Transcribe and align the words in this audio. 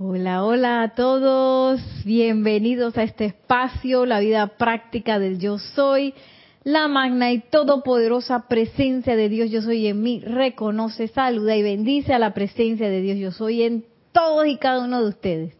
Hola, 0.00 0.44
hola 0.44 0.82
a 0.82 0.88
todos, 0.90 1.80
bienvenidos 2.04 2.96
a 2.96 3.02
este 3.02 3.24
espacio, 3.24 4.06
la 4.06 4.20
vida 4.20 4.46
práctica 4.46 5.18
del 5.18 5.40
yo 5.40 5.58
soy, 5.58 6.14
la 6.62 6.86
magna 6.86 7.32
y 7.32 7.40
todopoderosa 7.40 8.46
presencia 8.46 9.16
de 9.16 9.28
Dios 9.28 9.50
yo 9.50 9.60
soy 9.60 9.88
en 9.88 10.00
mí, 10.00 10.20
reconoce, 10.20 11.08
saluda 11.08 11.56
y 11.56 11.64
bendice 11.64 12.14
a 12.14 12.20
la 12.20 12.32
presencia 12.32 12.88
de 12.88 13.00
Dios 13.00 13.18
yo 13.18 13.32
soy 13.32 13.64
en 13.64 13.86
todos 14.12 14.46
y 14.46 14.56
cada 14.56 14.84
uno 14.84 15.02
de 15.02 15.08
ustedes. 15.08 15.56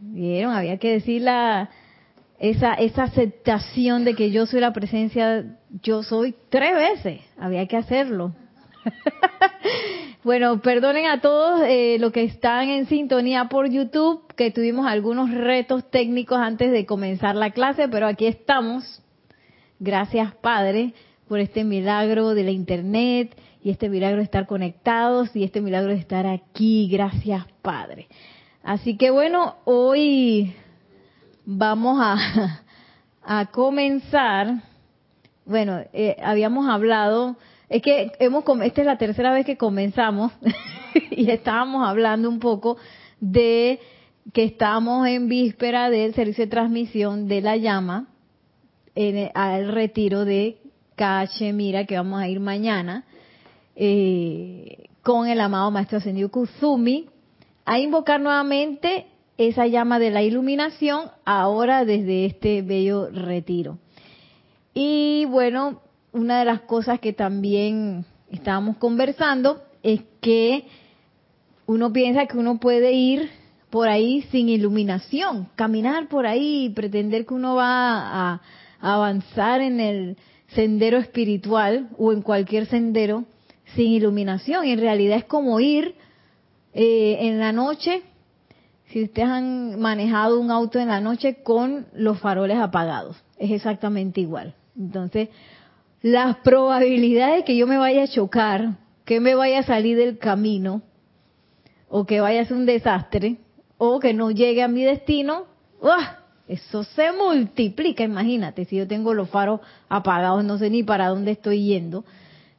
Vieron, 0.00 0.54
había 0.54 0.78
que 0.78 0.92
decir 0.92 1.20
la, 1.20 1.68
esa, 2.38 2.72
esa 2.72 3.02
aceptación 3.02 4.06
de 4.06 4.14
que 4.14 4.30
yo 4.30 4.46
soy 4.46 4.60
la 4.60 4.72
presencia, 4.72 5.58
yo 5.82 6.02
soy 6.02 6.34
tres 6.48 6.74
veces, 6.74 7.20
había 7.36 7.66
que 7.66 7.76
hacerlo. 7.76 8.32
bueno, 10.24 10.60
perdonen 10.60 11.06
a 11.06 11.20
todos 11.20 11.62
eh, 11.66 11.96
los 11.98 12.12
que 12.12 12.24
están 12.24 12.68
en 12.68 12.86
sintonía 12.86 13.48
por 13.48 13.68
YouTube, 13.68 14.22
que 14.34 14.50
tuvimos 14.50 14.86
algunos 14.86 15.30
retos 15.30 15.90
técnicos 15.90 16.38
antes 16.38 16.70
de 16.70 16.86
comenzar 16.86 17.36
la 17.36 17.50
clase, 17.50 17.88
pero 17.88 18.06
aquí 18.06 18.26
estamos. 18.26 19.02
Gracias, 19.78 20.34
Padre, 20.36 20.94
por 21.28 21.40
este 21.40 21.64
milagro 21.64 22.34
de 22.34 22.44
la 22.44 22.50
Internet 22.50 23.36
y 23.62 23.70
este 23.70 23.88
milagro 23.88 24.18
de 24.18 24.24
estar 24.24 24.46
conectados 24.46 25.34
y 25.34 25.44
este 25.44 25.60
milagro 25.60 25.90
de 25.90 25.98
estar 25.98 26.26
aquí. 26.26 26.88
Gracias, 26.90 27.44
Padre. 27.62 28.08
Así 28.62 28.96
que 28.96 29.10
bueno, 29.10 29.56
hoy 29.64 30.54
vamos 31.44 31.98
a, 32.00 33.46
comenzar. 33.52 34.62
Bueno, 35.44 35.80
eh, 35.92 36.16
habíamos 36.22 36.68
hablado 36.68 37.36
es 37.68 37.82
que 37.82 38.12
hemos, 38.18 38.44
esta 38.62 38.80
es 38.80 38.86
la 38.86 38.98
tercera 38.98 39.32
vez 39.32 39.44
que 39.44 39.56
comenzamos 39.56 40.32
y 41.10 41.30
estábamos 41.30 41.86
hablando 41.86 42.28
un 42.28 42.38
poco 42.38 42.76
de 43.20 43.80
que 44.32 44.44
estamos 44.44 45.06
en 45.06 45.28
víspera 45.28 45.90
del 45.90 46.14
servicio 46.14 46.44
de 46.44 46.50
transmisión 46.50 47.28
de 47.28 47.40
la 47.40 47.56
llama 47.56 48.08
al 49.34 49.72
retiro 49.72 50.24
de 50.24 50.58
Cachemira 50.94 51.84
que 51.84 51.96
vamos 51.96 52.20
a 52.20 52.28
ir 52.28 52.40
mañana 52.40 53.04
eh, 53.74 54.88
con 55.02 55.28
el 55.28 55.40
amado 55.40 55.70
Maestro 55.70 55.98
Ascendido 55.98 56.30
Kuzumi 56.30 57.06
a 57.66 57.78
invocar 57.78 58.20
nuevamente 58.20 59.06
esa 59.36 59.66
llama 59.66 59.98
de 59.98 60.10
la 60.10 60.22
iluminación 60.22 61.10
ahora 61.24 61.84
desde 61.84 62.24
este 62.24 62.62
bello 62.62 63.10
retiro. 63.10 63.78
Y 64.72 65.26
bueno, 65.26 65.82
una 66.16 66.38
de 66.38 66.46
las 66.46 66.62
cosas 66.62 66.98
que 66.98 67.12
también 67.12 68.06
estábamos 68.30 68.78
conversando 68.78 69.62
es 69.82 70.00
que 70.20 70.64
uno 71.66 71.92
piensa 71.92 72.26
que 72.26 72.38
uno 72.38 72.58
puede 72.58 72.92
ir 72.92 73.28
por 73.70 73.88
ahí 73.88 74.22
sin 74.30 74.48
iluminación, 74.48 75.48
caminar 75.56 76.08
por 76.08 76.26
ahí 76.26 76.64
y 76.64 76.70
pretender 76.70 77.26
que 77.26 77.34
uno 77.34 77.54
va 77.56 78.32
a, 78.32 78.40
avanzar 78.80 79.60
en 79.60 79.80
el 79.80 80.16
sendero 80.48 80.98
espiritual 80.98 81.88
o 81.98 82.12
en 82.12 82.22
cualquier 82.22 82.66
sendero 82.66 83.24
sin 83.74 83.88
iluminación. 83.92 84.66
Y 84.66 84.72
en 84.72 84.80
realidad 84.80 85.18
es 85.18 85.24
como 85.24 85.60
ir 85.60 85.94
eh, 86.72 87.16
en 87.20 87.38
la 87.38 87.52
noche, 87.52 88.02
si 88.86 89.02
ustedes 89.02 89.28
han 89.28 89.80
manejado 89.80 90.38
un 90.38 90.50
auto 90.50 90.78
en 90.78 90.88
la 90.88 91.00
noche 91.00 91.42
con 91.42 91.86
los 91.94 92.20
faroles 92.20 92.58
apagados, 92.58 93.16
es 93.38 93.50
exactamente 93.50 94.20
igual. 94.20 94.54
Entonces, 94.78 95.30
las 96.06 96.36
probabilidades 96.36 97.38
de 97.38 97.44
que 97.44 97.56
yo 97.56 97.66
me 97.66 97.78
vaya 97.78 98.04
a 98.04 98.06
chocar, 98.06 98.76
que 99.04 99.18
me 99.18 99.34
vaya 99.34 99.58
a 99.58 99.62
salir 99.64 99.96
del 99.96 100.18
camino, 100.18 100.82
o 101.88 102.06
que 102.06 102.20
vaya 102.20 102.42
a 102.42 102.44
ser 102.44 102.56
un 102.56 102.64
desastre, 102.64 103.38
o 103.76 103.98
que 103.98 104.14
no 104.14 104.30
llegue 104.30 104.62
a 104.62 104.68
mi 104.68 104.84
destino, 104.84 105.46
eso 106.46 106.84
se 106.84 107.10
multiplica, 107.10 108.04
imagínate, 108.04 108.66
si 108.66 108.76
yo 108.76 108.86
tengo 108.86 109.14
los 109.14 109.30
faros 109.30 109.58
apagados, 109.88 110.44
no 110.44 110.58
sé 110.58 110.70
ni 110.70 110.84
para 110.84 111.08
dónde 111.08 111.32
estoy 111.32 111.64
yendo. 111.64 112.04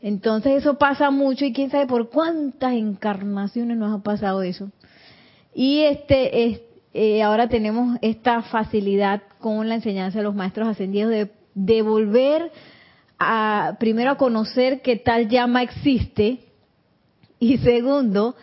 Entonces 0.02 0.58
eso 0.58 0.78
pasa 0.78 1.10
mucho 1.10 1.46
y 1.46 1.54
quién 1.54 1.72
sabe 1.72 1.88
por 1.88 2.10
cuántas 2.10 2.74
encarnaciones 2.74 3.78
nos 3.78 3.98
ha 3.98 4.04
pasado 4.04 4.42
eso. 4.42 4.72
Y 5.56 5.84
este, 5.84 6.68
eh, 6.94 7.24
ahora 7.24 7.48
tenemos 7.48 7.98
esta 8.02 8.42
facilidad 8.42 9.24
con 9.40 9.70
la 9.70 9.76
enseñanza 9.76 10.18
de 10.18 10.26
los 10.26 10.36
maestros 10.36 10.68
ascendidos 10.68 11.12
de, 11.12 11.32
de 11.56 11.82
volver 11.82 12.52
a, 13.20 13.78
primero 13.80 14.12
a 14.12 14.18
conocer 14.18 14.82
que 14.82 14.96
tal 14.96 15.30
llama 15.30 15.64
existe 15.64 16.40
y 17.40 17.58
segundo, 17.60 18.36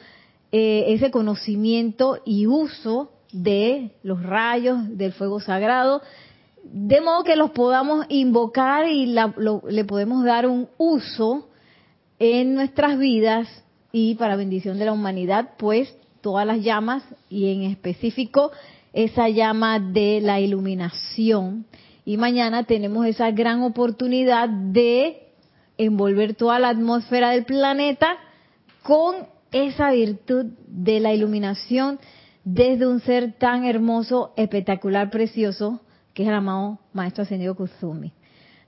eh, 0.53 0.85
ese 0.89 1.11
conocimiento 1.11 2.19
y 2.25 2.47
uso 2.47 3.11
de 3.33 3.91
los 4.03 4.23
rayos 4.23 4.97
del 4.97 5.13
fuego 5.13 5.41
sagrado, 5.41 6.01
de 6.63 7.01
modo 7.01 7.25
que 7.25 7.37
los 7.37 7.51
podamos 7.51 8.07
invocar 8.09 8.89
y 8.89 9.07
le 9.07 9.85
podemos 9.85 10.25
dar 10.25 10.47
un 10.47 10.69
uso 10.79 11.49
en 12.19 12.55
nuestras 12.55 12.99
vidas 12.99 13.49
y 13.91 14.15
para 14.15 14.37
bendición 14.37 14.79
de 14.79 14.87
la 14.87 14.93
humanidad, 14.93 15.51
pues 15.59 15.95
todas 16.21 16.47
las 16.47 16.63
llamas 16.63 17.03
y 17.29 17.53
en 17.53 17.65
específico 17.65 18.51
esa 18.93 19.29
llama 19.29 19.81
de 19.81 20.21
la 20.23 20.41
iluminación 20.41 21.67
y 22.05 22.17
mañana 22.17 22.65
tenemos 22.65 23.07
esa 23.07 23.31
gran 23.31 23.63
oportunidad 23.63 24.49
de 24.49 25.29
envolver 25.79 26.35
toda 26.35 26.59
la 26.59 26.69
atmósfera 26.69 27.31
del 27.31 27.45
planeta 27.45 28.17
con 28.83 29.27
esa 29.53 29.93
virtud 29.93 30.47
de 30.67 31.01
la 31.01 31.15
iluminación 31.15 31.99
desde 32.45 32.87
un 32.87 33.01
ser 33.01 33.33
tan 33.39 33.65
hermoso, 33.65 34.33
espectacular, 34.37 35.11
precioso, 35.11 35.81
que 36.13 36.23
es 36.23 36.29
el 36.29 36.35
amado 36.35 36.79
Maestro 36.93 37.23
Ascendido 37.23 37.55
Kusumi. 37.55 38.13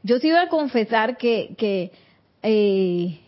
Yo 0.03 0.19
sí 0.19 0.31
voy 0.31 0.39
a 0.39 0.49
confesar 0.49 1.17
que, 1.19 1.55
que 1.59 1.93
eh, 2.43 3.21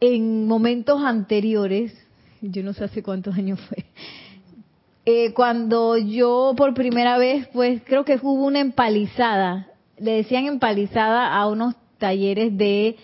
en 0.00 0.46
momentos 0.46 1.02
anteriores, 1.02 1.92
yo 2.40 2.62
no 2.62 2.72
sé 2.72 2.84
hace 2.84 3.02
cuántos 3.02 3.34
años 3.34 3.60
fue, 3.68 3.84
eh, 5.06 5.32
cuando 5.34 5.96
yo 5.96 6.54
por 6.56 6.74
primera 6.74 7.18
vez, 7.18 7.46
pues 7.48 7.82
creo 7.84 8.04
que 8.04 8.18
hubo 8.22 8.44
una 8.44 8.60
empalizada, 8.60 9.68
le 9.98 10.12
decían 10.12 10.46
empalizada 10.46 11.34
a 11.34 11.46
unos 11.48 11.74
talleres 11.98 12.56
de 12.56 12.96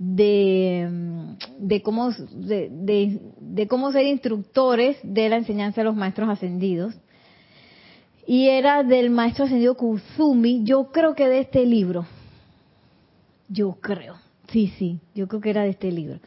de, 0.00 0.88
de 1.58 1.82
cómo 1.82 2.12
de, 2.12 3.66
cómo 3.68 3.90
ser 3.90 4.06
instructores 4.06 4.96
de 5.02 5.28
la 5.28 5.38
enseñanza 5.38 5.80
de 5.80 5.86
los 5.86 5.96
maestros 5.96 6.28
ascendidos. 6.28 6.94
Y 8.24 8.48
era 8.48 8.84
del 8.84 9.10
maestro 9.10 9.46
ascendido 9.46 9.74
Kusumi, 9.74 10.62
yo 10.62 10.92
creo 10.92 11.14
que 11.16 11.28
de 11.28 11.40
este 11.40 11.66
libro, 11.66 12.06
yo 13.48 13.78
creo, 13.80 14.16
sí, 14.52 14.72
sí, 14.78 15.00
yo 15.14 15.26
creo 15.26 15.40
que 15.40 15.50
era 15.50 15.62
de 15.62 15.70
este 15.70 15.90
libro. 15.90 16.20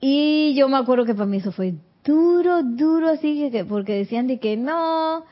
Y 0.00 0.54
yo 0.54 0.68
me 0.68 0.78
acuerdo 0.78 1.04
que 1.04 1.14
para 1.14 1.26
mí 1.26 1.38
eso 1.38 1.52
fue 1.52 1.74
duro, 2.08 2.62
duro, 2.62 3.10
así 3.10 3.50
que, 3.50 3.64
porque 3.66 3.92
decían 3.92 4.26
de 4.26 4.38
que 4.38 4.56
no, 4.56 5.26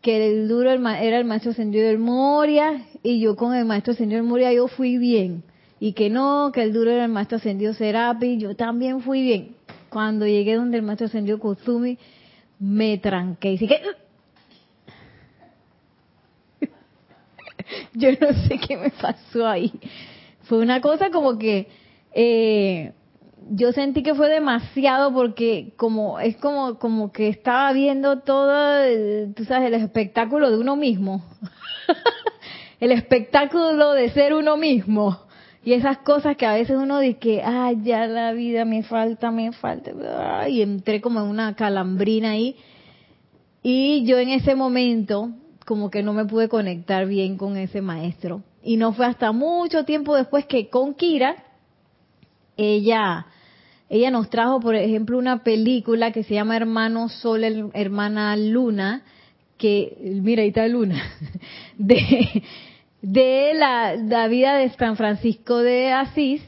que 0.00 0.24
el 0.24 0.46
duro 0.46 0.70
era 0.70 1.18
el 1.18 1.24
maestro 1.24 1.52
del 1.52 1.98
Moria, 1.98 2.86
y 3.02 3.18
yo 3.18 3.34
con 3.34 3.54
el 3.54 3.64
maestro 3.64 3.92
del 3.94 4.22
Moria 4.22 4.52
yo 4.52 4.68
fui 4.68 4.98
bien, 4.98 5.42
y 5.80 5.94
que 5.94 6.08
no, 6.08 6.52
que 6.54 6.62
el 6.62 6.72
duro 6.72 6.92
era 6.92 7.06
el 7.06 7.10
maestro 7.10 7.38
ascendido 7.38 7.74
Serapi, 7.74 8.38
yo 8.38 8.54
también 8.54 9.00
fui 9.00 9.22
bien. 9.22 9.56
Cuando 9.88 10.26
llegué 10.26 10.54
donde 10.54 10.76
el 10.78 10.84
maestro 10.84 11.08
ascendido 11.08 11.40
Kozumi, 11.40 11.98
me 12.60 12.98
tranqué, 12.98 13.54
y 13.54 13.58
que... 13.66 13.80
yo 17.94 18.10
no 18.12 18.32
sé 18.46 18.58
qué 18.66 18.76
me 18.76 18.90
pasó 18.90 19.44
ahí. 19.44 19.72
Fue 20.42 20.58
una 20.58 20.80
cosa 20.80 21.10
como 21.10 21.36
que... 21.36 21.66
Eh, 22.12 22.92
yo 23.50 23.72
sentí 23.72 24.02
que 24.02 24.14
fue 24.14 24.28
demasiado 24.28 25.12
porque 25.12 25.74
como 25.76 26.18
es 26.18 26.36
como 26.36 26.78
como 26.78 27.12
que 27.12 27.28
estaba 27.28 27.72
viendo 27.72 28.20
todo, 28.20 28.82
el, 28.82 29.34
tú 29.34 29.44
sabes, 29.44 29.68
el 29.68 29.74
espectáculo 29.74 30.50
de 30.50 30.58
uno 30.58 30.76
mismo. 30.76 31.24
el 32.80 32.92
espectáculo 32.92 33.92
de 33.92 34.10
ser 34.10 34.34
uno 34.34 34.56
mismo. 34.56 35.18
Y 35.64 35.72
esas 35.72 35.98
cosas 35.98 36.36
que 36.36 36.46
a 36.46 36.54
veces 36.54 36.76
uno 36.76 37.00
dice 37.00 37.18
que, 37.18 37.42
ay, 37.42 37.78
ya 37.82 38.06
la 38.06 38.32
vida 38.32 38.64
me 38.64 38.84
falta, 38.84 39.32
me 39.32 39.50
falta. 39.50 40.48
Y 40.48 40.62
entré 40.62 41.00
como 41.00 41.20
en 41.20 41.26
una 41.26 41.56
calambrina 41.56 42.30
ahí. 42.30 42.56
Y 43.64 44.04
yo 44.04 44.18
en 44.18 44.28
ese 44.28 44.54
momento 44.54 45.30
como 45.64 45.90
que 45.90 46.04
no 46.04 46.12
me 46.12 46.24
pude 46.24 46.48
conectar 46.48 47.06
bien 47.06 47.36
con 47.36 47.56
ese 47.56 47.82
maestro. 47.82 48.42
Y 48.62 48.76
no 48.76 48.92
fue 48.92 49.06
hasta 49.06 49.32
mucho 49.32 49.84
tiempo 49.84 50.14
después 50.14 50.46
que 50.46 50.68
con 50.68 50.94
Kira, 50.94 51.34
ella 52.56 53.26
ella 53.88 54.10
nos 54.10 54.30
trajo, 54.30 54.60
por 54.60 54.74
ejemplo, 54.74 55.18
una 55.18 55.44
película 55.44 56.12
que 56.12 56.24
se 56.24 56.34
llama 56.34 56.56
Hermano 56.56 57.08
Sol, 57.08 57.70
Hermana 57.72 58.36
Luna, 58.36 59.02
que, 59.58 59.96
mira, 60.22 60.42
ahí 60.42 60.48
está 60.48 60.66
Luna, 60.66 61.02
de, 61.78 62.42
de 63.00 63.52
la, 63.54 64.26
vida 64.28 64.56
de 64.56 64.70
San 64.70 64.96
Francisco 64.96 65.58
de 65.58 65.92
Asís, 65.92 66.42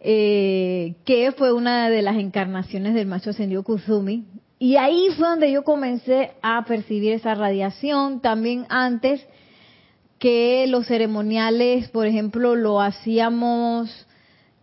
eh, 0.00 0.94
que 1.06 1.32
fue 1.32 1.52
una 1.52 1.88
de 1.88 2.02
las 2.02 2.16
encarnaciones 2.16 2.94
del 2.94 3.06
maestro 3.06 3.30
ascendido 3.30 3.62
Kuzumi. 3.62 4.24
Y 4.58 4.76
ahí 4.76 5.08
fue 5.16 5.28
donde 5.28 5.50
yo 5.50 5.64
comencé 5.64 6.32
a 6.42 6.64
percibir 6.64 7.12
esa 7.12 7.34
radiación. 7.34 8.20
También 8.20 8.66
antes 8.68 9.26
que 10.18 10.66
los 10.68 10.86
ceremoniales, 10.86 11.88
por 11.88 12.06
ejemplo, 12.06 12.54
lo 12.54 12.80
hacíamos 12.80 14.06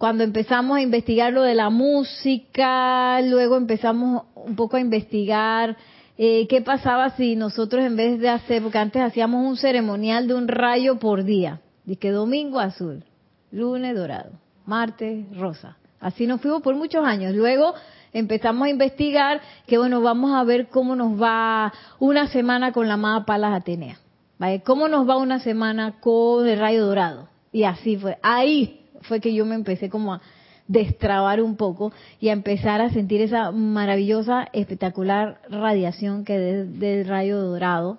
cuando 0.02 0.24
empezamos 0.24 0.78
a 0.78 0.82
investigar 0.82 1.32
lo 1.32 1.44
de 1.44 1.54
la 1.54 1.70
música, 1.70 3.22
luego 3.22 3.56
empezamos 3.56 4.24
un 4.34 4.56
poco 4.56 4.78
a 4.78 4.80
investigar 4.80 5.78
eh, 6.18 6.48
qué 6.48 6.60
pasaba 6.62 7.12
si 7.12 7.36
nosotros 7.36 7.86
en 7.86 7.96
vez 7.96 8.20
de 8.20 8.28
hacer, 8.28 8.64
porque 8.64 8.80
antes 8.80 9.00
hacíamos 9.00 9.46
un 9.46 9.58
ceremonial 9.58 10.28
de 10.28 10.34
un 10.34 10.48
rayo 10.48 10.98
por 10.98 11.24
día, 11.24 11.62
que 12.00 12.10
domingo 12.10 12.60
azul, 12.60 13.04
lunes 13.52 13.96
dorado, 13.96 14.32
martes 14.66 15.24
rosa. 15.38 15.78
Así 16.00 16.26
nos 16.26 16.42
fuimos 16.42 16.64
por 16.64 16.74
muchos 16.74 17.06
años. 17.06 17.36
Luego 17.36 17.76
empezamos 18.12 18.66
a 18.66 18.70
investigar 18.72 19.40
que 19.68 19.78
bueno, 19.78 20.02
vamos 20.02 20.34
a 20.34 20.44
ver 20.44 20.70
cómo 20.70 20.96
nos 20.96 21.22
va 21.22 21.72
una 22.00 22.28
semana 22.30 22.72
con 22.72 22.88
la 22.88 22.96
amada 22.96 23.26
Palas 23.28 23.54
Atenea. 23.54 24.00
¿Vale? 24.40 24.64
¿Cómo 24.64 24.88
nos 24.88 25.08
va 25.08 25.18
una 25.18 25.38
semana 25.38 26.00
con 26.00 26.48
el 26.48 26.58
rayo 26.58 26.88
dorado? 26.88 27.30
Y 27.52 27.66
así 27.66 27.98
fue. 27.98 28.18
Ahí 28.24 28.81
fue 29.02 29.20
que 29.20 29.34
yo 29.34 29.46
me 29.46 29.56
empecé 29.56 29.90
como 29.90 30.14
a 30.14 30.22
destrabar 30.68 31.42
un 31.42 31.58
poco 31.58 31.92
y 32.20 32.30
a 32.30 32.34
empezar 32.34 32.82
a 32.82 32.90
sentir 32.90 33.22
esa 33.22 33.52
maravillosa, 33.52 34.48
espectacular 34.54 35.42
radiación 35.50 36.24
que 36.24 36.62
es 36.62 36.80
del 36.80 37.08
rayo 37.08 37.42
dorado, 37.42 37.98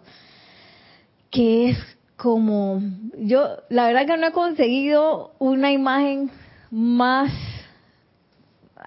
que 1.31 1.71
es 1.71 1.79
como, 2.17 2.81
yo 3.19 3.47
la 3.69 3.87
verdad 3.87 4.07
que 4.07 4.17
no 4.17 4.29
he 4.29 4.33
conseguido 4.33 5.33
una 5.39 5.73
imagen 5.73 6.31
más 6.71 7.33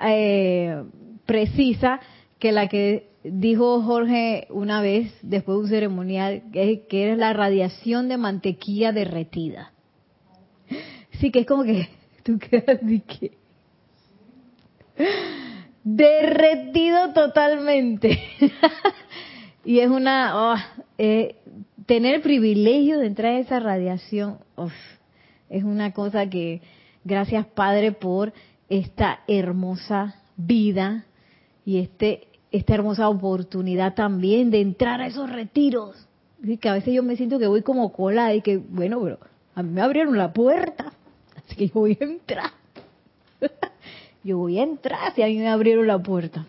eh, 0.01 0.83
precisa 1.25 1.99
que 2.39 2.51
la 2.51 2.67
que 2.67 3.09
dijo 3.23 3.81
Jorge 3.81 4.47
una 4.49 4.81
vez 4.81 5.11
después 5.21 5.57
de 5.57 5.63
un 5.63 5.69
ceremonial, 5.69 6.43
que, 6.51 6.85
que 6.87 7.11
es 7.11 7.17
la 7.17 7.33
radiación 7.33 8.07
de 8.07 8.17
mantequilla 8.17 8.91
derretida. 8.91 9.71
Sí, 11.19 11.31
que 11.31 11.39
es 11.39 11.45
como 11.45 11.63
que 11.63 11.87
tú 12.25 12.39
quedas 12.39 12.81
de 12.81 13.01
que 13.01 13.37
derretido 15.83 17.13
totalmente. 17.13 18.19
y 19.63 19.79
es 19.79 19.89
una, 19.89 20.53
oh, 20.53 20.57
eh, 20.97 21.35
tener 21.85 22.15
el 22.15 22.21
privilegio 22.21 22.97
de 22.99 23.07
entrar 23.07 23.33
a 23.33 23.39
esa 23.39 23.59
radiación, 23.59 24.39
es 25.49 25.63
una 25.63 25.93
cosa 25.93 26.27
que, 26.27 26.61
gracias 27.03 27.45
Padre 27.45 27.91
por 27.91 28.33
esta 28.67 29.19
hermosa 29.27 30.15
vida 30.35 31.05
y 31.63 31.77
este 31.77 32.27
esta 32.51 32.73
hermosa 32.73 33.09
oportunidad 33.09 33.95
también 33.95 34.49
de 34.49 34.61
entrar 34.61 35.01
a 35.01 35.07
esos 35.07 35.29
retiros. 35.29 36.07
que 36.61 36.69
a 36.69 36.73
veces 36.73 36.93
yo 36.93 37.03
me 37.03 37.17
siento 37.17 37.37
que 37.37 37.47
voy 37.47 37.61
como 37.61 37.91
cola 37.91 38.33
y 38.33 38.41
que, 38.41 38.57
bueno, 38.57 39.01
pero 39.03 39.19
a 39.53 39.61
mí 39.61 39.71
me 39.71 39.81
abrieron 39.81 40.17
la 40.17 40.31
puerta. 40.31 40.93
Así 41.47 41.55
que 41.55 41.67
yo 41.67 41.73
voy 41.73 41.97
a 41.99 42.03
entrar. 42.03 42.51
Yo 44.23 44.39
voy 44.39 44.57
a 44.57 44.63
entrar 44.63 45.13
si 45.13 45.21
a 45.21 45.27
mí 45.27 45.37
me 45.37 45.47
abrieron 45.47 45.85
la 45.85 45.99
puerta. 45.99 46.47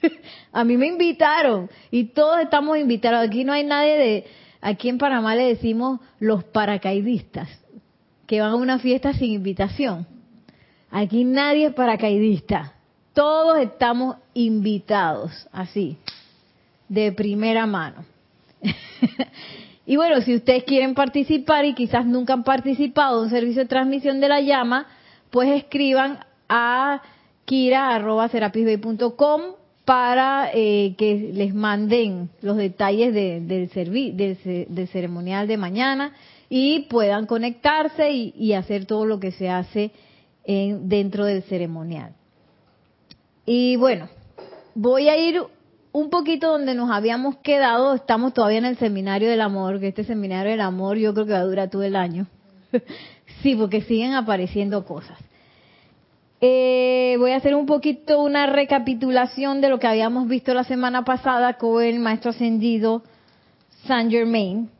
A 0.52 0.62
mí 0.62 0.76
me 0.76 0.86
invitaron 0.86 1.68
y 1.90 2.04
todos 2.04 2.40
estamos 2.40 2.78
invitados. 2.78 3.26
Aquí 3.26 3.42
no 3.42 3.52
hay 3.52 3.64
nadie 3.64 3.96
de, 3.96 4.26
aquí 4.60 4.88
en 4.88 4.98
Panamá 4.98 5.34
le 5.34 5.44
decimos 5.44 5.98
los 6.20 6.44
paracaidistas, 6.44 7.48
que 8.28 8.40
van 8.40 8.52
a 8.52 8.54
una 8.56 8.78
fiesta 8.78 9.12
sin 9.12 9.32
invitación. 9.32 10.06
Aquí 10.90 11.24
nadie 11.24 11.66
es 11.66 11.74
paracaidista. 11.74 12.74
Todos 13.12 13.58
estamos 13.58 14.16
invitados, 14.34 15.48
así, 15.52 15.98
de 16.88 17.10
primera 17.10 17.66
mano. 17.66 18.04
Y 19.86 19.96
bueno, 19.96 20.20
si 20.20 20.34
ustedes 20.34 20.64
quieren 20.64 20.94
participar 20.94 21.64
y 21.64 21.74
quizás 21.74 22.06
nunca 22.06 22.32
han 22.32 22.44
participado 22.44 23.18
en 23.18 23.24
un 23.24 23.30
servicio 23.30 23.62
de 23.62 23.68
transmisión 23.68 24.20
de 24.20 24.28
la 24.28 24.40
llama, 24.40 24.86
pues 25.30 25.48
escriban 25.50 26.20
a 26.48 27.02
kira.com 27.44 29.42
para 29.84 30.50
eh, 30.54 30.94
que 30.96 31.32
les 31.34 31.52
manden 31.54 32.30
los 32.42 32.56
detalles 32.56 33.12
del, 33.12 33.48
del, 33.48 34.88
ceremonial 34.88 35.48
de 35.48 35.56
mañana 35.56 36.12
y 36.48 36.80
puedan 36.82 37.26
conectarse 37.26 38.10
y, 38.12 38.52
hacer 38.52 38.86
todo 38.86 39.04
lo 39.06 39.18
que 39.18 39.32
se 39.32 39.48
hace 39.48 39.90
en, 40.44 40.88
dentro 40.88 41.24
del 41.24 41.42
ceremonial. 41.42 42.12
Y 43.46 43.74
bueno, 43.76 44.08
voy 44.74 45.08
a 45.08 45.16
ir 45.16 45.40
un 45.92 46.10
poquito 46.10 46.48
donde 46.52 46.74
nos 46.74 46.90
habíamos 46.90 47.36
quedado, 47.38 47.94
estamos 47.94 48.32
todavía 48.32 48.58
en 48.58 48.64
el 48.64 48.78
seminario 48.78 49.28
del 49.28 49.40
amor, 49.40 49.80
que 49.80 49.88
este 49.88 50.04
seminario 50.04 50.52
del 50.52 50.60
amor 50.60 50.96
yo 50.98 51.12
creo 51.14 51.26
que 51.26 51.32
va 51.32 51.40
a 51.40 51.44
durar 51.44 51.70
todo 51.70 51.82
el 51.82 51.96
año. 51.96 52.26
sí, 53.42 53.56
porque 53.56 53.82
siguen 53.82 54.14
apareciendo 54.14 54.84
cosas. 54.84 55.18
Eh, 56.40 57.16
voy 57.18 57.32
a 57.32 57.36
hacer 57.36 57.54
un 57.54 57.66
poquito 57.66 58.22
una 58.22 58.46
recapitulación 58.46 59.60
de 59.60 59.68
lo 59.68 59.78
que 59.78 59.86
habíamos 59.86 60.26
visto 60.26 60.54
la 60.54 60.64
semana 60.64 61.04
pasada 61.04 61.58
con 61.58 61.82
el 61.82 61.98
maestro 61.98 62.30
ascendido 62.30 63.02
Saint 63.86 64.10
Germain 64.10 64.70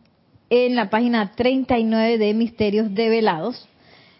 en 0.48 0.74
la 0.74 0.88
página 0.88 1.32
39 1.32 2.18
de 2.18 2.34
Misterios 2.34 2.94
Develados, 2.94 3.68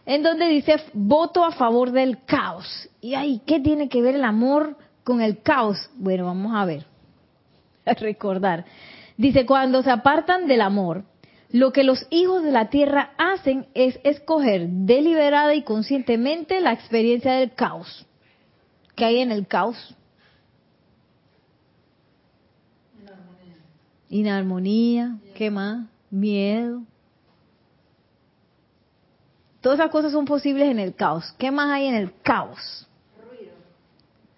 en 0.05 0.23
donde 0.23 0.49
dice 0.49 0.77
voto 0.93 1.45
a 1.45 1.53
favor 1.53 1.93
del 1.93 2.23
caos. 2.25 2.91
Y 3.01 3.15
ay, 3.15 3.41
¿qué 3.47 3.59
tiene 3.59 3.89
que 3.89 4.03
ver 4.03 4.17
el 4.17 4.25
amor 4.25 4.77
con 5.11 5.21
el 5.21 5.43
caos? 5.43 5.91
Bueno, 5.97 6.27
vamos 6.27 6.53
a 6.55 6.65
ver, 6.65 6.87
a 7.85 7.95
recordar. 7.95 8.65
Dice, 9.17 9.45
cuando 9.45 9.83
se 9.83 9.91
apartan 9.91 10.47
del 10.47 10.61
amor, 10.61 11.05
lo 11.51 11.73
que 11.73 11.83
los 11.83 12.07
hijos 12.11 12.45
de 12.45 12.53
la 12.53 12.71
tierra 12.71 13.11
hacen 13.19 13.67
es 13.75 13.99
escoger 14.05 14.69
deliberada 14.69 15.53
y 15.55 15.63
conscientemente 15.63 16.61
la 16.61 16.73
experiencia 16.73 17.33
del 17.33 17.53
caos. 17.53 18.07
¿Qué 18.95 19.05
hay 19.05 19.19
en 19.19 19.33
el 19.33 19.49
caos? 19.49 19.97
Inarmonía. 24.09 25.19
¿Qué 25.35 25.51
más? 25.51 25.87
Miedo. 26.09 26.83
Todas 29.61 29.81
esas 29.81 29.91
cosas 29.91 30.13
son 30.13 30.25
posibles 30.25 30.69
en 30.69 30.79
el 30.79 30.95
caos. 30.95 31.35
¿Qué 31.37 31.51
más 31.51 31.71
hay 31.71 31.87
en 31.87 31.95
el 31.97 32.13
caos? 32.23 32.89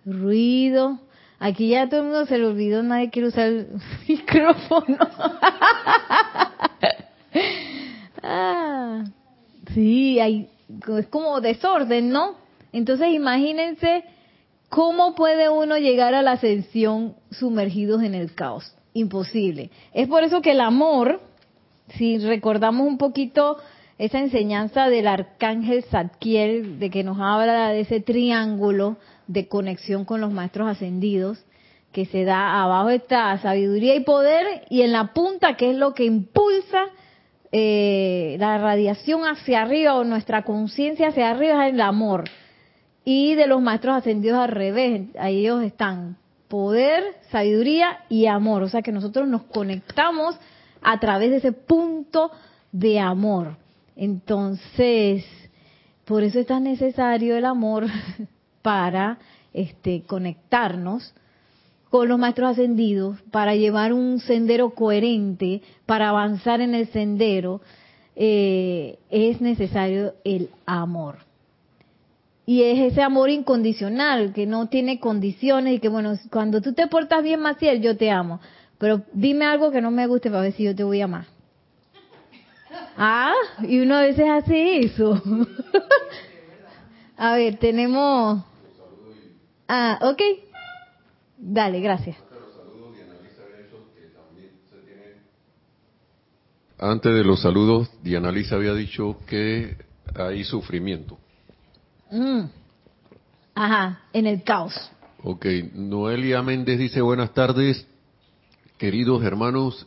Ruido. 0.04 0.98
Aquí 1.38 1.70
ya 1.70 1.88
todo 1.88 2.00
el 2.00 2.06
mundo 2.06 2.26
se 2.26 2.38
le 2.38 2.46
olvidó, 2.46 2.82
nadie 2.82 3.10
quiere 3.10 3.28
usar 3.28 3.46
el 3.46 3.68
micrófono. 4.08 4.98
ah, 8.22 9.04
sí, 9.74 10.20
hay, 10.20 10.48
es 10.98 11.06
como 11.08 11.40
desorden, 11.40 12.10
¿no? 12.10 12.36
Entonces 12.72 13.08
imagínense 13.12 14.04
cómo 14.68 15.14
puede 15.14 15.48
uno 15.48 15.76
llegar 15.76 16.14
a 16.14 16.22
la 16.22 16.32
ascensión 16.32 17.14
sumergidos 17.30 18.02
en 18.02 18.14
el 18.14 18.34
caos. 18.34 18.74
Imposible. 18.94 19.70
Es 19.92 20.08
por 20.08 20.22
eso 20.22 20.42
que 20.42 20.52
el 20.52 20.60
amor, 20.60 21.20
si 21.96 22.18
recordamos 22.18 22.86
un 22.86 22.98
poquito 22.98 23.58
esa 23.98 24.18
enseñanza 24.18 24.88
del 24.88 25.06
arcángel 25.06 25.84
Zadkiel, 25.84 26.78
de 26.78 26.90
que 26.90 27.04
nos 27.04 27.18
habla 27.20 27.70
de 27.70 27.80
ese 27.80 28.00
triángulo 28.00 28.96
de 29.26 29.48
conexión 29.48 30.04
con 30.04 30.20
los 30.20 30.32
maestros 30.32 30.68
ascendidos, 30.68 31.44
que 31.92 32.06
se 32.06 32.24
da 32.24 32.62
abajo 32.62 32.90
está 32.90 33.36
sabiduría 33.38 33.94
y 33.94 34.00
poder, 34.00 34.64
y 34.70 34.82
en 34.82 34.92
la 34.92 35.12
punta, 35.12 35.56
que 35.56 35.70
es 35.70 35.76
lo 35.76 35.94
que 35.94 36.04
impulsa 36.04 36.86
eh, 37.52 38.36
la 38.38 38.56
radiación 38.58 39.22
hacia 39.22 39.62
arriba 39.62 39.94
o 39.94 40.04
nuestra 40.04 40.42
conciencia 40.42 41.08
hacia 41.08 41.30
arriba, 41.30 41.66
es 41.66 41.74
el 41.74 41.80
amor. 41.80 42.24
Y 43.04 43.34
de 43.34 43.46
los 43.46 43.60
maestros 43.60 43.96
ascendidos 43.96 44.38
al 44.38 44.50
revés, 44.50 45.08
ahí 45.18 45.40
ellos 45.40 45.62
están 45.62 46.16
poder, 46.48 47.02
sabiduría 47.30 48.00
y 48.08 48.26
amor. 48.26 48.62
O 48.62 48.68
sea 48.68 48.82
que 48.82 48.92
nosotros 48.92 49.28
nos 49.28 49.42
conectamos 49.44 50.36
a 50.80 50.98
través 50.98 51.30
de 51.30 51.36
ese 51.36 51.52
punto 51.52 52.30
de 52.72 53.00
amor. 53.00 53.56
Entonces, 53.96 55.24
por 56.04 56.22
eso 56.22 56.40
es 56.40 56.46
tan 56.46 56.64
necesario 56.64 57.36
el 57.36 57.44
amor 57.44 57.86
para 58.62 59.18
este, 59.52 60.02
conectarnos 60.06 61.14
con 61.90 62.08
los 62.08 62.18
maestros 62.18 62.52
ascendidos, 62.52 63.20
para 63.30 63.54
llevar 63.54 63.92
un 63.92 64.18
sendero 64.18 64.70
coherente, 64.70 65.60
para 65.84 66.08
avanzar 66.08 66.62
en 66.62 66.74
el 66.74 66.88
sendero, 66.88 67.60
eh, 68.16 68.98
es 69.10 69.42
necesario 69.42 70.14
el 70.24 70.48
amor. 70.64 71.18
Y 72.46 72.62
es 72.62 72.92
ese 72.92 73.02
amor 73.02 73.28
incondicional, 73.28 74.32
que 74.32 74.46
no 74.46 74.68
tiene 74.68 75.00
condiciones 75.00 75.74
y 75.74 75.78
que, 75.80 75.88
bueno, 75.88 76.14
cuando 76.30 76.62
tú 76.62 76.72
te 76.72 76.86
portas 76.86 77.22
bien, 77.22 77.40
Maciel, 77.40 77.82
yo 77.82 77.96
te 77.96 78.10
amo. 78.10 78.40
Pero 78.78 79.02
dime 79.12 79.44
algo 79.44 79.70
que 79.70 79.80
no 79.80 79.90
me 79.90 80.06
guste 80.06 80.30
para 80.30 80.42
ver 80.42 80.52
si 80.52 80.64
yo 80.64 80.74
te 80.74 80.84
voy 80.84 81.02
a 81.02 81.04
amar. 81.04 81.26
Ah, 82.96 83.34
y 83.62 83.80
uno 83.80 83.96
a 83.96 84.00
veces 84.00 84.28
hace 84.28 84.80
eso. 84.80 85.22
A 87.16 87.36
ver, 87.36 87.58
tenemos... 87.58 88.42
Ah, 89.74 89.98
ok. 90.02 90.20
Dale, 91.38 91.80
gracias. 91.80 92.14
Antes 96.78 97.14
de 97.14 97.24
los 97.24 97.40
saludos, 97.40 97.90
Diana 98.02 98.30
Lisa 98.30 98.56
había 98.56 98.74
dicho 98.74 99.16
que 99.26 99.78
hay 100.14 100.44
sufrimiento. 100.44 101.16
Mm. 102.10 102.42
Ajá, 103.54 104.02
en 104.12 104.26
el 104.26 104.42
caos. 104.42 104.74
Ok, 105.22 105.46
Noelia 105.72 106.42
Méndez 106.42 106.78
dice 106.78 107.00
buenas 107.00 107.32
tardes, 107.32 107.86
queridos 108.76 109.24
hermanos, 109.24 109.86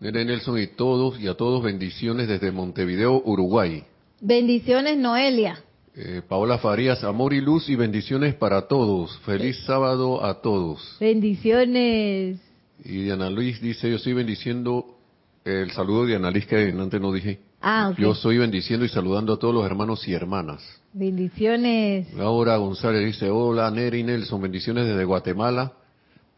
Nere 0.00 0.24
Nelson 0.24 0.58
y 0.58 0.66
todos, 0.66 1.20
y 1.20 1.28
a 1.28 1.34
todos 1.34 1.62
bendiciones 1.62 2.26
desde 2.26 2.50
Montevideo, 2.50 3.22
Uruguay. 3.24 3.84
Bendiciones, 4.20 4.98
Noelia. 4.98 5.62
Eh, 5.98 6.20
Paola 6.28 6.58
Farías, 6.58 7.02
amor 7.04 7.32
y 7.32 7.40
luz 7.40 7.70
y 7.70 7.74
bendiciones 7.74 8.34
para 8.34 8.68
todos. 8.68 9.18
Feliz 9.20 9.56
sábado 9.64 10.22
a 10.22 10.42
todos. 10.42 10.98
Bendiciones. 11.00 12.38
Y 12.84 13.04
Diana 13.04 13.30
Luis 13.30 13.62
dice, 13.62 13.88
yo 13.88 13.96
estoy 13.96 14.12
bendiciendo 14.12 14.98
el 15.42 15.70
saludo 15.70 16.02
de 16.02 16.08
Diana 16.08 16.30
Luis 16.30 16.46
que 16.46 16.68
antes 16.68 17.00
no 17.00 17.10
dije. 17.14 17.40
Ah, 17.62 17.88
ok. 17.90 17.98
Yo 17.98 18.12
estoy 18.12 18.36
bendiciendo 18.36 18.84
y 18.84 18.90
saludando 18.90 19.32
a 19.32 19.38
todos 19.38 19.54
los 19.54 19.64
hermanos 19.64 20.06
y 20.06 20.12
hermanas. 20.12 20.62
Bendiciones. 20.92 22.12
Laura 22.12 22.58
González 22.58 23.02
dice, 23.02 23.30
hola 23.30 23.70
Neri 23.70 24.02
Nelson, 24.02 24.42
bendiciones 24.42 24.86
desde 24.86 25.02
Guatemala. 25.04 25.72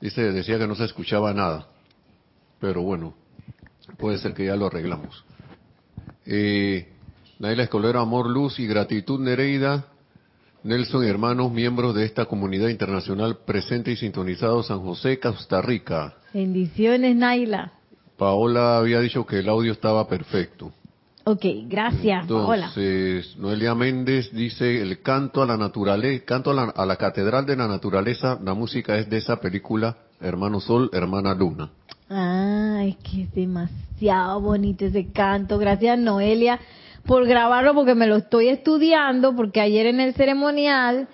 Dice, 0.01 0.31
decía 0.31 0.57
que 0.59 0.69
no 0.69 0.77
se 0.77 0.85
escuchaba 0.85 1.35
nada. 1.35 1.67
Pero 2.61 2.83
bueno, 2.83 3.13
puede 3.97 4.19
ser 4.19 4.35
que 4.35 4.45
ya 4.45 4.55
lo 4.55 4.67
arreglamos. 4.67 5.25
Eh, 6.27 6.87
Naila 7.39 7.63
Escolero, 7.63 8.01
amor, 8.01 8.29
luz 8.29 8.59
y 8.59 8.67
gratitud 8.67 9.21
Nereida. 9.21 9.85
Nelson 10.65 11.05
y 11.05 11.09
hermanos, 11.09 11.53
miembros 11.53 11.95
de 11.95 12.05
esta 12.05 12.25
comunidad 12.25 12.69
internacional 12.69 13.39
presente 13.47 13.93
y 13.93 13.97
sintonizado 13.97 14.61
San 14.65 14.81
José, 14.81 15.21
Costa 15.21 15.63
Rica. 15.63 16.15
Bendiciones, 16.35 17.15
Naila. 17.15 17.73
Paola 18.17 18.79
había 18.79 18.99
dicho 18.99 19.25
que 19.25 19.39
el 19.39 19.49
audio 19.49 19.71
estaba 19.71 20.09
perfecto. 20.09 20.73
Ok, 21.23 21.45
gracias, 21.69 22.27
Paola. 22.27 22.73
Entonces, 22.75 23.37
Noelia 23.37 23.77
Méndez 23.77 24.33
dice, 24.33 24.83
el 24.83 25.01
canto 25.03 25.41
a 25.41 25.47
la 25.47 25.57
naturaleza, 25.57 26.25
canto 26.25 26.51
a 26.51 26.55
la, 26.55 26.63
a 26.65 26.87
la 26.87 26.97
catedral 26.97 27.47
de 27.47 27.55
la 27.55 27.69
naturaleza, 27.69 28.37
la 28.43 28.55
música 28.55 28.99
es 28.99 29.09
de 29.09 29.19
esa 29.19 29.41
película, 29.41 29.97
Hermano 30.21 30.59
Sol, 30.59 30.91
Hermana 30.93 31.35
Luna. 31.35 31.71
Ah, 32.11 32.83
es 32.85 32.97
que 32.97 33.23
es 33.23 33.33
demasiado 33.33 34.41
bonito 34.41 34.87
ese 34.87 35.07
canto. 35.13 35.59
Gracias, 35.59 35.99
Noelia, 35.99 36.59
por 37.07 37.27
grabarlo 37.27 37.75
porque 37.75 37.95
me 37.95 38.07
lo 38.07 38.17
estoy 38.17 38.49
estudiando, 38.49 39.35
porque 39.35 39.61
ayer 39.61 39.87
en 39.87 40.01
el 40.01 40.15
ceremonial 40.15 41.09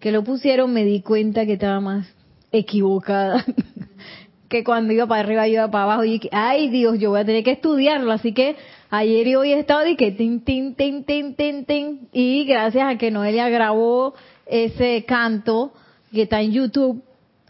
que 0.00 0.12
lo 0.12 0.22
pusieron 0.22 0.72
me 0.72 0.84
di 0.84 1.00
cuenta 1.00 1.46
que 1.46 1.54
estaba 1.54 1.80
más 1.80 2.06
equivocada. 2.52 3.44
que 4.48 4.64
cuando 4.64 4.92
iba 4.92 5.06
para 5.06 5.20
arriba 5.20 5.46
iba 5.46 5.70
para 5.70 5.84
abajo 5.84 6.04
y 6.04 6.20
ay 6.32 6.70
Dios, 6.70 6.98
yo 6.98 7.10
voy 7.10 7.20
a 7.20 7.24
tener 7.24 7.44
que 7.44 7.52
estudiarlo, 7.52 8.10
así 8.12 8.32
que 8.32 8.56
ayer 8.90 9.26
y 9.26 9.34
hoy 9.36 9.52
he 9.52 9.58
estado 9.58 9.80
de 9.80 9.96
que 9.96 10.10
tin, 10.10 10.40
tin, 10.40 10.74
tin, 10.74 11.04
tin, 11.04 11.34
tin, 11.34 11.64
tin, 11.66 12.08
y 12.12 12.44
gracias 12.44 12.90
a 12.90 12.96
que 12.96 13.10
Noelia 13.10 13.48
grabó 13.50 14.14
ese 14.46 15.04
canto 15.06 15.72
que 16.12 16.22
está 16.22 16.40
en 16.40 16.52
YouTube, 16.52 17.02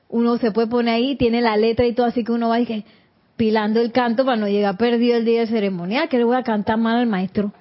uno 0.08 0.38
se 0.38 0.50
puede 0.50 0.66
poner 0.66 0.94
ahí, 0.94 1.16
tiene 1.16 1.40
la 1.40 1.56
letra 1.56 1.86
y 1.86 1.92
todo, 1.92 2.06
así 2.06 2.24
que 2.24 2.32
uno 2.32 2.48
va 2.48 2.60
y 2.60 2.66
que 2.66 2.84
pilando 3.36 3.80
el 3.80 3.92
canto 3.92 4.24
para 4.24 4.36
no 4.36 4.48
llegar 4.48 4.76
perdido 4.76 5.16
el 5.16 5.24
día 5.24 5.40
del 5.40 5.48
ceremonial, 5.48 6.08
que 6.08 6.18
le 6.18 6.24
voy 6.24 6.36
a 6.36 6.42
cantar 6.42 6.78
mal 6.78 6.96
al 6.96 7.06
maestro. 7.06 7.52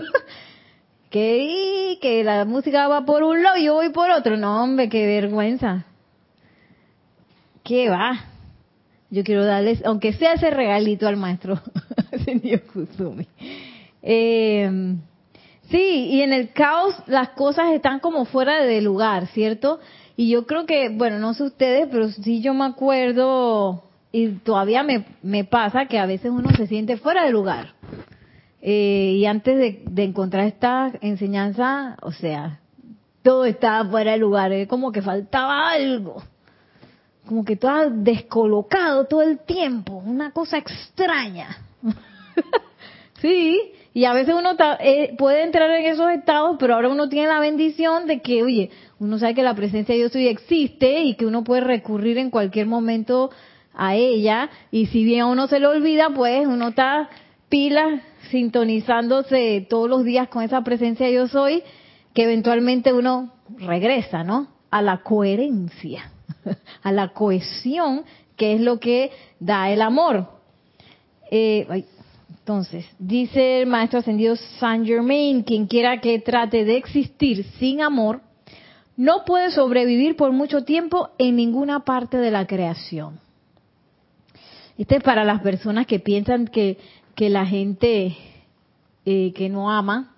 que, 1.10 1.98
que 2.00 2.24
la 2.24 2.44
música 2.44 2.88
va 2.88 3.04
por 3.04 3.22
un 3.22 3.42
lado 3.42 3.56
y 3.56 3.64
yo 3.64 3.74
voy 3.74 3.90
por 3.90 4.10
otro. 4.10 4.36
No, 4.36 4.62
hombre, 4.62 4.88
qué 4.88 5.06
vergüenza. 5.06 5.84
¿Qué 7.62 7.88
va? 7.88 8.24
Yo 9.10 9.24
quiero 9.24 9.44
darles, 9.44 9.84
aunque 9.84 10.12
sea 10.12 10.34
ese 10.34 10.50
regalito 10.50 11.06
al 11.06 11.16
maestro, 11.16 11.60
señor 12.24 12.62
Kusumi. 12.62 13.26
Eh, 14.02 14.96
sí, 15.70 16.08
y 16.10 16.22
en 16.22 16.32
el 16.32 16.52
caos 16.52 16.94
las 17.06 17.30
cosas 17.30 17.72
están 17.72 18.00
como 18.00 18.24
fuera 18.24 18.64
de 18.64 18.80
lugar, 18.80 19.26
¿cierto? 19.28 19.80
Y 20.16 20.30
yo 20.30 20.46
creo 20.46 20.66
que, 20.66 20.88
bueno, 20.88 21.18
no 21.18 21.34
sé 21.34 21.44
ustedes, 21.44 21.88
pero 21.90 22.08
sí 22.08 22.40
yo 22.40 22.54
me 22.54 22.64
acuerdo, 22.64 23.84
y 24.12 24.28
todavía 24.28 24.82
me, 24.82 25.04
me 25.22 25.44
pasa 25.44 25.86
que 25.86 25.98
a 25.98 26.06
veces 26.06 26.30
uno 26.30 26.50
se 26.56 26.66
siente 26.66 26.96
fuera 26.96 27.24
de 27.24 27.30
lugar. 27.30 27.74
Eh, 28.68 29.14
y 29.18 29.26
antes 29.26 29.84
de, 29.84 30.02
encontrar 30.02 30.44
esta 30.44 30.90
enseñanza, 31.00 31.96
o 32.02 32.10
sea, 32.10 32.58
todo 33.22 33.44
estaba 33.44 33.88
fuera 33.88 34.10
de 34.10 34.18
lugar, 34.18 34.50
es 34.50 34.66
como 34.66 34.90
que 34.90 35.02
faltaba 35.02 35.70
algo 35.70 36.20
como 37.26 37.44
que 37.44 37.56
todo 37.56 37.90
descolocado 37.90 39.04
todo 39.06 39.22
el 39.22 39.40
tiempo, 39.40 39.94
una 39.94 40.30
cosa 40.30 40.58
extraña. 40.58 41.58
sí, 43.20 43.72
y 43.92 44.04
a 44.04 44.12
veces 44.12 44.34
uno 44.34 44.50
eh, 44.80 45.14
puede 45.18 45.42
entrar 45.42 45.70
en 45.70 45.86
esos 45.86 46.10
estados, 46.10 46.56
pero 46.58 46.74
ahora 46.74 46.88
uno 46.88 47.08
tiene 47.08 47.28
la 47.28 47.40
bendición 47.40 48.06
de 48.06 48.20
que, 48.20 48.42
oye, 48.42 48.70
uno 48.98 49.18
sabe 49.18 49.34
que 49.34 49.42
la 49.42 49.54
presencia 49.54 49.92
de 49.92 50.00
Dios 50.00 50.14
hoy 50.14 50.28
existe 50.28 51.02
y 51.02 51.14
que 51.14 51.26
uno 51.26 51.44
puede 51.44 51.62
recurrir 51.62 52.18
en 52.18 52.30
cualquier 52.30 52.66
momento 52.66 53.30
a 53.74 53.94
ella, 53.94 54.50
y 54.70 54.86
si 54.86 55.04
bien 55.04 55.22
a 55.22 55.26
uno 55.26 55.48
se 55.48 55.60
le 55.60 55.66
olvida, 55.66 56.10
pues 56.10 56.46
uno 56.46 56.68
está 56.68 57.10
pila 57.48 58.02
sintonizándose 58.30 59.66
todos 59.68 59.88
los 59.88 60.04
días 60.04 60.28
con 60.28 60.42
esa 60.42 60.62
presencia 60.62 61.10
Yo 61.10 61.28
soy, 61.28 61.62
que 62.14 62.24
eventualmente 62.24 62.92
uno 62.92 63.32
regresa, 63.58 64.24
¿no? 64.24 64.48
A 64.70 64.82
la 64.82 65.02
coherencia 65.02 66.10
a 66.82 66.92
la 66.92 67.08
cohesión, 67.08 68.04
que 68.36 68.54
es 68.54 68.60
lo 68.60 68.78
que 68.80 69.10
da 69.40 69.70
el 69.70 69.82
amor. 69.82 70.28
Eh, 71.30 71.84
entonces, 72.30 72.86
dice 72.98 73.62
el 73.62 73.66
maestro 73.66 74.00
ascendido 74.00 74.36
Saint 74.36 74.86
Germain, 74.86 75.42
quien 75.42 75.66
quiera 75.66 76.00
que 76.00 76.18
trate 76.20 76.64
de 76.64 76.76
existir 76.76 77.44
sin 77.58 77.80
amor, 77.80 78.20
no 78.96 79.24
puede 79.26 79.50
sobrevivir 79.50 80.16
por 80.16 80.32
mucho 80.32 80.64
tiempo 80.64 81.10
en 81.18 81.36
ninguna 81.36 81.80
parte 81.80 82.18
de 82.18 82.30
la 82.30 82.46
creación. 82.46 83.18
Este 84.78 84.96
es 84.96 85.02
para 85.02 85.24
las 85.24 85.40
personas 85.40 85.86
que 85.86 85.98
piensan 85.98 86.46
que, 86.46 86.78
que 87.16 87.30
la 87.30 87.46
gente 87.46 88.14
eh, 89.06 89.32
que 89.32 89.48
no 89.48 89.70
ama 89.70 90.14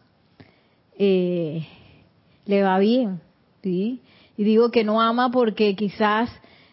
eh, 0.99 1.65
le 2.45 2.63
va 2.63 2.79
bien, 2.81 3.21
¿sí? 3.63 4.03
Y 4.37 4.45
digo 4.45 4.71
que 4.71 4.83
no 4.83 5.01
ama 5.01 5.31
porque 5.31 5.77
quizás 5.77 6.29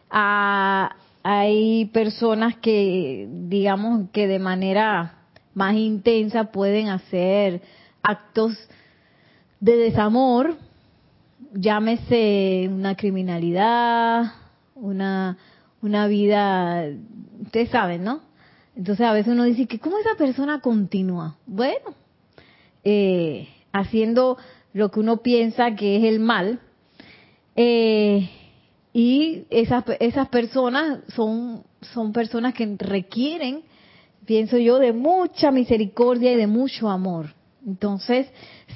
hay 0.09 1.85
personas 1.93 2.55
que, 2.57 3.27
digamos, 3.29 4.09
que 4.11 4.27
de 4.27 4.39
manera 4.39 5.19
más 5.53 5.75
intensa 5.75 6.45
pueden 6.51 6.89
hacer 6.89 7.61
actos 8.01 8.57
de 9.59 9.77
desamor, 9.77 10.55
llámese 11.53 12.69
una 12.71 12.95
criminalidad, 12.95 14.31
una, 14.75 15.37
una 15.81 16.07
vida, 16.07 16.85
ustedes 17.41 17.69
saben, 17.69 18.03
¿no? 18.03 18.21
Entonces 18.75 19.05
a 19.05 19.13
veces 19.13 19.33
uno 19.33 19.43
dice 19.43 19.67
que 19.67 19.79
cómo 19.79 19.97
esa 19.97 20.15
persona 20.17 20.59
continúa. 20.59 21.37
Bueno, 21.45 21.95
eh, 22.83 23.47
haciendo 23.71 24.37
lo 24.73 24.91
que 24.91 24.99
uno 24.99 25.17
piensa 25.17 25.75
que 25.75 25.97
es 25.97 26.03
el 26.03 26.19
mal, 26.19 26.59
eh, 27.55 28.29
y 28.93 29.45
esas, 29.49 29.83
esas 29.99 30.29
personas 30.29 30.99
son, 31.13 31.63
son 31.81 32.13
personas 32.13 32.53
que 32.53 32.75
requieren, 32.77 33.63
pienso 34.25 34.57
yo, 34.57 34.79
de 34.79 34.93
mucha 34.93 35.51
misericordia 35.51 36.33
y 36.33 36.37
de 36.37 36.47
mucho 36.47 36.89
amor. 36.89 37.33
Entonces, 37.65 38.27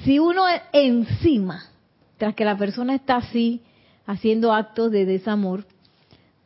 si 0.03 0.19
uno 0.19 0.43
encima, 0.73 1.63
tras 2.17 2.35
que 2.35 2.45
la 2.45 2.57
persona 2.57 2.95
está 2.95 3.17
así, 3.17 3.61
haciendo 4.05 4.53
actos 4.53 4.91
de 4.91 5.05
desamor, 5.05 5.65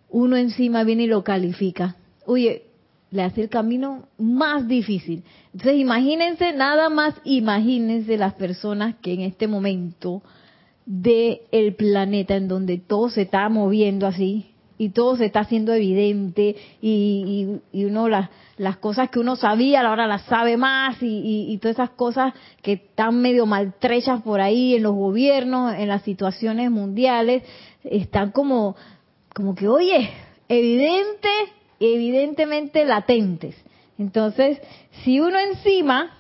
uno 0.10 0.36
encima 0.36 0.84
viene 0.84 1.04
y 1.04 1.08
lo 1.08 1.24
califica. 1.24 1.96
Oye, 2.26 2.64
le 3.13 3.22
hace 3.22 3.41
el 3.41 3.50
camino 3.50 4.08
más 4.17 4.67
difícil. 4.67 5.24
Entonces, 5.53 5.79
imagínense, 5.79 6.51
nada 6.53 6.89
más 6.89 7.13
imagínense 7.24 8.17
las 8.17 8.34
personas 8.34 8.96
que 9.01 9.13
en 9.13 9.22
este 9.22 9.48
momento 9.48 10.24
del 10.88 11.41
el 11.51 11.75
planeta 11.75 12.36
en 12.36 12.48
donde 12.48 12.79
todo 12.79 13.10
se 13.10 13.22
está 13.22 13.48
moviendo 13.50 14.08
así 14.08 14.48
y 14.79 14.89
todo 14.89 15.15
se 15.15 15.25
está 15.25 15.41
haciendo 15.41 15.74
evidente 15.74 16.55
y, 16.82 17.60
y, 17.72 17.86
uno 17.86 18.10
las, 18.10 18.32
las 18.58 18.77
cosas 18.77 19.12
que 19.12 19.20
uno 19.20 19.36
sabía 19.36 19.82
ahora 19.82 20.08
las 20.08 20.24
sabe 20.24 20.58
más 20.58 21.01
y, 21.03 21.46
y, 21.48 21.58
todas 21.60 21.75
esas 21.75 21.91
cosas 21.91 22.34
que 22.63 22.74
están 22.74 23.22
medio 23.22 23.46
maltrechas 23.46 24.24
por 24.24 24.41
ahí 24.41 24.75
en 24.75 24.84
los 24.84 24.96
gobiernos, 24.96 25.75
en 25.75 25.88
las 25.88 26.01
situaciones 26.01 26.72
mundiales, 26.72 27.43
están 27.84 28.32
como, 28.32 28.75
como 29.36 29.53
que, 29.53 29.67
oye, 29.67 30.10
evidente, 30.50 31.29
evidentemente 31.84 32.86
latentes. 32.86 33.56
Entonces, 33.98 34.60
si 35.04 35.20
uno 35.20 35.38
encima 35.40 36.12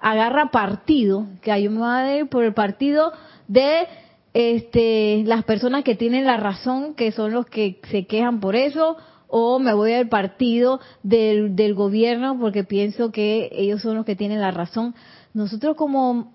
agarra 0.00 0.50
partido, 0.50 1.26
que 1.42 1.62
yo 1.62 1.70
me 1.70 1.78
voy 1.78 1.88
a 1.88 2.16
ir 2.18 2.28
por 2.28 2.44
el 2.44 2.54
partido 2.54 3.12
de 3.46 3.86
este, 4.34 5.22
las 5.24 5.44
personas 5.44 5.84
que 5.84 5.94
tienen 5.94 6.26
la 6.26 6.36
razón, 6.36 6.94
que 6.94 7.12
son 7.12 7.32
los 7.32 7.46
que 7.46 7.80
se 7.90 8.06
quejan 8.06 8.40
por 8.40 8.56
eso, 8.56 8.96
o 9.28 9.58
me 9.58 9.74
voy 9.74 9.92
al 9.92 10.08
partido 10.08 10.80
del, 11.02 11.54
del 11.54 11.74
gobierno 11.74 12.38
porque 12.38 12.64
pienso 12.64 13.10
que 13.12 13.50
ellos 13.52 13.82
son 13.82 13.96
los 13.96 14.04
que 14.04 14.16
tienen 14.16 14.40
la 14.40 14.50
razón. 14.50 14.94
Nosotros 15.34 15.76
como, 15.76 16.32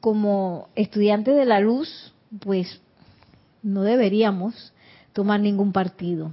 como 0.00 0.68
estudiantes 0.74 1.36
de 1.36 1.44
la 1.44 1.60
luz, 1.60 2.14
pues 2.40 2.80
no 3.62 3.82
deberíamos 3.82 4.72
tomar 5.12 5.40
ningún 5.40 5.72
partido. 5.72 6.32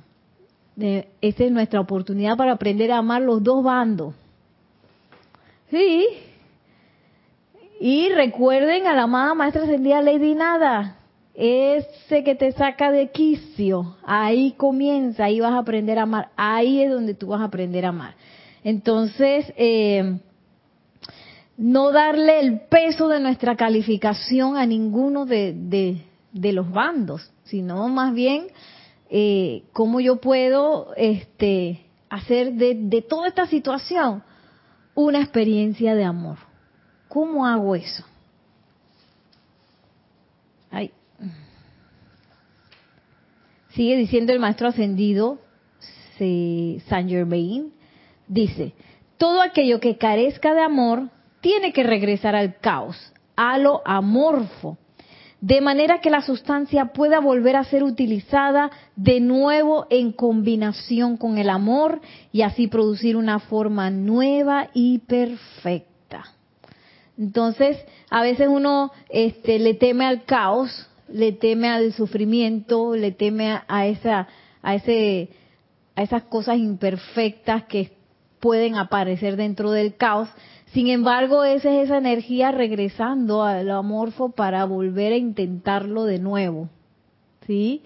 Eh, 0.79 1.07
esa 1.21 1.43
es 1.43 1.51
nuestra 1.51 1.79
oportunidad 1.79 2.37
para 2.37 2.53
aprender 2.53 2.91
a 2.91 2.97
amar 2.97 3.21
los 3.21 3.43
dos 3.43 3.63
bandos. 3.63 4.13
Sí. 5.69 6.07
Y 7.79 8.09
recuerden 8.09 8.87
a 8.87 8.95
la 8.95 9.03
amada 9.03 9.33
maestra 9.33 9.63
ascendida 9.63 10.01
Lady 10.01 10.33
Nada, 10.33 10.97
ese 11.35 12.23
que 12.23 12.33
te 12.33 12.51
saca 12.51 12.91
de 12.91 13.11
quicio, 13.11 13.95
ahí 14.03 14.53
comienza, 14.57 15.25
ahí 15.25 15.39
vas 15.39 15.53
a 15.53 15.59
aprender 15.59 15.99
a 15.99 16.03
amar, 16.03 16.29
ahí 16.35 16.81
es 16.81 16.89
donde 16.89 17.13
tú 17.13 17.27
vas 17.27 17.41
a 17.41 17.45
aprender 17.45 17.85
a 17.85 17.89
amar. 17.89 18.15
Entonces, 18.63 19.53
eh, 19.55 20.17
no 21.57 21.91
darle 21.91 22.39
el 22.39 22.61
peso 22.61 23.07
de 23.07 23.19
nuestra 23.19 23.55
calificación 23.55 24.57
a 24.57 24.65
ninguno 24.65 25.25
de, 25.25 25.53
de, 26.31 26.53
los 26.53 26.71
bandos, 26.71 27.31
sino 27.45 27.87
más 27.87 28.13
bien 28.13 28.47
eh, 29.09 29.63
cómo 29.73 29.99
yo 29.99 30.17
puedo 30.17 30.93
este, 30.95 31.85
hacer 32.09 32.53
de, 32.53 32.75
de 32.75 33.01
toda 33.01 33.27
esta 33.27 33.47
situación 33.47 34.23
una 34.95 35.21
experiencia 35.21 35.95
de 35.95 36.03
amor. 36.03 36.37
¿Cómo 37.07 37.45
hago 37.45 37.75
eso? 37.75 38.03
Ay, 40.71 40.91
Sigue 43.77 43.95
diciendo 43.95 44.33
el 44.33 44.39
maestro 44.39 44.67
ascendido 44.67 45.37
Saint 46.17 47.09
Germain, 47.09 47.71
dice, 48.27 48.73
todo 49.17 49.39
aquello 49.39 49.79
que 49.79 49.97
carezca 49.97 50.55
de 50.55 50.61
amor 50.61 51.09
tiene 51.41 51.71
que 51.73 51.83
regresar 51.83 52.35
al 52.35 52.57
caos, 52.57 53.13
a 53.35 53.59
lo 53.59 53.83
amorfo, 53.85 54.79
de 55.41 55.61
manera 55.61 55.99
que 55.99 56.09
la 56.09 56.21
sustancia 56.21 56.85
pueda 56.93 57.19
volver 57.19 57.55
a 57.55 57.63
ser 57.63 57.83
utilizada 57.83 58.71
de 58.95 59.19
nuevo 59.19 59.85
en 59.89 60.11
combinación 60.11 61.17
con 61.17 61.37
el 61.37 61.49
amor 61.49 62.01
y 62.31 62.41
así 62.41 62.67
producir 62.67 63.15
una 63.15 63.39
forma 63.39 63.91
nueva 63.91 64.69
y 64.73 64.99
perfecta. 64.99 66.23
Entonces, 67.17 67.77
a 68.09 68.21
veces 68.21 68.47
uno 68.49 68.91
este, 69.09 69.59
le 69.59 69.75
teme 69.75 70.05
al 70.05 70.23
caos, 70.23 70.87
le 71.07 71.31
teme 71.31 71.69
al 71.69 71.93
sufrimiento, 71.93 72.95
le 72.95 73.11
teme 73.11 73.59
a, 73.67 73.87
esa, 73.87 74.27
a, 74.61 74.75
ese, 74.75 75.29
a 75.95 76.03
esas 76.03 76.23
cosas 76.23 76.57
imperfectas 76.57 77.63
que 77.65 77.91
pueden 78.39 78.75
aparecer 78.75 79.35
dentro 79.35 79.71
del 79.71 79.95
caos. 79.95 80.29
Sin 80.73 80.87
embargo, 80.87 81.43
esa 81.43 81.71
es 81.71 81.85
esa 81.85 81.97
energía 81.97 82.51
regresando 82.51 83.43
al 83.43 83.69
amorfo 83.71 84.29
para 84.29 84.65
volver 84.65 85.13
a 85.13 85.17
intentarlo 85.17 86.03
de 86.03 86.19
nuevo. 86.19 86.69
¿Sí? 87.45 87.83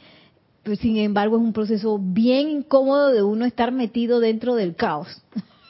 Sin 0.80 0.98
embargo, 0.98 1.38
es 1.38 1.44
un 1.44 1.54
proceso 1.54 2.00
bien 2.00 2.50
incómodo 2.50 3.12
de 3.12 3.24
uno 3.24 3.46
estar 3.46 3.72
metido 3.72 4.20
dentro 4.20 4.56
del 4.56 4.76
caos. 4.76 5.08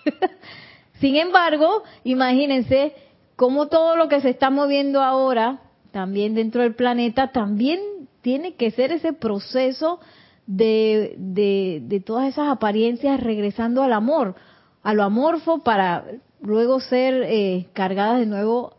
sin 0.99 1.15
embargo, 1.15 1.83
imagínense 2.03 2.93
cómo 3.35 3.67
todo 3.67 3.95
lo 3.95 4.07
que 4.07 4.21
se 4.21 4.29
está 4.29 4.49
moviendo 4.49 5.01
ahora 5.01 5.61
también 5.91 6.35
dentro 6.35 6.61
del 6.61 6.75
planeta, 6.75 7.31
también 7.31 7.79
tiene 8.21 8.55
que 8.55 8.71
ser 8.71 8.91
ese 8.91 9.13
proceso 9.13 9.99
de, 10.47 11.15
de, 11.17 11.99
todas 12.05 12.29
esas 12.29 12.49
apariencias 12.49 13.19
regresando 13.19 13.83
al 13.83 13.93
amor, 13.93 14.35
a 14.83 14.93
lo 14.93 15.03
amorfo 15.03 15.59
para 15.59 16.05
luego 16.41 16.79
ser 16.79 17.23
eh, 17.23 17.67
cargadas 17.73 18.19
de 18.19 18.25
nuevo 18.25 18.77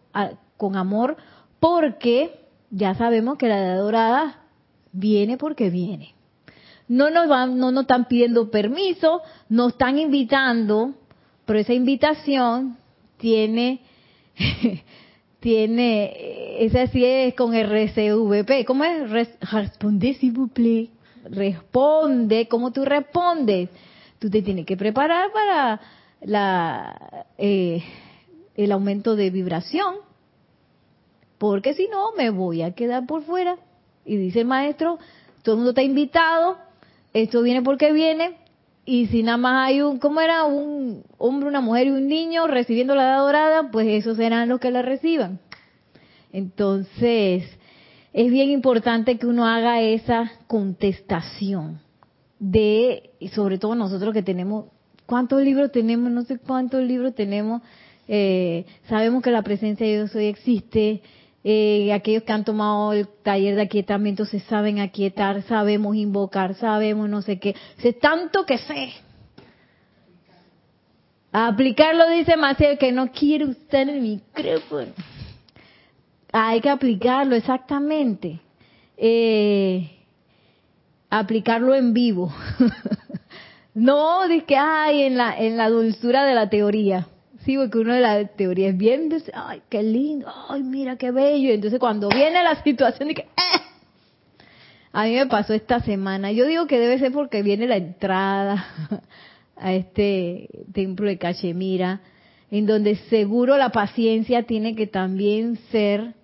con 0.56 0.76
amor, 0.76 1.16
porque 1.60 2.40
ya 2.70 2.94
sabemos 2.94 3.38
que 3.38 3.48
la 3.48 3.58
edad 3.58 3.78
dorada 3.78 4.40
viene 4.92 5.36
porque 5.36 5.70
viene. 5.70 6.14
No 6.88 7.10
nos, 7.10 7.28
van, 7.28 7.58
no 7.58 7.70
nos 7.70 7.82
están 7.82 8.06
pidiendo 8.06 8.50
permiso, 8.50 9.22
nos 9.48 9.72
están 9.72 9.98
invitando, 9.98 10.92
pero 11.46 11.58
esa 11.58 11.72
invitación 11.72 12.76
tiene 13.16 13.80
tiene, 15.42 16.64
esa 16.64 16.86
sí 16.86 17.04
es 17.04 17.34
con 17.34 17.52
RCVP. 17.54 18.64
¿Cómo 18.64 18.84
es? 18.84 19.10
Responde, 19.40 20.16
vous 20.32 20.50
plaît. 20.50 20.90
Responde, 21.24 22.48
¿cómo 22.48 22.72
tú 22.72 22.84
respondes? 22.84 23.68
Tú 24.18 24.30
te 24.30 24.42
tienes 24.42 24.64
que 24.64 24.76
preparar 24.76 25.32
para 25.32 25.80
la, 26.24 27.26
eh, 27.38 27.82
el 28.54 28.72
aumento 28.72 29.16
de 29.16 29.30
vibración, 29.30 29.96
porque 31.38 31.74
si 31.74 31.88
no 31.88 32.12
me 32.16 32.30
voy 32.30 32.62
a 32.62 32.72
quedar 32.72 33.06
por 33.06 33.22
fuera. 33.22 33.56
Y 34.04 34.16
dice 34.16 34.40
el 34.40 34.46
maestro, 34.46 34.98
todo 35.42 35.54
el 35.54 35.58
mundo 35.58 35.70
está 35.70 35.82
invitado, 35.82 36.58
esto 37.12 37.42
viene 37.42 37.62
porque 37.62 37.92
viene, 37.92 38.36
y 38.84 39.06
si 39.06 39.22
nada 39.22 39.38
más 39.38 39.68
hay 39.68 39.80
un, 39.80 39.98
¿cómo 39.98 40.20
era? 40.20 40.44
Un 40.44 41.04
hombre, 41.18 41.48
una 41.48 41.60
mujer 41.60 41.86
y 41.86 41.90
un 41.90 42.08
niño 42.08 42.46
recibiendo 42.48 42.94
la 42.94 43.04
edad 43.04 43.18
dorada, 43.18 43.70
pues 43.70 43.86
esos 43.86 44.16
serán 44.16 44.48
los 44.48 44.58
que 44.58 44.70
la 44.70 44.82
reciban. 44.82 45.38
Entonces, 46.32 47.44
es 48.12 48.30
bien 48.30 48.50
importante 48.50 49.18
que 49.18 49.26
uno 49.26 49.46
haga 49.46 49.80
esa 49.80 50.32
contestación 50.48 51.80
de, 52.38 53.10
sobre 53.32 53.58
todo 53.58 53.74
nosotros 53.74 54.12
que 54.12 54.22
tenemos, 54.22 54.66
¿cuántos 55.12 55.42
libros 55.42 55.70
tenemos? 55.70 56.10
No 56.10 56.22
sé 56.22 56.38
cuántos 56.38 56.82
libros 56.82 57.14
tenemos. 57.14 57.60
Eh, 58.08 58.64
sabemos 58.88 59.22
que 59.22 59.30
la 59.30 59.42
presencia 59.42 59.86
de 59.86 59.92
Dios 59.92 60.14
hoy 60.14 60.24
existe, 60.24 61.02
eh, 61.44 61.92
aquellos 61.92 62.22
que 62.22 62.32
han 62.32 62.46
tomado 62.46 62.94
el 62.94 63.06
taller 63.22 63.56
de 63.56 63.60
aquietamiento 63.60 64.24
se 64.24 64.40
saben 64.40 64.80
aquietar, 64.80 65.42
sabemos 65.42 65.96
invocar, 65.96 66.54
sabemos 66.54 67.10
no 67.10 67.20
sé 67.20 67.38
qué, 67.38 67.54
sé 67.76 67.92
tanto 67.92 68.46
que 68.46 68.56
sé. 68.56 68.94
aplicarlo 71.30 72.08
dice 72.08 72.38
Maciel 72.38 72.78
que 72.78 72.90
no 72.90 73.12
quiere 73.12 73.44
usted 73.44 73.90
el 73.90 74.00
micrófono. 74.00 74.94
Hay 76.32 76.62
que 76.62 76.70
aplicarlo 76.70 77.36
exactamente. 77.36 78.40
Eh, 78.96 79.90
aplicarlo 81.10 81.74
en 81.74 81.92
vivo. 81.92 82.32
no 83.74 84.28
de 84.28 84.44
que 84.44 84.56
hay 84.56 85.02
en 85.02 85.16
la 85.16 85.36
en 85.36 85.56
la 85.56 85.68
dulzura 85.68 86.24
de 86.24 86.34
la 86.34 86.48
teoría. 86.48 87.08
Sí, 87.44 87.56
porque 87.56 87.78
uno 87.78 87.92
de 87.92 88.00
las 88.00 88.36
teorías 88.36 88.72
es 88.72 88.78
bien, 88.78 89.08
ay, 89.34 89.62
qué 89.68 89.82
lindo, 89.82 90.32
ay, 90.48 90.62
mira 90.62 90.96
qué 90.96 91.10
bello. 91.10 91.52
Entonces 91.52 91.80
cuando 91.80 92.08
viene 92.08 92.42
la 92.42 92.62
situación 92.62 93.08
que, 93.14 93.22
¡eh! 93.22 93.62
A 94.92 95.04
mí 95.04 95.14
me 95.14 95.26
pasó 95.26 95.54
esta 95.54 95.80
semana. 95.80 96.30
Yo 96.32 96.46
digo 96.46 96.66
que 96.66 96.78
debe 96.78 96.98
ser 96.98 97.12
porque 97.12 97.42
viene 97.42 97.66
la 97.66 97.78
entrada 97.78 98.66
a 99.56 99.72
este 99.72 100.48
templo 100.72 101.08
de 101.08 101.18
Cachemira, 101.18 102.00
en 102.50 102.66
donde 102.66 102.96
seguro 103.08 103.56
la 103.56 103.70
paciencia 103.70 104.44
tiene 104.44 104.76
que 104.76 104.86
también 104.86 105.56
ser 105.70 106.14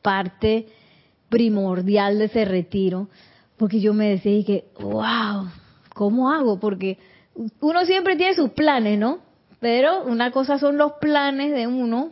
parte 0.00 0.68
primordial 1.28 2.18
de 2.18 2.26
ese 2.26 2.44
retiro. 2.44 3.08
Porque 3.58 3.80
yo 3.80 3.92
me 3.92 4.10
decía 4.10 4.44
que, 4.44 4.64
wow, 4.80 5.48
¿cómo 5.96 6.30
hago? 6.30 6.60
Porque 6.60 6.98
uno 7.60 7.84
siempre 7.86 8.16
tiene 8.16 8.34
sus 8.34 8.50
planes, 8.50 8.98
¿no? 8.98 9.20
Pero 9.60 10.04
una 10.04 10.30
cosa 10.30 10.58
son 10.58 10.76
los 10.76 10.92
planes 11.00 11.52
de 11.52 11.66
uno, 11.66 12.10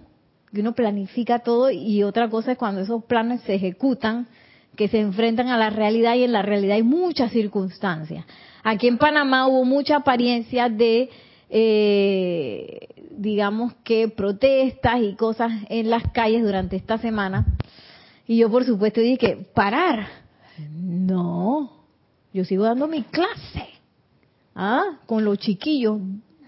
que 0.52 0.62
uno 0.62 0.74
planifica 0.74 1.40
todo, 1.40 1.70
y 1.70 2.02
otra 2.02 2.30
cosa 2.30 2.52
es 2.52 2.58
cuando 2.58 2.80
esos 2.80 3.04
planes 3.04 3.42
se 3.42 3.54
ejecutan, 3.54 4.26
que 4.74 4.88
se 4.88 4.98
enfrentan 4.98 5.48
a 5.48 5.58
la 5.58 5.68
realidad 5.68 6.14
y 6.14 6.24
en 6.24 6.32
la 6.32 6.42
realidad 6.42 6.76
hay 6.76 6.82
muchas 6.82 7.30
circunstancias. 7.30 8.24
Aquí 8.62 8.88
en 8.88 8.96
Panamá 8.96 9.46
hubo 9.46 9.64
mucha 9.64 9.96
apariencia 9.96 10.70
de, 10.70 11.10
eh, 11.50 12.88
digamos 13.10 13.74
que 13.84 14.08
protestas 14.08 15.02
y 15.02 15.14
cosas 15.14 15.52
en 15.68 15.90
las 15.90 16.04
calles 16.12 16.42
durante 16.42 16.76
esta 16.76 16.96
semana. 16.96 17.44
Y 18.26 18.38
yo 18.38 18.50
por 18.50 18.64
supuesto 18.64 19.02
dije, 19.02 19.46
parar. 19.54 20.08
No, 20.72 21.70
yo 22.32 22.44
sigo 22.44 22.64
dando 22.64 22.88
mi 22.88 23.02
clase. 23.02 23.73
¿Ah? 24.54 24.98
Con 25.06 25.24
los 25.24 25.38
chiquillos 25.38 26.00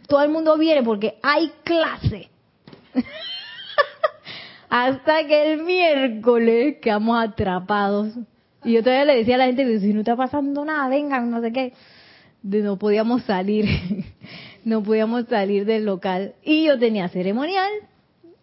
todo 0.06 0.22
el 0.22 0.30
mundo 0.30 0.56
viene 0.56 0.82
porque 0.82 1.18
hay 1.22 1.50
clase. 1.64 2.28
Hasta 4.68 5.26
que 5.26 5.52
el 5.52 5.62
miércoles 5.62 6.76
quedamos 6.80 7.22
atrapados. 7.22 8.14
Y 8.64 8.72
yo 8.72 8.82
todavía 8.82 9.04
le 9.04 9.16
decía 9.18 9.36
a 9.36 9.38
la 9.38 9.46
gente, 9.46 9.80
si 9.80 9.92
no 9.92 10.00
está 10.00 10.16
pasando 10.16 10.64
nada, 10.64 10.88
vengan, 10.88 11.30
no 11.30 11.40
sé 11.40 11.52
qué. 11.52 11.72
No 12.42 12.78
podíamos 12.78 13.22
salir, 13.22 13.66
no 14.64 14.82
podíamos 14.82 15.26
salir 15.26 15.64
del 15.64 15.84
local. 15.84 16.34
Y 16.42 16.64
yo 16.64 16.78
tenía 16.78 17.08
ceremonial 17.08 17.70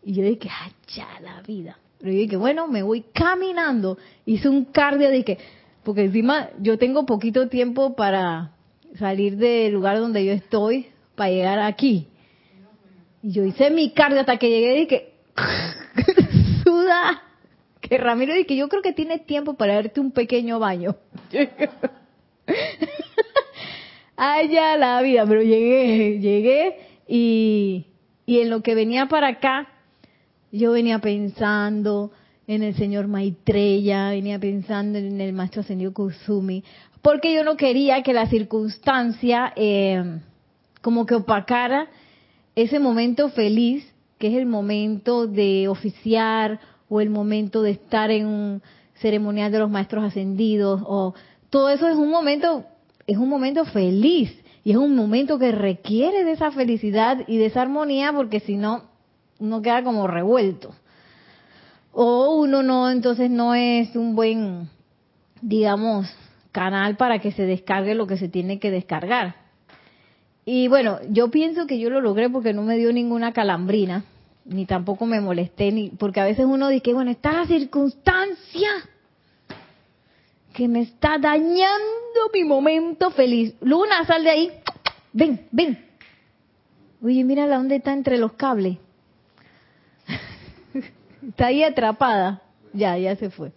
Y 0.03 0.13
yo 0.13 0.23
dije, 0.23 0.49
ay, 0.49 0.71
ya 0.95 1.07
la 1.21 1.41
vida. 1.41 1.77
Pero 1.99 2.11
yo 2.11 2.19
dije, 2.19 2.37
bueno, 2.37 2.67
me 2.67 2.83
voy 2.83 3.05
caminando. 3.13 3.97
Hice 4.25 4.49
un 4.49 4.65
cardio 4.65 5.09
de 5.09 5.23
que, 5.23 5.37
porque 5.83 6.03
encima 6.03 6.49
yo 6.59 6.77
tengo 6.77 7.05
poquito 7.05 7.47
tiempo 7.47 7.95
para 7.95 8.52
salir 8.97 9.37
del 9.37 9.73
lugar 9.73 9.99
donde 9.99 10.25
yo 10.25 10.33
estoy 10.33 10.87
para 11.15 11.31
llegar 11.31 11.59
aquí. 11.59 12.07
Y 13.21 13.31
yo 13.31 13.43
hice 13.43 13.69
mi 13.69 13.91
cardio 13.91 14.19
hasta 14.19 14.37
que 14.37 14.49
llegué 14.49 14.81
y 14.81 14.87
que 14.87 15.13
suda. 16.63 17.21
Que 17.81 17.97
Ramiro 17.97 18.33
que 18.47 18.55
yo 18.55 18.69
creo 18.69 18.81
que 18.81 18.93
tiene 18.93 19.19
tiempo 19.19 19.55
para 19.55 19.75
darte 19.75 19.99
un 19.99 20.11
pequeño 20.11 20.59
baño. 20.59 20.95
Ya 24.49 24.77
la 24.77 25.01
vida, 25.01 25.25
pero 25.27 25.41
llegué, 25.41 26.19
llegué 26.19 26.77
y, 27.07 27.87
y 28.25 28.39
en 28.39 28.49
lo 28.49 28.61
que 28.61 28.75
venía 28.75 29.07
para 29.07 29.27
acá, 29.27 29.67
yo 30.51 30.71
venía 30.71 30.99
pensando 30.99 32.11
en 32.47 32.63
el 32.63 32.75
señor 32.75 33.07
Maitreya, 33.07 34.09
venía 34.09 34.39
pensando 34.39 34.97
en 34.97 35.19
el 35.19 35.33
maestro 35.33 35.61
ascendido 35.61 35.93
Kusumi, 35.93 36.63
porque 37.03 37.33
yo 37.33 37.43
no 37.43 37.57
quería 37.57 38.01
que 38.01 38.13
la 38.13 38.27
circunstancia 38.27 39.51
eh, 39.57 40.21
como 40.81 41.05
que 41.05 41.15
opacara 41.15 41.89
ese 42.55 42.79
momento 42.79 43.29
feliz, 43.29 43.85
que 44.17 44.27
es 44.27 44.35
el 44.35 44.45
momento 44.45 45.27
de 45.27 45.67
oficiar 45.67 46.61
o 46.87 47.01
el 47.01 47.09
momento 47.09 47.61
de 47.61 47.71
estar 47.71 48.09
en 48.09 48.25
un 48.25 48.61
ceremonial 48.95 49.51
de 49.51 49.59
los 49.59 49.69
maestros 49.69 50.05
ascendidos 50.05 50.81
o 50.85 51.13
todo 51.49 51.69
eso 51.69 51.89
es 51.89 51.97
un 51.97 52.09
momento 52.09 52.63
es 53.05 53.17
un 53.17 53.27
momento 53.27 53.65
feliz 53.65 54.31
y 54.63 54.71
es 54.71 54.77
un 54.77 54.95
momento 54.95 55.37
que 55.37 55.51
requiere 55.51 56.23
de 56.23 56.31
esa 56.31 56.51
felicidad 56.51 57.25
y 57.27 57.37
de 57.37 57.47
esa 57.47 57.63
armonía 57.63 58.13
porque 58.13 58.39
si 58.39 58.55
no 58.55 58.83
uno 59.39 59.61
queda 59.61 59.83
como 59.83 60.07
revuelto. 60.07 60.73
O 61.91 62.35
uno 62.35 62.63
no 62.63 62.89
entonces 62.89 63.29
no 63.29 63.55
es 63.55 63.93
un 63.95 64.15
buen 64.15 64.69
digamos 65.41 66.07
canal 66.53 66.95
para 66.95 67.19
que 67.19 67.33
se 67.33 67.45
descargue 67.45 67.95
lo 67.95 68.07
que 68.07 68.15
se 68.15 68.29
tiene 68.29 68.59
que 68.59 68.71
descargar 68.71 69.35
y 70.45 70.69
bueno 70.69 70.99
yo 71.09 71.29
pienso 71.29 71.67
que 71.67 71.79
yo 71.79 71.89
lo 71.89 71.99
logré 71.99 72.29
porque 72.29 72.53
no 72.53 72.61
me 72.61 72.77
dio 72.77 72.93
ninguna 72.93 73.33
calambrina 73.33 74.05
ni 74.45 74.65
tampoco 74.65 75.05
me 75.05 75.19
molesté 75.19 75.73
ni 75.73 75.89
porque 75.89 76.21
a 76.21 76.25
veces 76.25 76.45
uno 76.45 76.69
dice 76.69 76.93
bueno 76.93 77.11
esta 77.11 77.45
circunstancia 77.45 78.69
que 80.53 80.67
me 80.67 80.81
está 80.81 81.17
dañando 81.17 82.29
mi 82.31 82.43
momento 82.43 83.11
feliz. 83.11 83.55
Luna, 83.59 84.05
sal 84.05 84.23
de 84.23 84.29
ahí. 84.29 84.51
Ven, 85.11 85.47
ven. 85.51 85.83
Oye, 87.01 87.23
mira 87.23 87.47
dónde 87.47 87.77
está 87.77 87.91
entre 87.91 88.17
los 88.17 88.33
cables. 88.33 88.77
está 91.27 91.47
ahí 91.47 91.63
atrapada. 91.63 92.41
Ya, 92.71 92.97
ya 92.97 93.15
se 93.15 93.29
fue. 93.29 93.51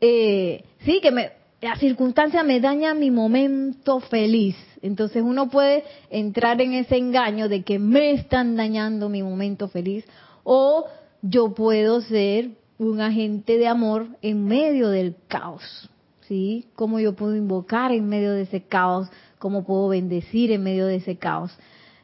Eh, 0.00 0.64
sí, 0.80 1.00
que 1.00 1.10
me, 1.10 1.32
la 1.64 1.76
circunstancia 1.76 2.42
me 2.42 2.60
daña 2.60 2.92
mi 2.92 3.10
momento 3.10 3.98
feliz. 3.98 4.54
Entonces 4.82 5.22
uno 5.22 5.48
puede 5.48 5.82
entrar 6.10 6.60
en 6.60 6.74
ese 6.74 6.98
engaño 6.98 7.48
de 7.48 7.62
que 7.62 7.78
me 7.78 8.10
están 8.10 8.54
dañando 8.54 9.08
mi 9.08 9.22
momento 9.22 9.68
feliz 9.68 10.04
o 10.42 10.84
yo 11.22 11.54
puedo 11.54 12.02
ser 12.02 12.50
un 12.76 13.00
agente 13.00 13.56
de 13.56 13.66
amor 13.66 14.08
en 14.20 14.44
medio 14.44 14.90
del 14.90 15.16
caos. 15.26 15.88
¿Sí? 16.28 16.66
¿Cómo 16.74 17.00
yo 17.00 17.14
puedo 17.14 17.34
invocar 17.34 17.92
en 17.92 18.10
medio 18.10 18.32
de 18.32 18.42
ese 18.42 18.64
caos? 18.64 19.08
¿Cómo 19.38 19.64
puedo 19.64 19.88
bendecir 19.88 20.52
en 20.52 20.62
medio 20.62 20.86
de 20.86 20.96
ese 20.96 21.16
caos? 21.16 21.50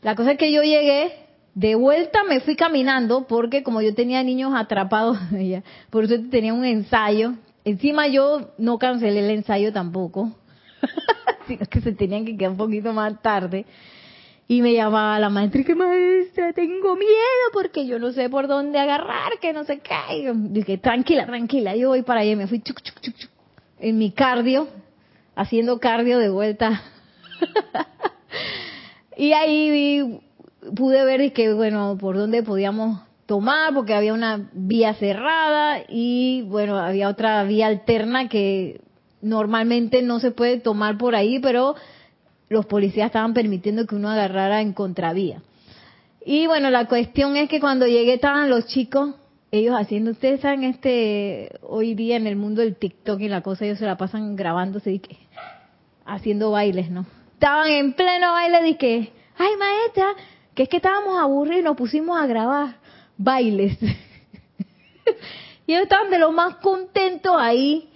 La 0.01 0.15
cosa 0.15 0.33
es 0.33 0.39
que 0.39 0.53
yo 0.53 0.63
llegué, 0.63 1.13
de 1.55 1.75
vuelta 1.75 2.25
me 2.25 2.41
fui 2.41 2.57
caminando 2.57 3.27
porque 3.27 3.63
como 3.63 3.83
yo 3.83 3.95
tenía 3.95 4.23
niños 4.23 4.55
atrapados, 4.57 5.19
por 5.91 6.05
eso 6.05 6.15
tenía 6.31 6.55
un 6.55 6.65
ensayo. 6.65 7.35
Encima 7.65 8.07
yo 8.09 8.53
no 8.59 8.79
cancelé 8.79 9.21
el 9.21 9.31
ensayo 9.31 9.73
tampoco, 9.73 10.33
sino 11.47 11.67
que 11.67 11.81
se 11.81 11.93
tenían 11.93 12.25
que 12.25 12.37
quedar 12.37 12.53
un 12.53 12.57
poquito 12.57 12.93
más 12.93 13.21
tarde. 13.21 13.67
Y 14.49 14.63
me 14.63 14.73
llamaba 14.73 15.19
la 15.21 15.31
maestra 15.31 15.61
y 15.61 15.65
que 15.65 15.77
maestra, 15.77 16.53
tengo 16.53 16.97
miedo 16.97 17.45
porque 17.53 17.87
yo 17.87 18.01
no 18.01 18.11
sé 18.11 18.29
por 18.29 18.49
dónde 18.49 18.81
agarrar, 18.81 19.39
que 19.41 19.53
no 19.53 19.63
se 19.63 19.79
caiga. 19.79 20.33
Dije, 20.35 20.79
tranquila, 20.79 21.25
tranquila, 21.25 21.77
yo 21.77 21.91
voy 21.91 22.03
para 22.03 22.23
allá. 22.23 22.33
Y 22.33 22.37
me 22.37 22.49
fui 22.49 22.61
chuc, 22.61 22.83
chuc, 22.83 23.01
chuc, 23.01 23.15
chuc, 23.15 23.31
en 23.79 23.97
mi 23.97 24.11
cardio, 24.11 24.67
haciendo 25.37 25.79
cardio 25.79 26.19
de 26.19 26.31
vuelta. 26.31 26.83
y 29.17 29.33
ahí 29.33 29.71
vi, 29.71 30.21
pude 30.75 31.05
ver 31.05 31.33
que, 31.33 31.53
bueno, 31.53 31.97
por 32.01 32.17
dónde 32.17 32.43
podíamos 32.43 33.01
tomar, 33.31 33.73
porque 33.73 33.95
había 33.95 34.13
una 34.13 34.51
vía 34.53 34.93
cerrada 34.95 35.85
y, 35.89 36.43
bueno, 36.49 36.77
había 36.77 37.09
otra 37.09 37.45
vía 37.45 37.69
alterna 37.69 38.29
que 38.29 38.81
normalmente 39.23 40.03
no 40.03 40.19
se 40.19 40.33
puede 40.33 40.59
tomar 40.59 40.99
por 40.99 41.15
ahí, 41.15 41.39
pero 41.39 41.77
los 42.49 42.67
policías 42.67 43.07
estaban 43.07 43.33
permitiendo 43.33 43.87
que 43.87 43.95
uno 43.95 44.11
agarrara 44.11 44.63
en 44.63 44.73
contravía. 44.73 45.43
Y 46.27 46.49
bueno, 46.49 46.71
la 46.71 46.89
cuestión 46.89 47.37
es 47.37 47.49
que 47.49 47.61
cuando 47.61 47.87
llegué 47.87 48.15
estaban 48.15 48.51
los 48.51 48.67
chicos, 48.67 49.15
ellos 49.53 49.77
haciendo, 49.79 50.11
ustedes 50.11 50.41
saben, 50.41 50.65
este, 50.65 51.53
hoy 51.63 51.95
día 51.95 52.17
en 52.17 52.27
el 52.27 52.35
mundo 52.35 52.63
del 52.63 52.75
TikTok 52.75 53.21
y 53.21 53.29
la 53.29 53.43
cosa, 53.43 53.65
ellos 53.65 53.79
se 53.79 53.87
la 53.87 53.97
pasan 53.97 54.35
grabándose 54.35 54.91
y 54.91 55.03
haciendo 56.05 56.51
bailes, 56.51 56.91
¿no? 56.91 57.07
Estaban 57.35 57.71
en 57.71 57.93
pleno 57.93 58.33
baile 58.33 58.61
de 58.61 58.77
que, 58.77 59.13
ay 59.39 59.57
maestra, 59.57 60.17
que 60.53 60.65
es 60.65 60.69
que 60.69 60.79
estábamos 60.79 61.17
aburridos 61.17 61.61
y 61.61 61.63
nos 61.63 61.77
pusimos 61.77 62.21
a 62.21 62.27
grabar 62.27 62.80
bailes. 63.21 63.77
y 65.67 65.73
ellos 65.73 65.83
estaban 65.85 66.11
de 66.11 66.19
lo 66.19 66.33
más 66.33 66.57
contentos 66.57 67.35
ahí, 67.37 67.87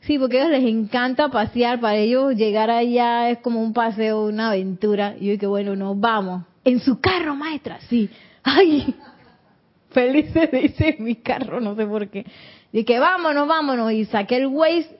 Sí, 0.00 0.18
porque 0.18 0.38
a 0.38 0.46
ellos 0.46 0.62
les 0.62 0.70
encanta 0.70 1.28
pasear, 1.28 1.80
para 1.80 1.96
ellos 1.96 2.34
llegar 2.34 2.70
allá 2.70 3.28
es 3.28 3.40
como 3.40 3.60
un 3.60 3.74
paseo, 3.74 4.24
una 4.24 4.48
aventura. 4.50 5.14
Y 5.20 5.26
yo 5.26 5.32
dije, 5.32 5.46
bueno, 5.46 5.76
nos 5.76 6.00
vamos. 6.00 6.44
En 6.64 6.80
su 6.80 6.98
carro, 6.98 7.34
maestra, 7.34 7.78
sí. 7.90 8.08
Ay, 8.42 8.94
feliz 9.90 10.30
se 10.32 10.46
dice 10.46 10.96
mi 10.98 11.16
carro, 11.16 11.60
no 11.60 11.74
sé 11.74 11.84
por 11.84 12.08
qué. 12.08 12.24
Dije, 12.72 12.98
vámonos, 12.98 13.46
vámonos. 13.46 13.92
Y 13.92 14.06
saqué 14.06 14.36
el 14.36 14.46
Waze, 14.46 14.96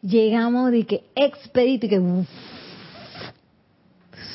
llegamos, 0.00 0.72
dije, 0.72 1.04
expedito, 1.14 1.86
y 1.86 1.88
que 1.88 2.00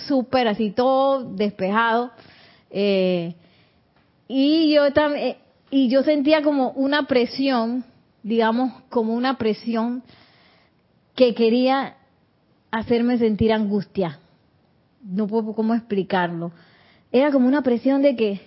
súper 0.07 0.47
así, 0.47 0.71
todo 0.71 1.23
despejado. 1.33 2.11
Eh, 2.69 3.33
y 4.27 4.73
yo 4.73 4.91
también, 4.93 5.37
y 5.69 5.89
yo 5.89 6.03
sentía 6.03 6.41
como 6.41 6.71
una 6.71 7.07
presión 7.07 7.83
digamos, 8.27 8.73
como 8.89 9.13
una 9.13 9.37
presión 9.37 10.03
que 11.15 11.33
quería 11.33 11.95
hacerme 12.71 13.17
sentir 13.17 13.53
angustia. 13.53 14.19
No 15.01 15.27
puedo 15.27 15.53
cómo 15.53 15.73
explicarlo. 15.73 16.51
Era 17.09 17.31
como 17.31 17.47
una 17.47 17.61
presión 17.61 18.01
de 18.01 18.17
que, 18.17 18.41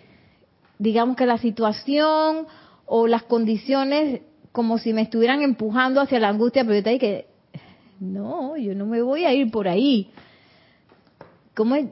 digamos 0.79 1.17
que 1.17 1.25
la 1.25 1.39
situación 1.39 2.47
o 2.85 3.07
las 3.07 3.23
condiciones 3.23 4.21
como 4.53 4.77
si 4.77 4.93
me 4.93 5.01
estuvieran 5.01 5.41
empujando 5.41 6.03
hacia 6.03 6.21
la 6.21 6.29
angustia, 6.29 6.63
pero 6.65 6.75
yo 6.75 6.83
te 6.83 6.99
que 6.99 7.27
no, 8.01 8.59
yo 8.59 8.75
no 8.75 8.85
me 8.85 9.01
voy 9.01 9.25
a 9.25 9.33
ir 9.33 9.51
por 9.51 9.67
ahí. 9.67 10.11
¿Cómo 11.55 11.75
es? 11.77 11.87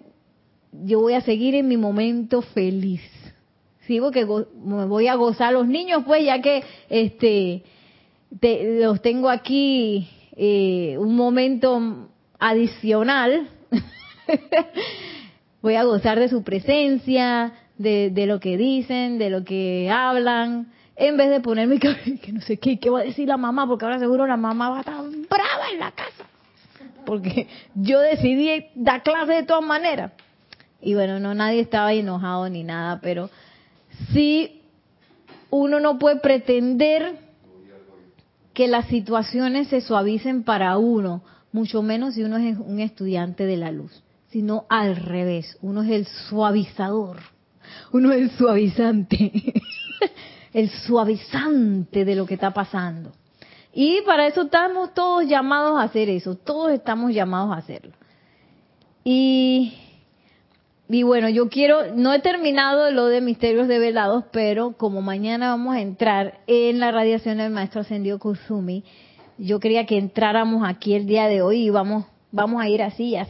Yo 0.84 1.00
voy 1.00 1.14
a 1.14 1.22
seguir 1.22 1.54
en 1.54 1.68
mi 1.68 1.78
momento 1.78 2.42
feliz. 2.42 3.00
Sí, 3.88 4.00
porque 4.00 4.26
me 4.26 4.84
voy 4.84 5.08
a 5.08 5.14
gozar 5.14 5.54
los 5.54 5.66
niños, 5.66 6.02
pues, 6.04 6.22
ya 6.22 6.42
que 6.42 6.62
este 6.90 7.62
los 8.82 9.00
tengo 9.00 9.30
aquí 9.30 10.06
eh, 10.36 10.96
un 10.98 11.16
momento 11.16 12.10
adicional. 12.38 13.48
Voy 15.62 15.76
a 15.76 15.84
gozar 15.84 16.20
de 16.20 16.28
su 16.28 16.42
presencia, 16.44 17.54
de, 17.78 18.26
lo 18.26 18.40
que 18.40 18.58
dicen, 18.58 19.16
de 19.16 19.30
lo 19.30 19.42
que 19.44 19.90
hablan, 19.90 20.70
en 20.94 21.16
vez 21.16 21.30
de 21.30 21.40
ponerme 21.40 21.78
que, 21.80 22.18
que 22.20 22.32
no 22.32 22.42
sé 22.42 22.58
qué, 22.58 22.78
qué 22.78 22.90
va 22.90 23.00
a 23.00 23.04
decir 23.04 23.26
la 23.26 23.38
mamá, 23.38 23.66
porque 23.66 23.86
ahora 23.86 23.98
seguro 23.98 24.26
la 24.26 24.36
mamá 24.36 24.68
va 24.68 24.76
a 24.76 24.80
estar 24.80 25.02
brava 25.02 25.70
en 25.72 25.80
la 25.80 25.92
casa. 25.92 26.26
Porque 27.06 27.48
yo 27.74 28.00
decidí 28.00 28.66
dar 28.74 29.02
clase 29.02 29.32
de 29.32 29.42
todas 29.44 29.64
maneras. 29.64 30.12
Y 30.82 30.92
bueno, 30.92 31.18
no 31.20 31.32
nadie 31.32 31.60
estaba 31.60 31.94
enojado 31.94 32.50
ni 32.50 32.64
nada, 32.64 33.00
pero 33.00 33.30
sí 34.12 34.62
uno 35.50 35.80
no 35.80 35.98
puede 35.98 36.20
pretender 36.20 37.18
que 38.52 38.68
las 38.68 38.86
situaciones 38.88 39.68
se 39.68 39.80
suavicen 39.80 40.42
para 40.42 40.76
uno, 40.78 41.22
mucho 41.52 41.82
menos 41.82 42.14
si 42.14 42.24
uno 42.24 42.36
es 42.36 42.58
un 42.58 42.80
estudiante 42.80 43.46
de 43.46 43.56
la 43.56 43.70
luz, 43.70 44.02
sino 44.30 44.66
al 44.68 44.96
revés, 44.96 45.56
uno 45.62 45.82
es 45.82 45.90
el 45.90 46.06
suavizador, 46.06 47.18
uno 47.92 48.12
es 48.12 48.22
el 48.22 48.30
suavizante, 48.32 49.54
el 50.52 50.70
suavizante 50.70 52.04
de 52.04 52.14
lo 52.14 52.26
que 52.26 52.34
está 52.34 52.52
pasando. 52.52 53.12
Y 53.72 54.00
para 54.02 54.26
eso 54.26 54.42
estamos 54.42 54.92
todos 54.92 55.26
llamados 55.26 55.78
a 55.78 55.84
hacer 55.84 56.08
eso, 56.08 56.34
todos 56.34 56.72
estamos 56.72 57.14
llamados 57.14 57.54
a 57.54 57.58
hacerlo. 57.58 57.92
Y 59.04 59.72
y 60.90 61.02
bueno, 61.02 61.28
yo 61.28 61.50
quiero, 61.50 61.94
no 61.94 62.14
he 62.14 62.20
terminado 62.20 62.90
lo 62.90 63.06
de 63.06 63.20
misterios 63.20 63.68
develados, 63.68 64.24
pero 64.32 64.72
como 64.72 65.02
mañana 65.02 65.50
vamos 65.50 65.76
a 65.76 65.82
entrar 65.82 66.40
en 66.46 66.80
la 66.80 66.90
radiación 66.90 67.38
del 67.38 67.52
maestro 67.52 67.82
ascendido 67.82 68.18
Kusumi, 68.18 68.84
yo 69.36 69.60
quería 69.60 69.84
que 69.84 69.98
entráramos 69.98 70.66
aquí 70.66 70.94
el 70.94 71.06
día 71.06 71.28
de 71.28 71.42
hoy 71.42 71.66
y 71.66 71.70
vamos, 71.70 72.06
vamos 72.32 72.62
a 72.62 72.68
ir 72.68 72.82
así, 72.82 73.10
ya 73.10 73.26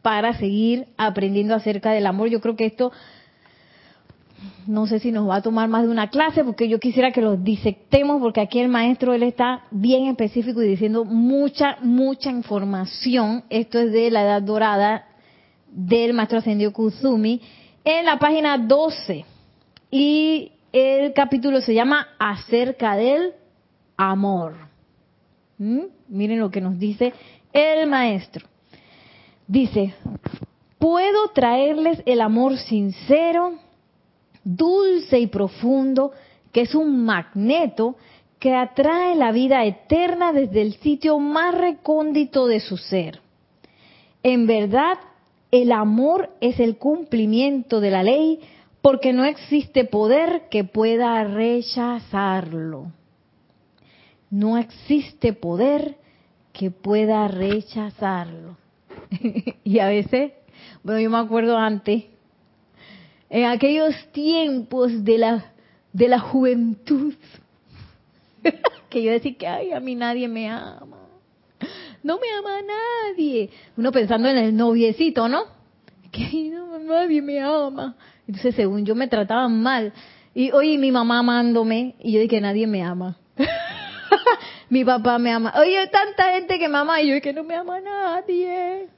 para 0.00 0.32
seguir 0.38 0.86
aprendiendo 0.96 1.54
acerca 1.54 1.90
del 1.90 2.06
amor. 2.06 2.28
Yo 2.28 2.40
creo 2.40 2.56
que 2.56 2.64
esto, 2.64 2.92
no 4.66 4.86
sé 4.86 5.00
si 5.00 5.12
nos 5.12 5.28
va 5.28 5.36
a 5.36 5.42
tomar 5.42 5.68
más 5.68 5.82
de 5.82 5.90
una 5.90 6.08
clase, 6.08 6.44
porque 6.44 6.68
yo 6.68 6.80
quisiera 6.80 7.10
que 7.10 7.20
lo 7.20 7.36
disectemos, 7.36 8.20
porque 8.20 8.40
aquí 8.40 8.58
el 8.58 8.68
maestro, 8.68 9.12
él 9.12 9.22
está 9.22 9.64
bien 9.70 10.06
específico 10.06 10.62
y 10.62 10.68
diciendo 10.68 11.04
mucha, 11.04 11.76
mucha 11.82 12.30
información. 12.30 13.44
Esto 13.50 13.78
es 13.78 13.92
de 13.92 14.10
la 14.10 14.22
Edad 14.22 14.42
Dorada 14.42 15.07
del 15.78 16.12
maestro 16.12 16.38
ascendido 16.38 16.72
Kusumi 16.72 17.40
en 17.84 18.04
la 18.04 18.18
página 18.18 18.58
12 18.58 19.24
y 19.92 20.50
el 20.72 21.12
capítulo 21.12 21.60
se 21.60 21.72
llama 21.72 22.08
acerca 22.18 22.96
del 22.96 23.32
amor. 23.96 24.56
¿Mm? 25.56 25.82
Miren 26.08 26.40
lo 26.40 26.50
que 26.50 26.60
nos 26.60 26.80
dice 26.80 27.12
el 27.52 27.88
maestro. 27.88 28.44
Dice, 29.46 29.94
puedo 30.80 31.28
traerles 31.28 32.02
el 32.06 32.22
amor 32.22 32.58
sincero, 32.58 33.54
dulce 34.42 35.20
y 35.20 35.28
profundo, 35.28 36.10
que 36.50 36.62
es 36.62 36.74
un 36.74 37.04
magneto 37.04 37.96
que 38.40 38.52
atrae 38.52 39.14
la 39.14 39.30
vida 39.30 39.64
eterna 39.64 40.32
desde 40.32 40.60
el 40.60 40.74
sitio 40.74 41.20
más 41.20 41.54
recóndito 41.54 42.48
de 42.48 42.58
su 42.58 42.76
ser. 42.76 43.20
En 44.24 44.48
verdad, 44.48 44.98
el 45.50 45.72
amor 45.72 46.30
es 46.40 46.60
el 46.60 46.76
cumplimiento 46.76 47.80
de 47.80 47.90
la 47.90 48.02
ley 48.02 48.40
porque 48.82 49.12
no 49.12 49.24
existe 49.24 49.84
poder 49.84 50.48
que 50.50 50.64
pueda 50.64 51.24
rechazarlo. 51.24 52.92
No 54.30 54.58
existe 54.58 55.32
poder 55.32 55.96
que 56.52 56.70
pueda 56.70 57.26
rechazarlo. 57.28 58.56
y 59.64 59.78
a 59.78 59.88
veces, 59.88 60.32
bueno, 60.82 61.00
yo 61.00 61.10
me 61.10 61.18
acuerdo 61.18 61.56
antes, 61.56 62.04
en 63.30 63.44
aquellos 63.46 63.94
tiempos 64.12 65.04
de 65.04 65.18
la, 65.18 65.52
de 65.92 66.08
la 66.08 66.18
juventud, 66.18 67.14
que 68.90 69.02
yo 69.02 69.12
decía 69.12 69.36
que, 69.36 69.46
ay, 69.46 69.72
a 69.72 69.80
mí 69.80 69.94
nadie 69.94 70.28
me 70.28 70.48
ama 70.48 70.97
no 72.02 72.18
me 72.18 72.26
ama 72.38 72.60
nadie. 72.62 73.50
Uno 73.76 73.92
pensando 73.92 74.28
en 74.28 74.38
el 74.38 74.56
noviecito, 74.56 75.28
¿no? 75.28 75.44
Que 76.10 76.50
no, 76.50 76.78
nadie 76.78 77.20
me 77.22 77.40
ama. 77.40 77.96
Entonces, 78.26 78.54
según 78.54 78.84
yo, 78.84 78.94
me 78.94 79.08
trataban 79.08 79.60
mal. 79.62 79.92
Y 80.34 80.52
oye, 80.52 80.78
mi 80.78 80.92
mamá 80.92 81.18
amándome, 81.18 81.96
y 82.00 82.12
yo 82.12 82.20
dije 82.20 82.40
nadie 82.40 82.66
me 82.66 82.82
ama. 82.82 83.16
mi 84.70 84.84
papá 84.84 85.18
me 85.18 85.32
ama. 85.32 85.52
Oye, 85.58 85.86
tanta 85.88 86.32
gente 86.34 86.58
que 86.58 86.68
me 86.68 86.78
ama, 86.78 87.00
y 87.00 87.08
yo 87.08 87.20
que 87.20 87.32
no 87.32 87.44
me 87.44 87.54
ama 87.54 87.80
nadie. 87.80 88.88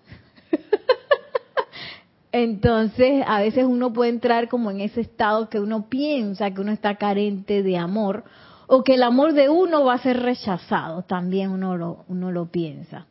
Entonces, 2.33 3.25
a 3.27 3.41
veces 3.41 3.65
uno 3.65 3.93
puede 3.93 4.11
entrar 4.11 4.49
como 4.49 4.71
en 4.71 4.81
ese 4.81 5.01
estado 5.01 5.49
que 5.49 5.59
uno 5.59 5.89
piensa 5.89 6.53
que 6.53 6.61
uno 6.61 6.73
está 6.73 6.97
carente 6.97 7.63
de 7.63 7.77
amor 7.77 8.25
o 8.73 8.85
que 8.85 8.95
el 8.95 9.03
amor 9.03 9.33
de 9.33 9.49
uno 9.49 9.85
va 9.85 9.95
a 9.95 9.99
ser 9.99 10.21
rechazado, 10.21 11.03
también 11.03 11.51
uno 11.51 11.77
lo, 11.77 12.05
uno 12.07 12.31
lo 12.31 12.47
piensa. 12.47 13.07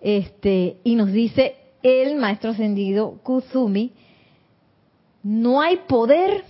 Este, 0.00 0.76
y 0.84 0.94
nos 0.94 1.10
dice 1.10 1.56
el 1.82 2.14
maestro 2.14 2.50
ascendido 2.50 3.18
Kuzumi, 3.24 3.90
no 5.24 5.60
hay 5.60 5.78
poder 5.88 6.44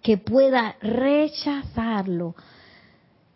que 0.00 0.16
pueda 0.16 0.76
rechazarlo. 0.80 2.36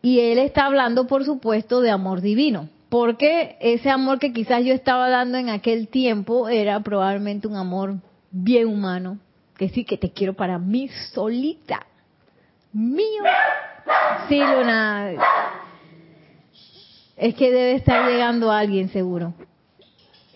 Y 0.00 0.20
él 0.20 0.38
está 0.38 0.66
hablando, 0.66 1.08
por 1.08 1.24
supuesto, 1.24 1.80
de 1.80 1.90
amor 1.90 2.20
divino, 2.20 2.68
porque 2.88 3.56
ese 3.60 3.90
amor 3.90 4.20
que 4.20 4.32
quizás 4.32 4.64
yo 4.64 4.72
estaba 4.72 5.10
dando 5.10 5.38
en 5.38 5.48
aquel 5.48 5.88
tiempo 5.88 6.48
era 6.48 6.78
probablemente 6.84 7.48
un 7.48 7.56
amor 7.56 7.96
bien 8.30 8.68
humano, 8.68 9.18
que 9.56 9.70
sí 9.70 9.84
que 9.84 9.98
te 9.98 10.12
quiero 10.12 10.34
para 10.34 10.60
mí 10.60 10.88
solita 11.12 11.84
mío. 12.72 13.22
Sí, 14.28 14.38
Luna. 14.38 15.12
Es 17.16 17.34
que 17.34 17.50
debe 17.50 17.74
estar 17.74 18.08
llegando 18.08 18.52
alguien, 18.52 18.90
seguro. 18.90 19.34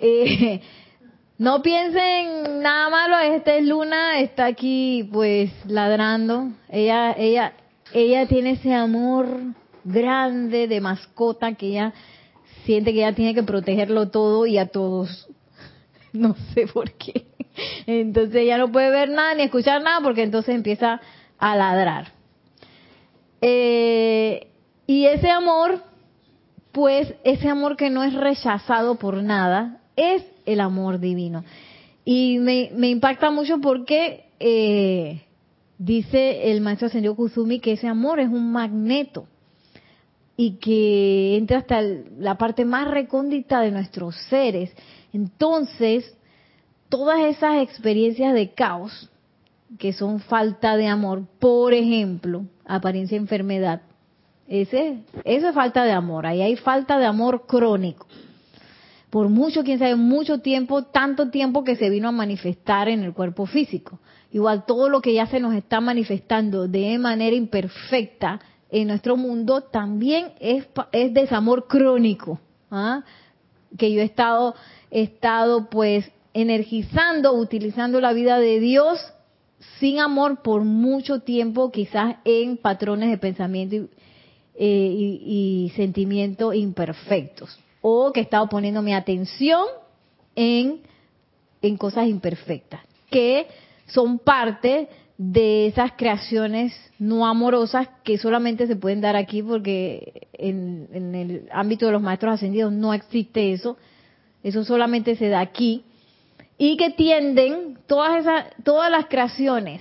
Eh, 0.01 0.61
no 1.39 1.63
piensen 1.63 2.61
nada 2.61 2.89
malo, 2.91 3.19
esta 3.19 3.55
es 3.55 3.65
Luna, 3.65 4.21
está 4.21 4.47
aquí 4.47 5.09
pues 5.13 5.51
ladrando. 5.67 6.49
Ella, 6.69 7.13
ella, 7.17 7.53
ella 7.93 8.27
tiene 8.27 8.53
ese 8.53 8.75
amor 8.75 9.29
grande 9.85 10.67
de 10.67 10.81
mascota 10.81 11.55
que 11.55 11.69
ella 11.69 11.93
siente 12.65 12.93
que 12.93 12.99
ella 12.99 13.15
tiene 13.15 13.35
que 13.35 13.43
protegerlo 13.43 14.11
todo 14.11 14.47
y 14.47 14.59
a 14.59 14.67
todos. 14.67 15.29
No 16.15 16.37
sé 16.53 16.67
por 16.67 16.93
qué. 16.93 17.25
Entonces 17.87 18.37
ella 18.43 18.59
no 18.59 18.71
puede 18.71 18.91
ver 18.91 19.09
nada 19.09 19.35
ni 19.35 19.45
escuchar 19.45 19.83
nada 19.83 20.01
porque 20.03 20.23
entonces 20.23 20.55
empieza 20.55 21.01
a 21.39 21.57
ladrar. 21.57 22.13
Eh, 23.43 24.47
y 24.87 25.07
ese 25.07 25.29
amor, 25.31 25.83
pues 26.71 27.13
ese 27.25 27.49
amor 27.49 27.77
que 27.77 27.91
no 27.91 28.05
es 28.05 28.15
rechazado 28.15 28.95
por 28.95 29.23
nada, 29.23 29.81
es 29.97 30.25
el 30.47 30.61
amor 30.61 31.01
divino. 31.01 31.45
Y 32.05 32.39
me, 32.39 32.89
impacta 32.89 33.31
mucho 33.31 33.61
porque 33.61 34.25
eh, 34.41 35.23
dice 35.79 36.51
el 36.51 36.61
maestro 36.61 36.87
Ascendido 36.87 37.15
Kusumi 37.15 37.61
que 37.61 37.73
ese 37.73 37.89
amor 37.89 38.21
es 38.21 38.29
un 38.29 38.53
magneto 38.53 39.27
y 40.37 40.53
que 40.53 41.37
entra 41.37 41.59
hasta 41.59 41.83
la 41.83 42.39
parte 42.39 42.65
más 42.65 42.89
recóndita 42.89 43.61
de 43.61 43.71
nuestros 43.71 44.17
seres. 44.29 44.73
Entonces, 45.13 46.17
todas 46.89 47.21
esas 47.21 47.63
experiencias 47.63 48.35
de 48.35 48.51
caos, 48.51 49.11
que 49.79 49.93
son 49.93 50.21
falta 50.21 50.77
de 50.77 50.87
amor, 50.87 51.27
por 51.39 51.75
ejemplo, 51.75 52.45
apariencia 52.67 53.17
enfermedad. 53.17 53.83
Ese, 54.49 55.05
eso 55.25 55.49
es 55.49 55.55
falta 55.55 55.85
de 55.85 55.93
amor, 55.93 56.27
ahí 56.27 56.43
hay 56.43 56.57
falta 56.57 56.99
de 56.99 57.07
amor 57.07 57.47
crónico. 57.47 58.07
Por 59.11 59.29
mucho, 59.29 59.63
quién 59.63 59.79
sabe, 59.79 59.95
mucho 59.95 60.39
tiempo, 60.39 60.85
tanto 60.85 61.31
tiempo 61.31 61.65
que 61.65 61.77
se 61.77 61.91
vino 61.91 62.09
a 62.09 62.13
manifestar 62.13 62.89
en 62.89 63.03
el 63.03 63.13
cuerpo 63.13 63.45
físico. 63.45 63.99
Igual 64.31 64.65
todo 64.65 64.89
lo 64.89 65.03
que 65.03 65.13
ya 65.13 65.27
se 65.27 65.39
nos 65.39 65.55
está 65.55 65.83
manifestando 65.83 66.67
de 66.67 66.99
manera 66.99 67.37
imperfecta 67.37 68.41
en 68.71 68.89
nuestro 68.89 69.19
mundo 69.19 69.61
también 69.61 70.33
es, 70.41 70.65
es 70.93 71.13
desamor 71.13 71.67
crónico. 71.67 72.41
¿ah? 72.71 73.05
Que 73.77 73.93
yo 73.93 74.01
he 74.01 74.05
estado, 74.05 74.55
he 74.91 75.03
estado 75.03 75.69
pues 75.69 76.11
energizando, 76.33 77.35
utilizando 77.35 78.01
la 78.01 78.15
vida 78.15 78.39
de 78.39 78.61
Dios 78.61 78.99
sin 79.79 80.01
amor 80.01 80.43
por 80.43 80.65
mucho 80.65 81.21
tiempo, 81.21 81.71
quizás 81.71 82.17
en 82.25 82.57
patrones 82.57 83.11
de 83.11 83.19
pensamiento 83.19 83.77
y, 83.77 83.89
eh, 84.55 85.73
sentimiento 85.77 86.53
imperfectos. 86.53 87.59
O 87.81 88.13
que 88.13 88.21
he 88.21 88.23
estado 88.23 88.49
poniendo 88.49 88.83
mi 88.83 88.95
atención 88.95 89.65
en, 90.37 90.81
en 91.61 91.77
cosas 91.77 92.07
imperfectas, 92.07 92.81
que 93.11 93.47
son 93.87 94.19
parte 94.19 94.89
de 95.19 95.67
esas 95.67 95.93
creaciones 95.93 96.73
no 96.99 97.27
amorosas 97.27 97.89
que 98.03 98.19
solamente 98.19 98.67
se 98.67 98.77
pueden 98.77 99.01
dar 99.01 99.15
aquí 99.15 99.43
porque 99.43 100.29
en, 100.33 100.89
en, 100.93 101.15
el 101.15 101.49
ámbito 101.53 101.87
de 101.87 101.93
los 101.93 102.03
maestros 102.03 102.35
ascendidos 102.35 102.73
no 102.73 102.95
existe 102.95 103.53
eso, 103.53 103.77
eso 104.43 104.65
solamente 104.65 105.15
se 105.17 105.29
da 105.29 105.41
aquí 105.41 105.85
y 106.59 106.77
que 106.77 106.91
tienden 106.91 107.79
todas 107.87 108.21
esas 108.21 108.47
todas 108.65 108.91
las 108.91 109.07
creaciones 109.07 109.81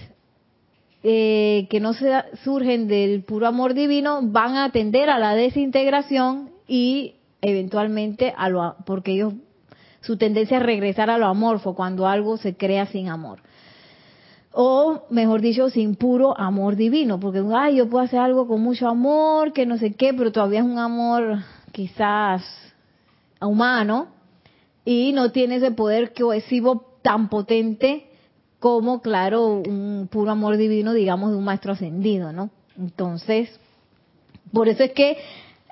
eh, 1.03 1.67
que 1.69 1.79
no 1.79 1.93
se 1.93 2.11
surgen 2.43 2.87
del 2.87 3.23
puro 3.23 3.47
amor 3.47 3.73
divino 3.73 4.19
van 4.21 4.55
a 4.55 4.71
tender 4.71 5.09
a 5.09 5.17
la 5.17 5.33
desintegración 5.33 6.51
y 6.67 7.15
eventualmente 7.41 8.33
a 8.37 8.49
lo 8.49 8.75
porque 8.85 9.13
ellos 9.13 9.33
su 10.01 10.17
tendencia 10.17 10.57
es 10.57 10.63
regresar 10.63 11.09
a 11.09 11.17
lo 11.17 11.27
amorfo 11.27 11.75
cuando 11.75 12.07
algo 12.07 12.37
se 12.37 12.55
crea 12.55 12.87
sin 12.87 13.07
amor. 13.07 13.39
O 14.51 15.03
mejor 15.09 15.41
dicho 15.41 15.69
sin 15.69 15.95
puro 15.95 16.37
amor 16.37 16.75
divino 16.75 17.19
porque 17.19 17.41
ay 17.55 17.77
yo 17.77 17.89
puedo 17.89 18.03
hacer 18.03 18.19
algo 18.19 18.47
con 18.47 18.61
mucho 18.61 18.87
amor 18.87 19.53
que 19.53 19.65
no 19.65 19.77
sé 19.77 19.93
qué 19.93 20.13
pero 20.13 20.31
todavía 20.31 20.59
es 20.59 20.65
un 20.65 20.77
amor 20.77 21.39
quizás 21.71 22.43
humano 23.39 24.07
y 24.85 25.11
no 25.13 25.31
tiene 25.31 25.57
ese 25.57 25.71
poder 25.71 26.13
cohesivo 26.13 26.97
tan 27.01 27.29
potente 27.29 28.07
como, 28.59 29.01
claro, 29.01 29.47
un 29.47 30.07
puro 30.11 30.31
amor 30.31 30.57
divino, 30.57 30.93
digamos, 30.93 31.31
de 31.31 31.37
un 31.37 31.43
maestro 31.43 31.73
ascendido, 31.73 32.31
¿no? 32.31 32.51
Entonces, 32.77 33.59
por 34.53 34.67
eso 34.67 34.83
es 34.83 34.91
que 34.91 35.17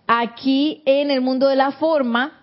aquí 0.08 0.82
en 0.86 1.12
el 1.12 1.22
mundo 1.22 1.48
de 1.48 1.56
la 1.56 1.72
forma 1.72 2.40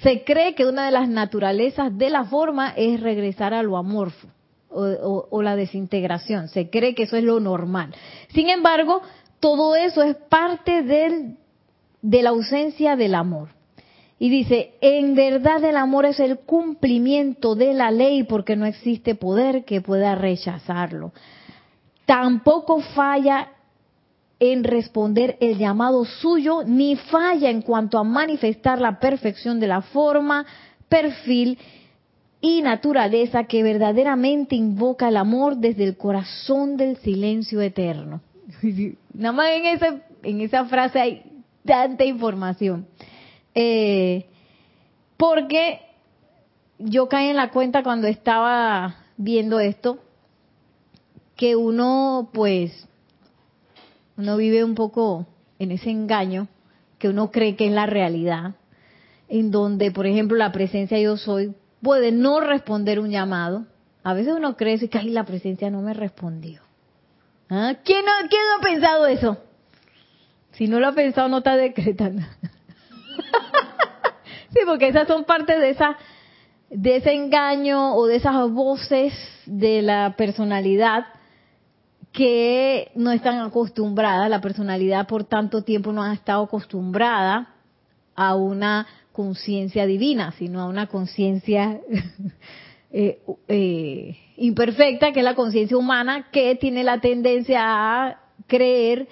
Se 0.00 0.24
cree 0.24 0.54
que 0.54 0.66
una 0.66 0.86
de 0.86 0.90
las 0.90 1.08
naturalezas 1.08 1.96
de 1.96 2.10
la 2.10 2.24
forma 2.24 2.70
es 2.76 3.00
regresar 3.00 3.54
a 3.54 3.62
lo 3.62 3.76
amorfo 3.76 4.28
o, 4.70 5.42
la 5.42 5.54
desintegración. 5.54 6.48
Se 6.48 6.70
cree 6.70 6.94
que 6.94 7.02
eso 7.02 7.16
es 7.16 7.24
lo 7.24 7.38
normal. 7.40 7.94
Sin 8.28 8.48
embargo, 8.48 9.02
todo 9.38 9.76
eso 9.76 10.02
es 10.02 10.16
parte 10.16 10.82
del, 10.82 11.36
de 12.00 12.22
la 12.22 12.30
ausencia 12.30 12.96
del 12.96 13.14
amor. 13.14 13.50
Y 14.22 14.28
dice, 14.28 14.74
en 14.80 15.16
verdad 15.16 15.64
el 15.64 15.76
amor 15.76 16.06
es 16.06 16.20
el 16.20 16.38
cumplimiento 16.38 17.56
de 17.56 17.74
la 17.74 17.90
ley 17.90 18.22
porque 18.22 18.54
no 18.54 18.66
existe 18.66 19.16
poder 19.16 19.64
que 19.64 19.80
pueda 19.80 20.14
rechazarlo. 20.14 21.10
Tampoco 22.06 22.78
falla 22.94 23.48
en 24.38 24.62
responder 24.62 25.36
el 25.40 25.58
llamado 25.58 26.04
suyo, 26.04 26.62
ni 26.64 26.94
falla 26.94 27.50
en 27.50 27.62
cuanto 27.62 27.98
a 27.98 28.04
manifestar 28.04 28.80
la 28.80 29.00
perfección 29.00 29.58
de 29.58 29.66
la 29.66 29.82
forma, 29.82 30.46
perfil 30.88 31.58
y 32.40 32.62
naturaleza 32.62 33.42
que 33.42 33.64
verdaderamente 33.64 34.54
invoca 34.54 35.08
el 35.08 35.16
amor 35.16 35.56
desde 35.56 35.82
el 35.82 35.96
corazón 35.96 36.76
del 36.76 36.96
silencio 36.98 37.60
eterno. 37.60 38.20
Nada 39.14 39.32
más 39.32 39.50
en 39.50 39.64
esa, 39.64 40.00
en 40.22 40.40
esa 40.42 40.64
frase 40.66 41.00
hay 41.00 41.22
tanta 41.64 42.04
información. 42.04 42.86
Eh, 43.54 44.26
porque 45.16 45.80
yo 46.78 47.08
caí 47.08 47.28
en 47.28 47.36
la 47.36 47.50
cuenta 47.50 47.82
cuando 47.82 48.06
estaba 48.06 48.96
viendo 49.16 49.60
esto, 49.60 49.98
que 51.36 51.56
uno 51.56 52.30
pues 52.32 52.86
uno 54.16 54.36
vive 54.36 54.64
un 54.64 54.74
poco 54.74 55.26
en 55.58 55.72
ese 55.72 55.90
engaño 55.90 56.48
que 56.98 57.08
uno 57.08 57.32
cree 57.32 57.56
que 57.56 57.66
es 57.66 57.72
la 57.72 57.86
realidad, 57.86 58.54
en 59.28 59.50
donde, 59.50 59.90
por 59.90 60.06
ejemplo, 60.06 60.36
la 60.36 60.52
presencia 60.52 61.00
yo 61.00 61.16
soy 61.16 61.52
puede 61.82 62.12
no 62.12 62.38
responder 62.40 63.00
un 63.00 63.10
llamado. 63.10 63.66
A 64.04 64.14
veces 64.14 64.34
uno 64.36 64.56
cree 64.56 64.78
que 64.88 64.98
ahí 64.98 65.10
la 65.10 65.24
presencia 65.24 65.68
no 65.68 65.80
me 65.82 65.94
respondió. 65.94 66.62
¿Ah? 67.50 67.74
¿Quién, 67.84 68.04
no, 68.04 68.12
¿Quién 68.28 68.42
no 68.48 68.56
ha 68.56 68.60
pensado 68.60 69.06
eso? 69.06 69.38
Si 70.52 70.68
no 70.68 70.78
lo 70.78 70.88
ha 70.88 70.92
pensado, 70.92 71.28
no 71.28 71.38
está 71.38 71.56
decretando. 71.56 72.22
Sí, 74.52 74.60
porque 74.66 74.88
esas 74.88 75.08
son 75.08 75.24
partes 75.24 75.58
de 75.58 75.70
esa 75.70 75.96
de 76.70 76.96
ese 76.96 77.12
engaño 77.12 77.94
o 77.94 78.06
de 78.06 78.16
esas 78.16 78.50
voces 78.50 79.12
de 79.44 79.82
la 79.82 80.14
personalidad 80.16 81.04
que 82.12 82.90
no 82.94 83.10
están 83.12 83.40
acostumbradas, 83.40 84.30
la 84.30 84.40
personalidad 84.40 85.06
por 85.06 85.24
tanto 85.24 85.64
tiempo 85.64 85.92
no 85.92 86.02
ha 86.02 86.14
estado 86.14 86.44
acostumbrada 86.44 87.54
a 88.14 88.34
una 88.36 88.86
conciencia 89.12 89.86
divina, 89.86 90.32
sino 90.38 90.60
a 90.60 90.66
una 90.66 90.86
conciencia 90.86 91.80
eh, 92.90 93.20
eh, 93.48 94.16
imperfecta, 94.36 95.12
que 95.12 95.20
es 95.20 95.24
la 95.24 95.34
conciencia 95.34 95.76
humana, 95.76 96.28
que 96.30 96.54
tiene 96.56 96.84
la 96.84 97.00
tendencia 97.00 97.60
a 97.62 98.20
creer 98.46 99.08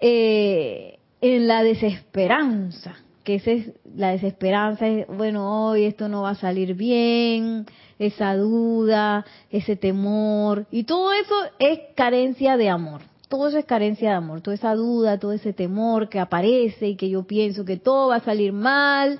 eh, 0.00 0.98
en 1.20 1.48
la 1.48 1.62
desesperanza, 1.62 2.96
que 3.28 3.34
esa 3.34 3.50
es 3.50 3.72
la 3.94 4.12
desesperanza, 4.12 4.88
es, 4.88 5.06
bueno, 5.06 5.68
hoy 5.68 5.84
esto 5.84 6.08
no 6.08 6.22
va 6.22 6.30
a 6.30 6.34
salir 6.34 6.72
bien, 6.72 7.66
esa 7.98 8.34
duda, 8.34 9.26
ese 9.50 9.76
temor, 9.76 10.64
y 10.70 10.84
todo 10.84 11.12
eso 11.12 11.34
es 11.58 11.78
carencia 11.94 12.56
de 12.56 12.70
amor. 12.70 13.02
Todo 13.28 13.48
eso 13.48 13.58
es 13.58 13.66
carencia 13.66 14.08
de 14.08 14.16
amor, 14.16 14.40
toda 14.40 14.54
esa 14.54 14.74
duda, 14.74 15.18
todo 15.18 15.32
ese 15.32 15.52
temor 15.52 16.08
que 16.08 16.18
aparece 16.18 16.88
y 16.88 16.96
que 16.96 17.10
yo 17.10 17.24
pienso 17.24 17.66
que 17.66 17.76
todo 17.76 18.08
va 18.08 18.16
a 18.16 18.24
salir 18.24 18.54
mal. 18.54 19.18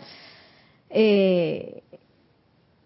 Eh, 0.89 1.83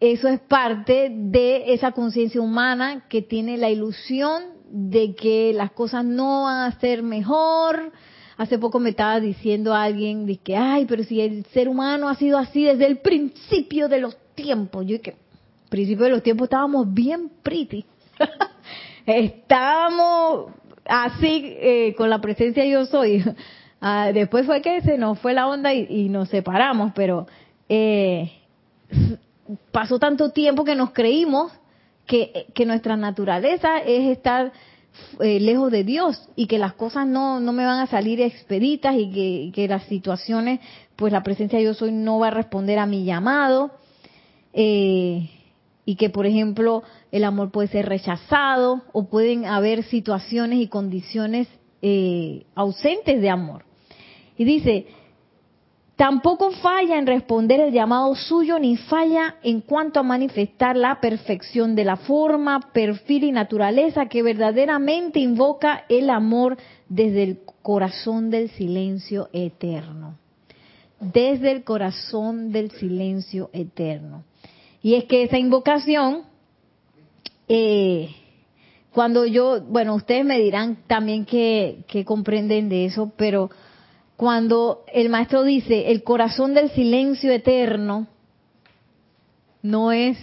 eso 0.00 0.26
es 0.26 0.40
parte 0.40 1.08
de 1.08 1.72
esa 1.72 1.92
conciencia 1.92 2.40
humana 2.40 3.04
que 3.08 3.22
tiene 3.22 3.58
la 3.58 3.70
ilusión 3.70 4.42
de 4.72 5.14
que 5.14 5.52
las 5.54 5.70
cosas 5.70 6.04
no 6.04 6.42
van 6.42 6.68
a 6.68 6.80
ser 6.80 7.04
mejor. 7.04 7.92
Hace 8.36 8.58
poco 8.58 8.78
me 8.78 8.90
estaba 8.90 9.20
diciendo 9.20 9.74
alguien 9.74 10.26
de 10.26 10.36
que, 10.36 10.56
ay, 10.56 10.86
pero 10.86 11.04
si 11.04 11.20
el 11.20 11.44
ser 11.46 11.68
humano 11.68 12.08
ha 12.08 12.14
sido 12.14 12.38
así 12.38 12.64
desde 12.64 12.86
el 12.86 12.98
principio 12.98 13.88
de 13.88 14.00
los 14.00 14.16
tiempos. 14.34 14.86
Yo 14.86 15.00
que 15.00 15.16
principio 15.68 16.04
de 16.04 16.10
los 16.10 16.22
tiempos 16.22 16.46
estábamos 16.46 16.92
bien 16.92 17.30
pretty. 17.42 17.84
estábamos 19.06 20.52
así 20.84 21.56
eh, 21.58 21.94
con 21.96 22.10
la 22.10 22.20
presencia 22.20 22.64
yo 22.64 22.86
soy. 22.86 23.24
Ah, 23.84 24.12
después 24.12 24.46
fue 24.46 24.62
que 24.62 24.80
se 24.82 24.96
nos 24.96 25.18
fue 25.18 25.34
la 25.34 25.48
onda 25.48 25.74
y, 25.74 26.08
nos 26.08 26.28
separamos, 26.28 26.92
pero 26.94 27.26
eh, 27.68 28.30
pasó 29.72 29.98
tanto 29.98 30.30
tiempo 30.30 30.64
que 30.64 30.76
nos 30.76 30.92
creímos 30.92 31.50
que, 32.06 32.46
nuestra 32.64 32.96
naturaleza 32.96 33.78
es 33.78 34.08
estar 34.08 34.52
eh, 35.20 35.40
lejos 35.40 35.70
de 35.70 35.84
Dios 35.84 36.28
y 36.36 36.46
que 36.46 36.58
las 36.58 36.74
cosas 36.74 37.06
no, 37.06 37.40
no 37.40 37.52
me 37.52 37.64
van 37.64 37.80
a 37.80 37.86
salir 37.86 38.20
expeditas 38.20 38.94
y 38.96 39.10
que, 39.10 39.50
que, 39.54 39.68
las 39.68 39.84
situaciones, 39.84 40.60
pues 40.96 41.12
la 41.12 41.22
presencia 41.22 41.58
de 41.58 41.64
yo 41.64 41.74
soy 41.74 41.92
no 41.92 42.18
va 42.18 42.28
a 42.28 42.30
responder 42.32 42.78
a 42.78 42.86
mi 42.86 43.04
llamado. 43.04 43.72
Eh, 44.52 45.30
y 45.84 45.96
que, 45.96 46.10
por 46.10 46.26
ejemplo, 46.26 46.82
el 47.10 47.24
amor 47.24 47.50
puede 47.50 47.68
ser 47.68 47.86
rechazado 47.86 48.82
o 48.92 49.08
pueden 49.08 49.46
haber 49.46 49.82
situaciones 49.84 50.60
y 50.60 50.68
condiciones 50.68 51.48
eh, 51.80 52.44
ausentes 52.54 53.20
de 53.20 53.30
amor. 53.30 53.64
Y 54.36 54.44
dice, 54.44 54.86
tampoco 56.02 56.50
falla 56.50 56.98
en 56.98 57.06
responder 57.06 57.60
el 57.60 57.72
llamado 57.72 58.16
suyo 58.16 58.58
ni 58.58 58.76
falla 58.76 59.36
en 59.44 59.60
cuanto 59.60 60.00
a 60.00 60.02
manifestar 60.02 60.76
la 60.76 61.00
perfección 61.00 61.76
de 61.76 61.84
la 61.84 61.94
forma, 61.94 62.72
perfil 62.72 63.22
y 63.22 63.30
naturaleza 63.30 64.06
que 64.06 64.24
verdaderamente 64.24 65.20
invoca 65.20 65.84
el 65.88 66.10
amor 66.10 66.58
desde 66.88 67.22
el 67.22 67.38
corazón 67.62 68.30
del 68.30 68.50
silencio 68.50 69.28
eterno. 69.32 70.18
Desde 70.98 71.52
el 71.52 71.62
corazón 71.62 72.50
del 72.50 72.72
silencio 72.72 73.50
eterno. 73.52 74.24
Y 74.82 74.94
es 74.94 75.04
que 75.04 75.22
esa 75.22 75.38
invocación, 75.38 76.22
eh, 77.46 78.08
cuando 78.92 79.24
yo, 79.24 79.60
bueno, 79.60 79.94
ustedes 79.94 80.24
me 80.24 80.40
dirán 80.40 80.78
también 80.88 81.24
que, 81.24 81.84
que 81.86 82.04
comprenden 82.04 82.68
de 82.68 82.86
eso, 82.86 83.12
pero 83.16 83.50
cuando 84.16 84.84
el 84.92 85.08
maestro 85.08 85.42
dice 85.42 85.90
el 85.90 86.02
corazón 86.02 86.54
del 86.54 86.70
silencio 86.70 87.32
eterno, 87.32 88.06
no 89.62 89.92
es 89.92 90.18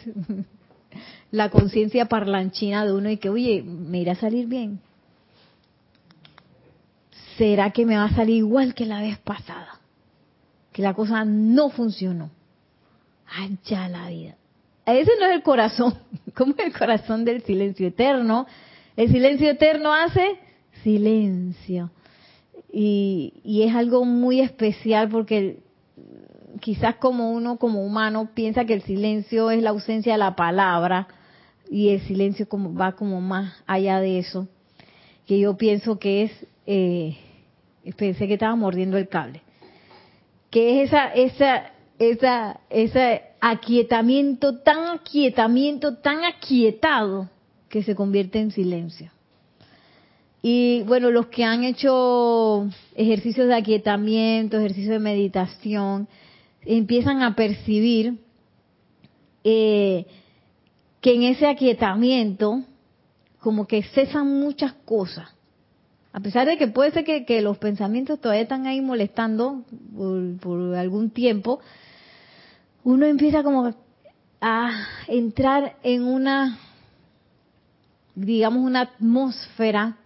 la 1.32 1.50
conciencia 1.50 2.06
parlanchina 2.06 2.86
de 2.86 2.94
uno 2.94 3.10
y 3.10 3.18
que, 3.18 3.30
oye, 3.30 3.64
me 3.64 4.00
irá 4.00 4.14
a 4.14 4.16
salir 4.16 4.48
bien. 4.48 4.80
¿Será 7.38 7.72
que 7.72 7.86
me 7.86 7.96
va 7.96 8.06
a 8.06 8.16
salir 8.16 8.38
igual 8.38 8.74
que 8.74 8.86
la 8.86 9.02
vez 9.02 9.18
pasada? 9.20 9.80
Que 10.74 10.82
la 10.82 10.94
cosa 10.94 11.24
no 11.24 11.70
funcionó. 11.70 12.30
Ay, 13.28 13.58
ya 13.64 13.88
la 13.88 14.10
vida. 14.10 14.36
Ese 14.86 15.12
no 15.20 15.28
es 15.28 15.34
el 15.34 15.44
corazón, 15.44 15.94
como 16.36 16.54
el 16.58 16.78
corazón 16.78 17.24
del 17.24 17.44
silencio 17.44 17.88
eterno. 17.88 18.46
El 18.96 19.12
silencio 19.12 19.50
eterno 19.50 19.94
hace 19.94 20.40
silencio. 20.84 21.92
Y, 22.72 23.64
es 23.64 23.76
algo 23.76 24.06
muy 24.06 24.42
especial 24.42 25.10
porque 25.10 25.60
quizás 26.60 26.96
como 26.96 27.32
uno, 27.32 27.58
como 27.58 27.84
humano, 27.84 28.30
piensa 28.34 28.66
que 28.66 28.74
el 28.74 28.84
silencio 28.84 29.52
es 29.52 29.62
la 29.64 29.72
ausencia 29.72 30.14
de 30.14 30.20
la 30.20 30.36
palabra 30.36 31.08
y 31.70 31.90
el 31.90 32.02
silencio 32.02 32.48
como, 32.48 32.74
va 32.74 32.94
como 32.94 33.22
más 33.22 33.54
allá 33.66 34.00
de 34.00 34.20
eso. 34.20 34.48
Que 35.26 35.40
yo 35.40 35.58
pienso 35.58 36.00
que 36.00 36.24
es, 36.24 36.32
eh, 36.66 37.18
pensé 37.98 38.28
que 38.28 38.34
estaba 38.34 38.56
mordiendo 38.56 38.98
el 38.98 39.08
cable, 39.08 39.42
que 40.50 40.82
es 40.82 40.90
esa, 40.90 41.14
esa, 41.14 41.72
esa, 42.00 42.60
esa 42.70 43.22
aquietamiento, 43.40 44.60
tan 44.60 44.88
aquietamiento, 44.88 45.98
tan 45.98 46.24
aquietado 46.24 47.30
que 47.70 47.84
se 47.84 47.96
convierte 47.96 48.40
en 48.40 48.52
silencio. 48.52 49.12
Y 50.42 50.84
bueno, 50.84 51.12
los 51.12 51.28
que 51.28 51.44
han 51.44 51.64
hecho 51.64 52.70
ejercicios 52.96 53.48
de 53.48 53.56
aquietamiento, 53.56 54.58
ejercicios 54.58 54.92
de 54.92 55.00
meditación, 55.00 56.08
empiezan 56.66 57.22
a 57.24 57.36
percibir 57.36 58.20
eh, 59.44 60.06
que 61.02 61.14
en 61.14 61.24
ese 61.24 61.48
aquietamiento 61.48 62.64
como 63.40 63.68
que 63.68 63.84
cesan 63.84 64.28
muchas 64.40 64.74
cosas. 64.86 65.30
A 66.12 66.20
pesar 66.22 66.48
de 66.48 66.58
que 66.58 66.68
puede 66.68 66.92
ser 66.92 67.04
que, 67.04 67.42
los 67.42 67.58
pensamientos 67.58 68.20
todavía 68.20 68.44
están 68.44 68.66
ahí 68.66 68.82
molestando 68.82 69.64
por 70.42 70.76
algún 70.76 71.12
tiempo, 71.12 71.60
uno 72.84 73.06
empieza 73.06 73.44
como 73.44 73.74
a 74.42 74.72
entrar 75.08 75.76
en 75.84 76.04
una, 76.04 76.58
digamos, 78.16 78.64
una 78.64 78.82
atmósfera 78.82 79.98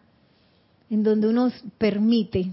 en 0.94 1.02
donde 1.02 1.28
uno 1.28 1.52
permite, 1.80 2.52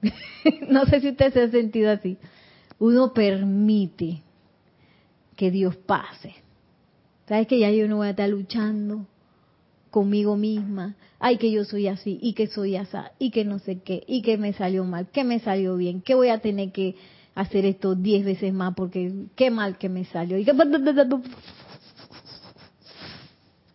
no 0.70 0.86
sé 0.86 1.02
si 1.02 1.10
usted 1.10 1.34
se 1.34 1.42
ha 1.42 1.50
sentido 1.50 1.90
así, 1.90 2.16
uno 2.78 3.12
permite, 3.12 4.22
que 5.36 5.50
Dios 5.50 5.76
pase. 5.76 6.34
Sabes 7.28 7.46
que 7.46 7.58
ya 7.58 7.70
yo 7.70 7.88
no 7.88 7.96
voy 7.96 8.06
a 8.06 8.10
estar 8.10 8.28
luchando 8.28 9.06
conmigo 9.90 10.36
misma, 10.36 10.96
ay 11.18 11.36
que 11.36 11.50
yo 11.50 11.64
soy 11.64 11.88
así 11.88 12.18
y 12.22 12.32
que 12.32 12.46
soy 12.46 12.76
así 12.76 12.96
y 13.18 13.30
que 13.30 13.44
no 13.44 13.58
sé 13.58 13.80
qué 13.80 14.02
y 14.06 14.22
que 14.22 14.38
me 14.38 14.54
salió 14.54 14.84
mal, 14.84 15.08
que 15.08 15.22
me 15.22 15.38
salió 15.38 15.76
bien, 15.76 16.00
que 16.00 16.14
voy 16.14 16.30
a 16.30 16.38
tener 16.38 16.72
que 16.72 16.96
hacer 17.34 17.66
esto 17.66 17.94
diez 17.94 18.24
veces 18.24 18.54
más 18.54 18.74
porque 18.74 19.12
qué 19.36 19.50
mal 19.50 19.76
que 19.76 19.90
me 19.90 20.06
salió. 20.06 20.38
Y 20.38 20.46
que... 20.46 20.52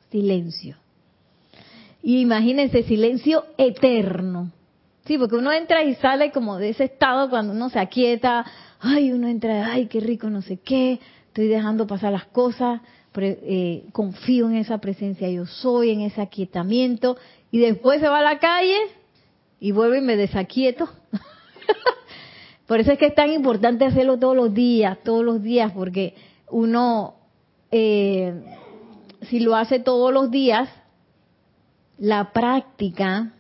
Silencio. 0.10 0.78
Y 2.08 2.22
imagínense, 2.22 2.84
silencio 2.84 3.44
eterno. 3.58 4.54
Sí, 5.04 5.18
porque 5.18 5.36
uno 5.36 5.52
entra 5.52 5.84
y 5.84 5.94
sale 5.96 6.32
como 6.32 6.58
de 6.58 6.70
ese 6.70 6.86
estado 6.86 7.30
cuando 7.30 7.52
uno 7.52 7.70
se 7.70 7.80
aquieta, 7.80 8.46
ay, 8.80 9.12
uno 9.12 9.28
entra, 9.28 9.74
ay, 9.74 9.88
qué 9.88 10.00
rico, 10.00 10.30
no 10.30 10.42
sé 10.42 10.56
qué, 10.56 11.02
estoy 11.28 11.48
dejando 11.50 11.86
pasar 11.86 12.14
las 12.14 12.24
cosas, 12.28 12.80
eh, 13.14 13.88
confío 13.92 14.48
en 14.48 14.56
esa 14.56 14.78
presencia, 14.78 15.30
yo 15.30 15.46
soy, 15.48 15.90
en 15.90 16.00
ese 16.00 16.22
aquietamiento, 16.22 17.18
y 17.52 17.58
después 17.58 18.00
se 18.00 18.08
va 18.08 18.20
a 18.20 18.24
la 18.24 18.40
calle 18.40 18.78
y 19.60 19.74
vuelve 19.74 19.98
y 19.98 20.02
me 20.02 20.16
desaquieto. 20.16 20.88
Por 22.68 22.80
eso 22.80 22.94
es 22.94 22.98
que 22.98 23.08
es 23.08 23.16
tan 23.16 23.34
importante 23.34 23.84
hacerlo 23.84 24.18
todos 24.18 24.38
los 24.38 24.54
días, 24.54 24.98
todos 25.04 25.26
los 25.26 25.44
días, 25.44 25.74
porque 25.74 26.16
uno, 26.50 27.16
eh, 27.70 28.34
si 29.24 29.42
lo 29.42 29.58
hace 29.58 29.82
todos 29.82 30.14
los 30.14 30.32
días, 30.32 30.70
la 31.98 32.32
práctica 32.32 33.34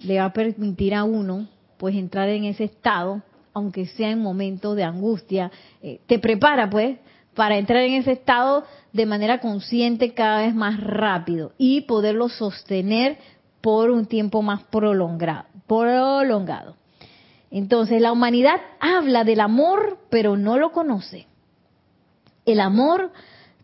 le 0.00 0.18
va 0.18 0.26
a 0.26 0.32
permitir 0.32 0.94
a 0.94 1.04
uno 1.04 1.48
pues 1.76 1.94
entrar 1.94 2.28
en 2.28 2.44
ese 2.44 2.64
estado, 2.64 3.22
aunque 3.52 3.86
sea 3.86 4.10
en 4.10 4.22
momentos 4.22 4.76
de 4.76 4.84
angustia, 4.84 5.50
eh, 5.82 6.00
te 6.06 6.18
prepara 6.18 6.68
pues 6.68 6.98
para 7.34 7.56
entrar 7.56 7.82
en 7.84 7.94
ese 7.94 8.12
estado 8.12 8.64
de 8.92 9.06
manera 9.06 9.40
consciente 9.40 10.12
cada 10.12 10.40
vez 10.40 10.54
más 10.54 10.80
rápido 10.80 11.52
y 11.56 11.82
poderlo 11.82 12.28
sostener 12.28 13.18
por 13.60 13.90
un 13.90 14.06
tiempo 14.06 14.42
más 14.42 14.64
prolongado. 14.64 15.46
prolongado. 15.66 16.76
Entonces, 17.50 18.00
la 18.00 18.12
humanidad 18.12 18.60
habla 18.80 19.24
del 19.24 19.40
amor, 19.40 19.98
pero 20.10 20.36
no 20.36 20.58
lo 20.58 20.72
conoce. 20.72 21.26
El 22.44 22.60
amor, 22.60 23.10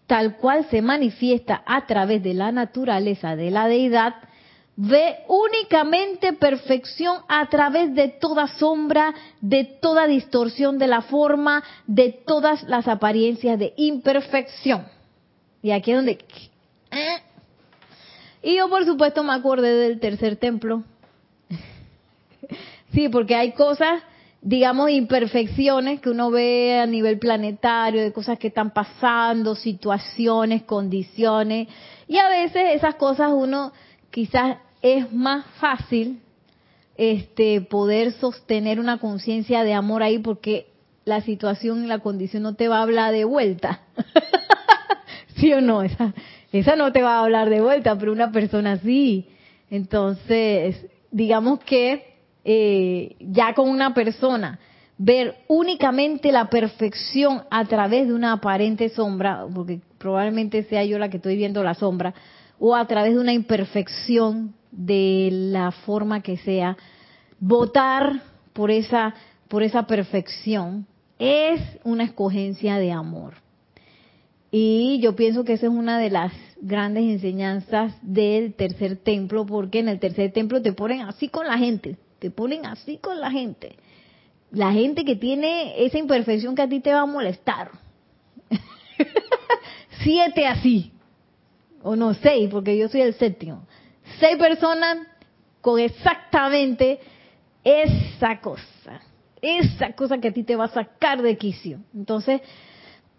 tal 0.06 0.36
cual 0.36 0.66
se 0.70 0.82
manifiesta 0.82 1.62
a 1.66 1.86
través 1.86 2.22
de 2.22 2.34
la 2.34 2.52
naturaleza 2.52 3.36
de 3.36 3.50
la 3.50 3.68
deidad, 3.68 4.14
ve 4.76 5.18
únicamente 5.28 6.32
perfección 6.32 7.18
a 7.28 7.48
través 7.48 7.94
de 7.94 8.08
toda 8.08 8.48
sombra, 8.48 9.14
de 9.40 9.64
toda 9.64 10.06
distorsión 10.06 10.78
de 10.78 10.88
la 10.88 11.02
forma, 11.02 11.62
de 11.86 12.10
todas 12.26 12.64
las 12.64 12.88
apariencias 12.88 13.58
de 13.58 13.72
imperfección. 13.76 14.86
Y 15.62 15.70
aquí 15.70 15.92
es 15.92 15.96
donde... 15.96 16.18
¿eh? 16.90 17.22
Y 18.42 18.56
yo 18.56 18.68
por 18.68 18.84
supuesto 18.84 19.22
me 19.22 19.32
acordé 19.32 19.74
del 19.74 20.00
tercer 20.00 20.36
templo. 20.36 20.82
sí, 22.92 23.08
porque 23.08 23.34
hay 23.34 23.52
cosas, 23.52 24.02
digamos, 24.44 24.90
imperfecciones 24.90 26.02
que 26.02 26.10
uno 26.10 26.30
ve 26.30 26.78
a 26.78 26.86
nivel 26.86 27.18
planetario, 27.18 28.02
de 28.02 28.12
cosas 28.12 28.38
que 28.38 28.48
están 28.48 28.72
pasando, 28.72 29.54
situaciones, 29.54 30.64
condiciones. 30.64 31.66
Y 32.06 32.18
a 32.18 32.28
veces 32.28 32.74
esas 32.74 32.96
cosas 32.96 33.32
uno 33.34 33.72
quizás 34.10 34.58
es 34.82 35.10
más 35.10 35.46
fácil 35.58 36.20
este 36.96 37.62
poder 37.62 38.12
sostener 38.12 38.78
una 38.80 38.98
conciencia 38.98 39.64
de 39.64 39.72
amor 39.72 40.02
ahí 40.02 40.18
porque 40.18 40.66
la 41.06 41.22
situación 41.22 41.84
y 41.84 41.86
la 41.86 42.00
condición 42.00 42.42
no 42.42 42.54
te 42.54 42.68
va 42.68 42.78
a 42.78 42.82
hablar 42.82 43.12
de 43.12 43.24
vuelta. 43.24 43.80
¿Sí 45.36 45.54
o 45.54 45.62
no? 45.62 45.82
Esa, 45.82 46.12
esa 46.52 46.76
no 46.76 46.92
te 46.92 47.02
va 47.02 47.16
a 47.16 47.24
hablar 47.24 47.48
de 47.48 47.62
vuelta, 47.62 47.96
pero 47.96 48.12
una 48.12 48.30
persona 48.30 48.76
sí. 48.76 49.26
Entonces, 49.70 50.84
digamos 51.10 51.60
que 51.60 52.13
eh, 52.44 53.16
ya 53.20 53.54
con 53.54 53.68
una 53.68 53.94
persona, 53.94 54.58
ver 54.98 55.36
únicamente 55.48 56.30
la 56.30 56.50
perfección 56.50 57.42
a 57.50 57.64
través 57.64 58.06
de 58.06 58.14
una 58.14 58.32
aparente 58.32 58.88
sombra, 58.90 59.46
porque 59.52 59.80
probablemente 59.98 60.62
sea 60.64 60.84
yo 60.84 60.98
la 60.98 61.08
que 61.08 61.16
estoy 61.16 61.36
viendo 61.36 61.62
la 61.62 61.74
sombra, 61.74 62.14
o 62.58 62.74
a 62.76 62.86
través 62.86 63.14
de 63.14 63.20
una 63.20 63.32
imperfección 63.32 64.54
de 64.70 65.28
la 65.32 65.70
forma 65.70 66.20
que 66.20 66.36
sea, 66.36 66.76
votar 67.40 68.22
por 68.52 68.70
esa, 68.70 69.14
por 69.48 69.62
esa 69.62 69.86
perfección 69.86 70.86
es 71.18 71.60
una 71.84 72.04
escogencia 72.04 72.76
de 72.78 72.92
amor. 72.92 73.34
Y 74.50 75.00
yo 75.00 75.16
pienso 75.16 75.44
que 75.44 75.54
esa 75.54 75.66
es 75.66 75.72
una 75.72 75.98
de 75.98 76.10
las 76.10 76.32
grandes 76.60 77.04
enseñanzas 77.04 77.92
del 78.02 78.54
tercer 78.54 78.96
templo, 78.96 79.44
porque 79.44 79.80
en 79.80 79.88
el 79.88 79.98
tercer 79.98 80.32
templo 80.32 80.62
te 80.62 80.72
ponen 80.72 81.00
así 81.02 81.28
con 81.28 81.46
la 81.46 81.58
gente, 81.58 81.96
te 82.24 82.30
ponen 82.30 82.64
así 82.64 82.96
con 82.96 83.20
la 83.20 83.30
gente. 83.30 83.76
La 84.50 84.72
gente 84.72 85.04
que 85.04 85.14
tiene 85.14 85.84
esa 85.84 85.98
imperfección 85.98 86.54
que 86.54 86.62
a 86.62 86.68
ti 86.70 86.80
te 86.80 86.90
va 86.90 87.00
a 87.00 87.06
molestar. 87.06 87.70
Siete 90.02 90.46
así, 90.46 90.90
o 91.82 91.96
no 91.96 92.14
seis, 92.14 92.48
porque 92.50 92.78
yo 92.78 92.88
soy 92.88 93.02
el 93.02 93.12
séptimo 93.12 93.66
seis 94.18 94.38
personas 94.38 95.06
con 95.60 95.78
exactamente 95.78 96.98
esa 97.62 98.40
cosa, 98.40 99.02
esa 99.42 99.92
cosa 99.92 100.16
que 100.16 100.28
a 100.28 100.32
ti 100.32 100.44
te 100.44 100.56
va 100.56 100.64
a 100.64 100.68
sacar 100.68 101.20
de 101.20 101.36
quicio. 101.36 101.80
Entonces, 101.94 102.40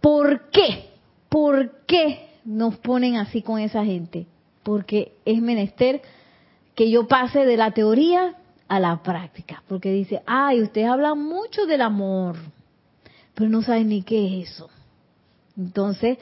¿por 0.02 0.50
qué? 0.50 0.90
¿Por 1.30 1.86
qué 1.86 2.28
nos 2.44 2.76
ponen 2.78 3.18
así 3.18 3.44
con 3.44 3.60
esa 3.60 3.86
gente? 3.86 4.26
Porque 4.64 5.12
es 5.26 5.40
menester 5.44 6.02
que 6.74 6.90
yo 6.90 7.08
pase 7.08 7.46
de 7.46 7.56
la 7.56 7.70
teoría 7.70 8.38
a 8.68 8.80
la 8.80 9.02
práctica. 9.02 9.64
Porque 9.68 9.92
dice, 9.92 10.22
ay, 10.26 10.62
ustedes 10.62 10.88
hablan 10.88 11.22
mucho 11.22 11.66
del 11.66 11.82
amor, 11.82 12.38
pero 13.34 13.50
no 13.50 13.62
saben 13.62 13.90
ni 13.90 14.02
qué 14.02 14.42
es 14.42 14.50
eso. 14.50 14.70
Entonces, 15.58 16.18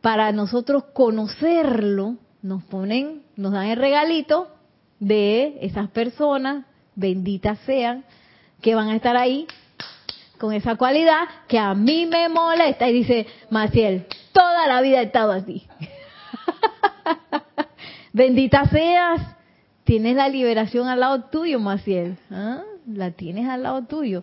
para 0.00 0.32
nosotros 0.32 0.84
conocerlo, 0.92 2.16
nos 2.42 2.62
ponen, 2.64 3.22
nos 3.36 3.52
dan 3.52 3.66
el 3.66 3.78
regalito 3.78 4.48
de 5.00 5.58
esas 5.62 5.88
personas, 5.90 6.66
benditas 6.94 7.58
sean, 7.60 8.04
que 8.60 8.74
van 8.74 8.88
a 8.88 8.96
estar 8.96 9.16
ahí 9.16 9.46
con 10.38 10.52
esa 10.52 10.76
cualidad 10.76 11.28
que 11.48 11.58
a 11.58 11.74
mí 11.74 12.06
me 12.06 12.28
molesta. 12.28 12.88
Y 12.88 12.92
dice, 12.92 13.26
Maciel, 13.50 14.06
toda 14.32 14.66
la 14.66 14.80
vida 14.80 15.00
he 15.00 15.04
estado 15.04 15.32
así. 15.32 15.66
Bendita 18.12 18.66
seas, 18.66 19.33
tienes 19.84 20.16
la 20.16 20.28
liberación 20.28 20.88
al 20.88 21.00
lado 21.00 21.24
tuyo, 21.24 21.60
Maciel. 21.60 22.16
¿ah? 22.30 22.62
La 22.86 23.10
tienes 23.12 23.48
al 23.48 23.62
lado 23.62 23.82
tuyo. 23.84 24.22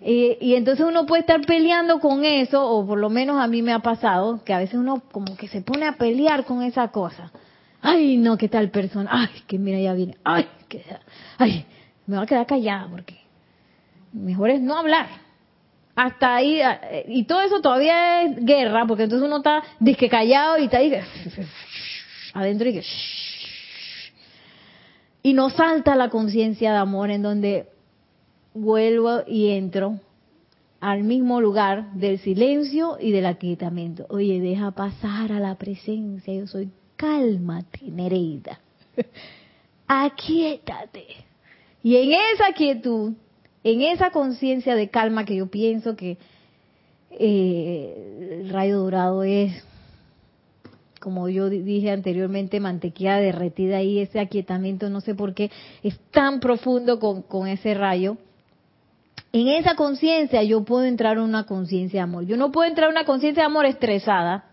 y 0.00 0.54
entonces 0.54 0.86
uno 0.86 1.04
puede 1.06 1.20
estar 1.20 1.40
peleando 1.42 2.00
con 2.00 2.24
eso, 2.24 2.66
o 2.66 2.86
por 2.86 2.98
lo 2.98 3.10
menos 3.10 3.38
a 3.38 3.46
mí 3.46 3.62
me 3.62 3.72
ha 3.72 3.80
pasado, 3.80 4.42
que 4.44 4.54
a 4.54 4.58
veces 4.58 4.76
uno 4.76 5.02
como 5.12 5.36
que 5.36 5.48
se 5.48 5.60
pone 5.60 5.86
a 5.86 5.96
pelear 5.96 6.44
con 6.44 6.62
esa 6.62 6.88
cosa 6.88 7.30
ay, 7.82 8.16
no, 8.16 8.36
qué 8.36 8.48
tal 8.48 8.70
persona, 8.70 9.10
ay, 9.12 9.42
que 9.46 9.58
mira, 9.58 9.78
ya 9.78 9.94
viene, 9.94 10.16
ay, 10.24 10.46
que, 10.68 10.84
ay, 11.38 11.64
me 12.06 12.16
voy 12.16 12.24
a 12.24 12.26
quedar 12.26 12.46
callada 12.46 12.88
porque 12.90 13.18
mejor 14.12 14.50
es 14.50 14.60
no 14.60 14.76
hablar. 14.76 15.06
Hasta 15.96 16.36
ahí, 16.36 16.60
eh, 16.60 17.04
y 17.08 17.24
todo 17.24 17.42
eso 17.42 17.60
todavía 17.60 18.22
es 18.22 18.44
guerra, 18.44 18.86
porque 18.86 19.04
entonces 19.04 19.26
uno 19.26 19.38
está 19.38 19.62
disque 19.78 20.08
callado 20.08 20.58
y 20.58 20.64
está 20.64 20.78
ahí 20.78 20.92
adentro 22.34 22.68
y 22.68 22.74
que 22.74 22.82
y 25.22 25.34
no 25.34 25.50
salta 25.50 25.96
la 25.96 26.08
conciencia 26.08 26.72
de 26.72 26.78
amor 26.78 27.10
en 27.10 27.22
donde 27.22 27.68
vuelvo 28.54 29.20
y 29.26 29.50
entro 29.50 30.00
al 30.80 31.02
mismo 31.02 31.40
lugar 31.40 31.92
del 31.92 32.18
silencio 32.18 32.96
y 32.98 33.12
del 33.12 33.26
aquietamiento. 33.26 34.06
Oye, 34.08 34.40
deja 34.40 34.70
pasar 34.70 35.30
a 35.32 35.40
la 35.40 35.56
presencia, 35.56 36.32
yo 36.32 36.46
soy 36.46 36.70
cálmate, 36.96 37.90
Nereida. 37.90 38.60
Aquietate. 39.86 41.06
Y 41.82 41.96
en 41.96 42.12
esa 42.34 42.52
quietud, 42.54 43.12
en 43.62 43.82
esa 43.82 44.10
conciencia 44.10 44.74
de 44.74 44.88
calma 44.88 45.24
que 45.24 45.36
yo 45.36 45.46
pienso 45.46 45.96
que 45.96 46.16
eh, 47.10 48.40
el 48.42 48.50
rayo 48.50 48.78
dorado 48.78 49.22
es, 49.22 49.64
como 51.00 51.28
yo 51.30 51.48
dije 51.48 51.90
anteriormente, 51.90 52.60
mantequilla 52.60 53.16
derretida 53.16 53.82
y 53.82 53.98
ese 53.98 54.20
aquietamiento, 54.20 54.90
no 54.90 55.00
sé 55.00 55.14
por 55.14 55.34
qué, 55.34 55.50
es 55.82 55.98
tan 56.10 56.40
profundo 56.40 57.00
con, 57.00 57.48
ese 57.48 57.74
rayo. 57.74 58.18
En 59.32 59.48
esa 59.48 59.74
conciencia 59.76 60.42
yo 60.42 60.64
puedo 60.64 60.84
entrar 60.84 61.16
en 61.16 61.22
una 61.22 61.46
conciencia 61.46 62.00
de 62.00 62.04
amor. 62.04 62.26
Yo 62.26 62.36
no 62.36 62.52
puedo 62.52 62.68
entrar 62.68 62.88
en 62.90 62.96
una 62.96 63.06
conciencia 63.06 63.42
de 63.42 63.46
amor 63.46 63.64
estresada, 63.64 64.44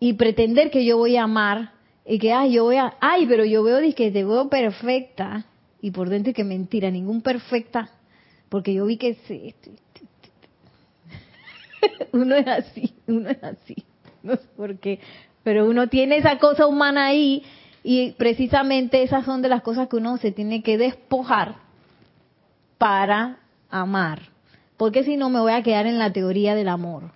y 0.00 0.14
pretender 0.14 0.72
que 0.72 0.84
yo 0.84 0.98
voy 0.98 1.16
a 1.16 1.22
amar 1.22 1.74
y 2.04 2.18
que 2.18 2.32
ay 2.32 2.54
yo 2.54 2.64
voy 2.64 2.74
a 2.74 2.94
ay 3.00 3.24
pero 3.28 3.44
yo 3.44 3.62
veo 3.62 3.78
que 3.94 4.10
te 4.10 4.24
veo 4.24 4.48
perfecta 4.48 5.46
y 5.80 5.92
por 5.92 6.08
dentro 6.08 6.32
que 6.32 6.42
mentira 6.42 6.90
ningún 6.90 7.22
perfecta 7.22 7.88
porque 8.48 8.74
yo 8.74 8.84
vi 8.84 8.96
que 8.96 9.14
sí, 9.28 9.54
uno 12.12 12.34
es 12.34 12.48
así, 12.48 12.94
uno 13.06 13.30
es 13.30 13.44
así. 13.44 13.76
No 14.22 14.36
sé 14.36 14.42
por. 14.56 14.76
Pero 15.42 15.68
uno 15.68 15.88
tiene 15.88 16.18
esa 16.18 16.38
cosa 16.38 16.66
humana 16.66 17.06
ahí 17.06 17.42
y 17.82 18.12
precisamente 18.12 19.02
esas 19.02 19.24
son 19.24 19.42
de 19.42 19.48
las 19.48 19.62
cosas 19.62 19.88
que 19.88 19.96
uno 19.96 20.16
se 20.18 20.30
tiene 20.30 20.62
que 20.62 20.78
despojar 20.78 21.56
para 22.78 23.38
amar. 23.70 24.30
Porque 24.76 25.04
si 25.04 25.16
no 25.16 25.30
me 25.30 25.40
voy 25.40 25.52
a 25.52 25.62
quedar 25.62 25.86
en 25.86 25.98
la 25.98 26.12
teoría 26.12 26.54
del 26.54 26.68
amor. 26.68 27.10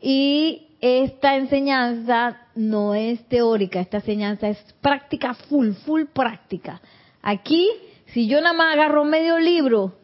Y 0.00 0.68
esta 0.80 1.36
enseñanza 1.36 2.48
no 2.56 2.94
es 2.94 3.24
teórica, 3.28 3.80
esta 3.80 3.98
enseñanza 3.98 4.48
es 4.48 4.58
práctica 4.80 5.34
full, 5.34 5.72
full 5.84 6.04
práctica. 6.12 6.80
Aquí, 7.22 7.68
si 8.06 8.26
yo 8.26 8.40
nada 8.40 8.52
más 8.52 8.74
agarro 8.74 9.04
medio 9.04 9.38
libro 9.38 9.94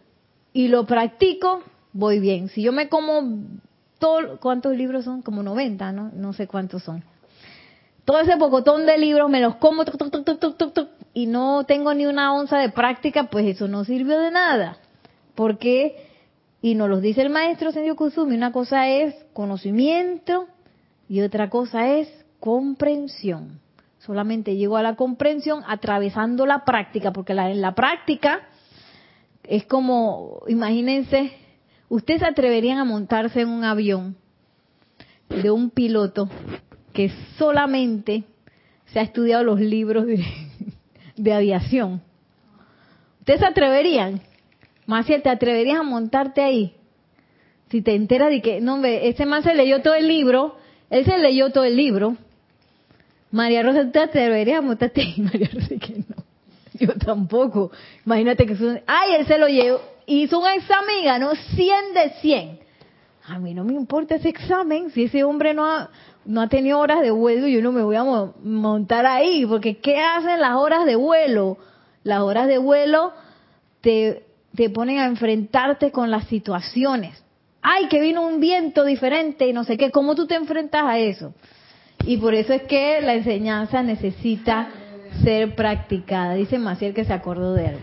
y 0.53 0.68
lo 0.68 0.86
practico, 0.86 1.64
voy 1.93 2.20
bien. 2.20 2.49
Si 2.49 2.62
yo 2.62 2.72
me 2.72 2.89
como 2.89 3.22
¿cuántos 4.40 4.76
libros 4.76 5.05
son? 5.05 5.22
Como 5.22 5.42
90, 5.42 5.92
¿no? 5.92 6.11
No 6.14 6.32
sé 6.32 6.46
cuántos 6.46 6.82
son. 6.82 7.03
Todo 8.05 8.20
ese 8.20 8.36
pocotón 8.36 8.86
de 8.86 8.96
libros 8.96 9.28
me 9.28 9.40
los 9.40 9.57
como 9.57 9.84
y 11.12 11.26
no 11.26 11.64
tengo 11.64 11.92
ni 11.94 12.07
una 12.07 12.32
onza 12.32 12.59
de 12.59 12.70
práctica, 12.70 13.24
pues 13.24 13.46
eso 13.46 13.68
no 13.68 13.84
sirvió 13.84 14.18
de 14.18 14.30
nada. 14.30 14.78
Porque, 15.34 16.07
y 16.62 16.74
nos 16.74 16.88
los 16.88 17.03
dice 17.03 17.22
el 17.22 17.30
maestro 17.30 17.70
Sendio 17.70 17.96
Kusumi, 17.96 18.34
una 18.34 18.53
cosa 18.53 18.88
es 18.88 19.14
conocimiento 19.32 20.46
y 21.09 21.20
otra 21.20 21.51
cosa 21.51 21.88
es 21.96 22.09
comprensión. 22.40 23.61
Solamente 23.99 24.57
llego 24.57 24.76
a 24.76 24.82
la 24.82 24.96
comprensión 24.96 25.62
atravesando 25.66 26.46
la 26.46 26.64
práctica, 26.64 27.12
porque 27.12 27.34
la, 27.34 27.51
en 27.51 27.61
la 27.61 27.74
práctica 27.74 28.49
es 29.42 29.66
como, 29.66 30.42
imagínense, 30.46 31.32
ustedes 31.89 32.22
atreverían 32.22 32.78
a 32.78 32.84
montarse 32.84 33.41
en 33.41 33.49
un 33.49 33.64
avión 33.64 34.16
de 35.28 35.51
un 35.51 35.70
piloto 35.70 36.28
que 36.93 37.11
solamente 37.36 38.24
se 38.86 38.99
ha 38.99 39.03
estudiado 39.03 39.45
los 39.45 39.61
libros 39.61 40.07
de, 41.16 41.32
aviación. 41.32 42.03
¿Ustedes 43.20 43.41
se 43.41 43.47
atreverían? 43.47 44.20
Maciel, 44.86 45.22
¿te 45.22 45.28
atreverías 45.28 45.80
a 45.80 45.82
montarte 45.82 46.41
ahí? 46.41 46.74
Si 47.70 47.82
te 47.82 47.95
enteras 47.95 48.30
de 48.30 48.41
que, 48.41 48.61
no, 48.61 48.82
ese 48.84 49.26
man 49.26 49.43
se 49.43 49.55
leyó 49.55 49.82
todo 49.82 49.95
el 49.95 50.09
libro, 50.09 50.57
él 50.89 51.05
se 51.05 51.18
leyó 51.18 51.51
todo 51.51 51.64
el 51.64 51.76
libro. 51.76 52.16
María 53.30 53.62
Rosa, 53.62 53.91
¿te 53.91 53.99
atreverías 53.99 54.61
a 54.61 54.62
montarte 54.62 55.03
ahí? 55.03 55.14
María 55.18 55.51
Rosa, 55.53 55.76
que 55.76 56.05
no. 56.09 56.17
Yo 56.87 56.95
tampoco. 56.95 57.70
Imagínate 58.05 58.47
que... 58.47 58.57
Son, 58.57 58.81
ay, 58.87 59.14
él 59.14 59.26
se 59.26 59.39
lo 59.39 59.49
llevó. 59.49 59.81
Hizo 60.07 60.41
un 60.41 60.49
examen 60.49 60.97
y 61.03 61.05
ganó 61.05 61.35
100 61.35 61.95
de 61.95 62.11
100. 62.20 62.59
A 63.26 63.39
mí 63.39 63.53
no 63.53 63.64
me 63.64 63.74
importa 63.74 64.14
ese 64.14 64.31
examen. 64.31 64.91
Si 64.91 65.05
ese 65.05 65.22
hombre 65.22 65.53
no 65.53 65.66
ha, 65.66 65.91
no 66.24 66.41
ha 66.41 66.49
tenido 66.49 66.79
horas 66.79 67.01
de 67.01 67.11
vuelo, 67.11 67.47
yo 67.47 67.61
no 67.61 67.72
me 67.72 67.83
voy 67.83 67.97
a 67.97 68.05
montar 68.05 69.05
ahí. 69.05 69.45
Porque 69.45 69.79
¿qué 69.79 70.01
hacen 70.01 70.41
las 70.41 70.55
horas 70.55 70.87
de 70.87 70.97
vuelo? 70.97 71.59
Las 72.05 72.20
horas 72.20 72.47
de 72.47 72.57
vuelo 72.57 73.12
te 73.83 74.29
te 74.59 74.70
ponen 74.70 74.99
a 74.99 75.07
enfrentarte 75.07 75.93
con 75.93 76.11
las 76.11 76.24
situaciones. 76.26 77.22
Ay, 77.62 77.87
que 77.87 78.01
vino 78.01 78.26
un 78.26 78.41
viento 78.41 78.85
diferente 78.85 79.47
y 79.47 79.53
no 79.53 79.62
sé 79.62 79.76
qué. 79.76 79.93
¿Cómo 79.93 80.14
tú 80.14 80.26
te 80.26 80.35
enfrentas 80.35 80.83
a 80.85 80.99
eso? 80.99 81.33
Y 82.05 82.16
por 82.16 82.35
eso 82.35 82.53
es 82.53 82.62
que 82.62 83.01
la 83.01 83.14
enseñanza 83.14 83.83
necesita 83.83 84.68
ser 85.22 85.54
practicada. 85.54 86.34
Dice 86.34 86.58
Maciel 86.58 86.94
que 86.94 87.04
se 87.04 87.12
acordó 87.12 87.54
de 87.54 87.68
algo. 87.68 87.80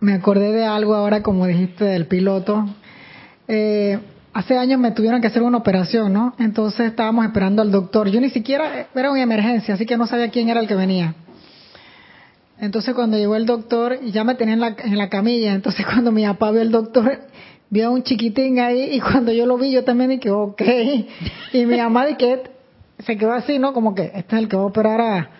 Me 0.00 0.14
acordé 0.14 0.52
de 0.52 0.64
algo 0.64 0.94
ahora, 0.94 1.22
como 1.22 1.46
dijiste, 1.46 1.84
del 1.84 2.06
piloto. 2.06 2.66
Eh, 3.48 3.98
hace 4.32 4.58
años 4.58 4.78
me 4.78 4.90
tuvieron 4.90 5.20
que 5.20 5.28
hacer 5.28 5.42
una 5.42 5.58
operación, 5.58 6.12
¿no? 6.12 6.34
Entonces 6.38 6.86
estábamos 6.86 7.24
esperando 7.24 7.62
al 7.62 7.70
doctor. 7.70 8.08
Yo 8.10 8.20
ni 8.20 8.30
siquiera, 8.30 8.88
era 8.94 9.10
una 9.10 9.22
emergencia, 9.22 9.74
así 9.74 9.86
que 9.86 9.96
no 9.96 10.06
sabía 10.06 10.30
quién 10.30 10.48
era 10.48 10.60
el 10.60 10.66
que 10.66 10.74
venía. 10.74 11.14
Entonces 12.60 12.94
cuando 12.94 13.16
llegó 13.16 13.36
el 13.36 13.46
doctor, 13.46 14.00
ya 14.04 14.24
me 14.24 14.34
tenía 14.34 14.54
en 14.54 14.60
la, 14.60 14.76
en 14.78 14.98
la 14.98 15.08
camilla, 15.08 15.54
entonces 15.54 15.86
cuando 15.90 16.12
mi 16.12 16.24
papá 16.24 16.50
vio 16.50 16.62
el 16.62 16.70
doctor, 16.70 17.20
vio 17.70 17.86
a 17.86 17.90
un 17.90 18.02
chiquitín 18.02 18.58
ahí 18.58 18.90
y 18.92 19.00
cuando 19.00 19.32
yo 19.32 19.46
lo 19.46 19.56
vi 19.58 19.70
yo 19.70 19.84
también 19.84 20.10
dije, 20.10 20.30
ok. 20.30 20.62
Y 21.52 21.66
mi 21.66 21.78
mamá 21.78 22.06
que 22.16 22.42
se 22.98 23.16
quedó 23.16 23.32
así, 23.32 23.58
¿no? 23.58 23.72
Como 23.72 23.94
que 23.94 24.12
este 24.14 24.36
es 24.36 24.42
el 24.42 24.48
que 24.48 24.56
va 24.56 24.62
a 24.62 24.66
operar 24.66 25.00
a... 25.00 25.30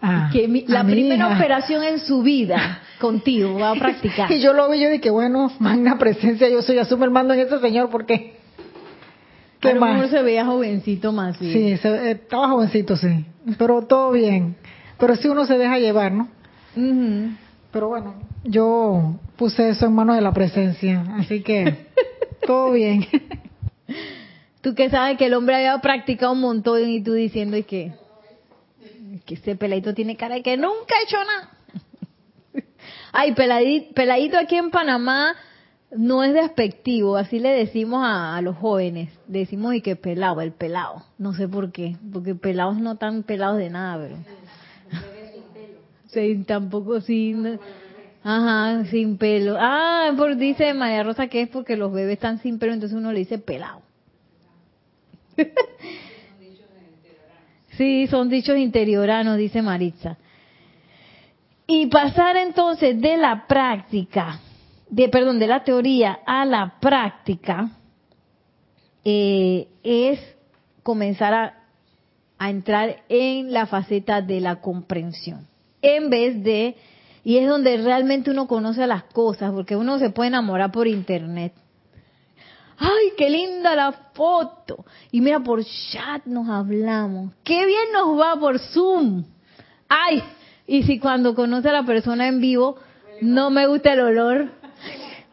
a 0.00 0.30
que 0.32 0.64
la 0.68 0.84
primera 0.84 1.34
operación 1.34 1.82
en 1.82 1.98
su 1.98 2.22
vida 2.22 2.80
contigo, 3.00 3.58
va 3.58 3.72
a 3.72 3.74
practicar. 3.74 4.30
y 4.32 4.40
yo 4.40 4.52
lo 4.52 4.70
vi, 4.70 4.80
yo 4.80 4.90
dije, 4.90 5.10
bueno, 5.10 5.50
magna 5.58 5.98
presencia, 5.98 6.48
yo 6.48 6.62
soy, 6.62 6.78
asumo 6.78 7.04
el 7.04 7.10
mando 7.10 7.34
en 7.34 7.40
ese 7.40 7.58
señor, 7.60 7.90
porque... 7.90 8.36
¿Qué 9.60 9.74
más? 9.74 10.08
se 10.08 10.22
veía 10.22 10.44
jovencito 10.46 11.10
más 11.10 11.36
Sí, 11.36 11.72
estaba 11.72 12.48
jovencito, 12.48 12.96
sí. 12.96 13.24
Pero 13.58 13.82
todo 13.82 14.12
bien. 14.12 14.54
Pero 14.98 15.16
si 15.16 15.26
uno 15.26 15.46
se 15.46 15.58
deja 15.58 15.78
llevar, 15.78 16.12
¿no? 16.12 16.28
Pero 17.72 17.88
bueno, 17.88 18.14
yo 18.44 19.16
puse 19.36 19.70
eso 19.70 19.86
en 19.86 19.94
manos 19.94 20.16
de 20.16 20.22
la 20.22 20.32
presencia, 20.32 21.04
así 21.18 21.42
que 21.42 21.86
todo 22.46 22.72
bien. 22.72 23.06
Tú 24.60 24.74
que 24.74 24.90
sabes 24.90 25.18
que 25.18 25.26
el 25.26 25.34
hombre 25.34 25.56
había 25.56 25.78
practicado 25.80 26.32
un 26.32 26.40
montón 26.40 26.88
y 26.88 27.02
tú 27.02 27.12
diciendo 27.12 27.56
y 27.56 27.64
que, 27.64 27.92
que 29.28 29.34
ese 29.34 29.56
peladito 29.56 29.92
tiene 29.92 30.16
cara 30.16 30.36
de 30.36 30.42
que 30.42 30.56
nunca 30.56 30.96
ha 30.98 31.02
hecho 31.04 31.18
nada. 31.18 31.50
Ay, 33.12 33.34
peladito, 33.34 33.94
peladito 33.94 34.38
aquí 34.38 34.56
en 34.56 34.70
Panamá 34.70 35.36
no 35.90 36.24
es 36.24 36.32
despectivo, 36.32 37.16
así 37.16 37.38
le 37.38 37.50
decimos 37.50 38.02
a, 38.02 38.36
a, 38.36 38.42
los 38.42 38.56
jóvenes, 38.56 39.10
decimos 39.26 39.74
y 39.74 39.82
que 39.82 39.96
pelado, 39.96 40.40
el 40.40 40.52
pelado, 40.52 41.04
no 41.18 41.34
sé 41.34 41.46
por 41.46 41.72
qué, 41.72 41.96
porque 42.12 42.34
pelados 42.34 42.78
no 42.78 42.96
tan 42.96 43.22
pelados 43.22 43.58
de 43.58 43.70
nada, 43.70 44.02
pero 44.02 44.16
Sí, 46.08 46.42
tampoco 46.46 47.00
sin... 47.00 47.58
Ajá, 48.24 48.84
sin 48.86 49.16
pelo. 49.16 49.56
Ah, 49.58 50.12
por, 50.16 50.36
dice 50.36 50.74
María 50.74 51.02
Rosa 51.04 51.28
que 51.28 51.42
es 51.42 51.48
porque 51.48 51.76
los 51.76 51.92
bebés 51.92 52.14
están 52.14 52.40
sin 52.40 52.58
pelo, 52.58 52.74
entonces 52.74 52.98
uno 52.98 53.12
le 53.12 53.20
dice 53.20 53.38
pelado. 53.38 53.80
sí, 57.78 58.06
son 58.08 58.28
dichos 58.28 58.58
interioranos, 58.58 59.38
dice 59.38 59.62
Maritza. 59.62 60.18
Y 61.66 61.86
pasar 61.86 62.36
entonces 62.36 63.00
de 63.00 63.16
la 63.16 63.46
práctica, 63.46 64.40
de 64.90 65.08
perdón, 65.08 65.38
de 65.38 65.46
la 65.46 65.64
teoría 65.64 66.18
a 66.26 66.44
la 66.44 66.74
práctica, 66.80 67.70
eh, 69.04 69.68
es 69.82 70.20
comenzar 70.82 71.32
a, 71.32 71.54
a 72.38 72.50
entrar 72.50 72.96
en 73.08 73.52
la 73.52 73.66
faceta 73.66 74.20
de 74.20 74.40
la 74.40 74.60
comprensión 74.60 75.48
en 75.82 76.10
vez 76.10 76.42
de, 76.42 76.76
y 77.24 77.38
es 77.38 77.48
donde 77.48 77.76
realmente 77.78 78.30
uno 78.30 78.46
conoce 78.46 78.86
las 78.86 79.04
cosas, 79.04 79.52
porque 79.52 79.76
uno 79.76 79.98
se 79.98 80.10
puede 80.10 80.28
enamorar 80.28 80.72
por 80.72 80.86
internet. 80.86 81.52
¡Ay, 82.78 83.12
qué 83.16 83.28
linda 83.28 83.74
la 83.74 83.92
foto! 83.92 84.84
Y 85.10 85.20
mira, 85.20 85.40
por 85.40 85.64
chat 85.64 86.24
nos 86.26 86.48
hablamos. 86.48 87.32
¡Qué 87.42 87.66
bien 87.66 87.92
nos 87.92 88.18
va 88.18 88.38
por 88.38 88.58
Zoom! 88.58 89.24
¡Ay! 89.88 90.22
Y 90.66 90.82
si 90.84 90.98
cuando 90.98 91.34
conoce 91.34 91.68
a 91.68 91.72
la 91.72 91.82
persona 91.84 92.28
en 92.28 92.40
vivo 92.40 92.76
no 93.20 93.50
me 93.50 93.66
gusta 93.66 93.94
el 93.94 94.00
olor, 94.00 94.50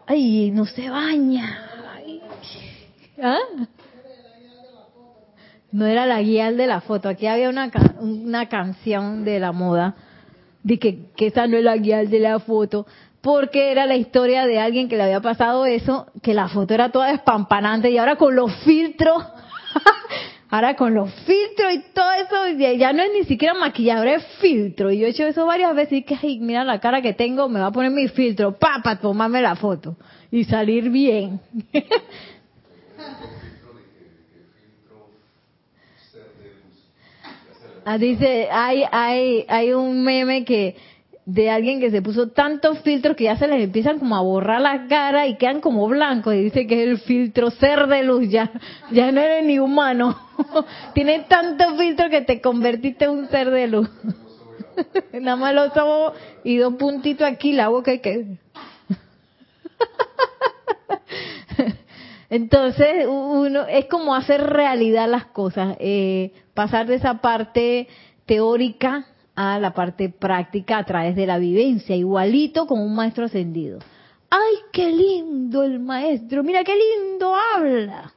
¡ay, 0.07 0.51
no 0.51 0.65
se 0.65 0.89
baña! 0.89 1.69
¿Ah? 3.21 3.37
No 5.71 5.85
era 5.85 6.05
la 6.05 6.21
guía 6.21 6.51
de 6.51 6.67
la 6.67 6.81
foto. 6.81 7.09
Aquí 7.09 7.27
había 7.27 7.49
una, 7.49 7.69
una 7.99 8.47
canción 8.47 9.25
de 9.25 9.39
la 9.39 9.51
moda 9.51 9.95
de 10.65 10.79
que, 10.79 11.11
que 11.15 11.27
esa 11.27 11.45
no 11.45 11.57
es 11.57 11.63
la 11.63 11.77
guía 11.77 12.03
de 12.03 12.19
la 12.19 12.39
foto, 12.39 12.87
porque 13.26 13.71
era 13.71 13.88
la 13.88 13.95
historia 13.95 14.45
de 14.45 14.59
alguien 14.59 14.88
que 14.88 14.97
le 14.97 15.01
había 15.01 15.19
pasado 15.19 15.65
eso, 15.65 16.05
que 16.21 16.36
la 16.36 16.47
foto 16.47 16.76
era 16.76 16.91
toda 16.91 17.09
espampanante 17.11 17.89
y 17.89 17.97
ahora 17.97 18.17
con 18.17 18.36
los 18.36 18.55
filtros, 18.57 19.26
ahora 20.51 20.76
con 20.76 20.93
los 20.93 21.11
filtros 21.11 21.73
y 21.73 21.80
todo 21.91 22.11
eso, 22.11 22.76
ya 22.78 22.93
no 22.93 23.01
es 23.01 23.09
ni 23.17 23.23
siquiera 23.23 23.55
maquillador, 23.55 24.09
es 24.09 24.23
filtro. 24.39 24.91
Y 24.91 24.99
yo 24.99 25.07
he 25.07 25.09
hecho 25.09 25.26
eso 25.26 25.43
varias 25.47 25.76
veces 25.76 25.93
y 25.93 26.03
que, 26.03 26.15
ay, 26.21 26.38
mira 26.38 26.63
la 26.63 26.80
cara 26.80 27.01
que 27.01 27.13
tengo, 27.13 27.49
me 27.49 27.59
va 27.59 27.65
a 27.65 27.71
poner 27.71 27.89
mi 27.89 28.07
filtro, 28.09 28.59
pa, 28.59 28.82
para 28.84 28.99
tomarme 28.99 29.41
la 29.41 29.55
foto 29.55 29.95
y 30.30 30.43
salir 30.43 30.91
bien. 30.91 31.39
Ah, 37.88 37.99
dice, 37.99 38.47
hay, 38.51 38.84
hay, 38.91 39.45
hay 39.47 39.71
un 39.71 40.03
meme 40.03 40.43
que 40.43 40.76
de 41.26 41.49
alguien 41.49 41.80
que 41.80 41.89
se 41.89 42.03
puso 42.03 42.30
tantos 42.30 42.80
filtros 42.80 43.17
que 43.17 43.23
ya 43.23 43.36
se 43.36 43.47
les 43.47 43.63
empiezan 43.63 43.97
como 43.97 44.15
a 44.15 44.21
borrar 44.21 44.61
la 44.61 44.88
cara 44.88 45.26
y 45.26 45.38
quedan 45.38 45.59
como 45.59 45.88
blancos 45.88 46.36
y 46.36 46.43
dice 46.43 46.67
que 46.67 46.84
es 46.84 46.89
el 46.89 46.99
filtro 46.99 47.49
ser 47.49 47.88
de 47.88 48.03
luz, 48.03 48.30
ya, 48.30 48.51
ya 48.91 49.11
no 49.11 49.21
eres 49.21 49.43
ni 49.43 49.57
humano. 49.57 50.15
Tiene 50.93 51.21
tantos 51.21 51.78
filtros 51.80 52.11
que 52.11 52.21
te 52.21 52.41
convertiste 52.41 53.05
en 53.05 53.11
un 53.11 53.28
ser 53.30 53.49
de 53.49 53.67
luz. 53.67 53.89
Nada 55.13 55.36
más 55.36 55.55
los 55.55 55.76
ojos 55.76 56.13
y 56.43 56.57
dos 56.57 56.76
puntitos 56.76 57.28
aquí, 57.28 57.53
la 57.53 57.69
boca 57.69 57.91
y 57.93 57.99
que... 57.99 58.26
Entonces, 62.30 63.07
uno 63.07 63.65
es 63.67 63.86
como 63.86 64.13
hacer 64.13 64.43
realidad 64.43 65.09
las 65.09 65.26
cosas, 65.26 65.76
eh, 65.80 66.34
pasar 66.53 66.86
de 66.88 66.95
esa 66.95 67.21
parte 67.21 67.88
teórica 68.26 69.05
a 69.36 69.59
la 69.59 69.73
parte 69.73 70.09
práctica 70.09 70.77
a 70.77 70.86
través 70.86 71.15
de 71.15 71.27
la 71.27 71.38
vivencia, 71.38 71.95
igualito 71.95 72.67
con 72.67 72.79
un 72.79 72.95
maestro 72.95 73.25
ascendido. 73.25 73.79
¡Ay, 74.29 74.55
qué 74.71 74.91
lindo 74.91 75.63
el 75.63 75.79
maestro! 75.79 76.43
Mira 76.43 76.63
qué 76.63 76.73
lindo 76.75 77.33
habla. 77.36 78.13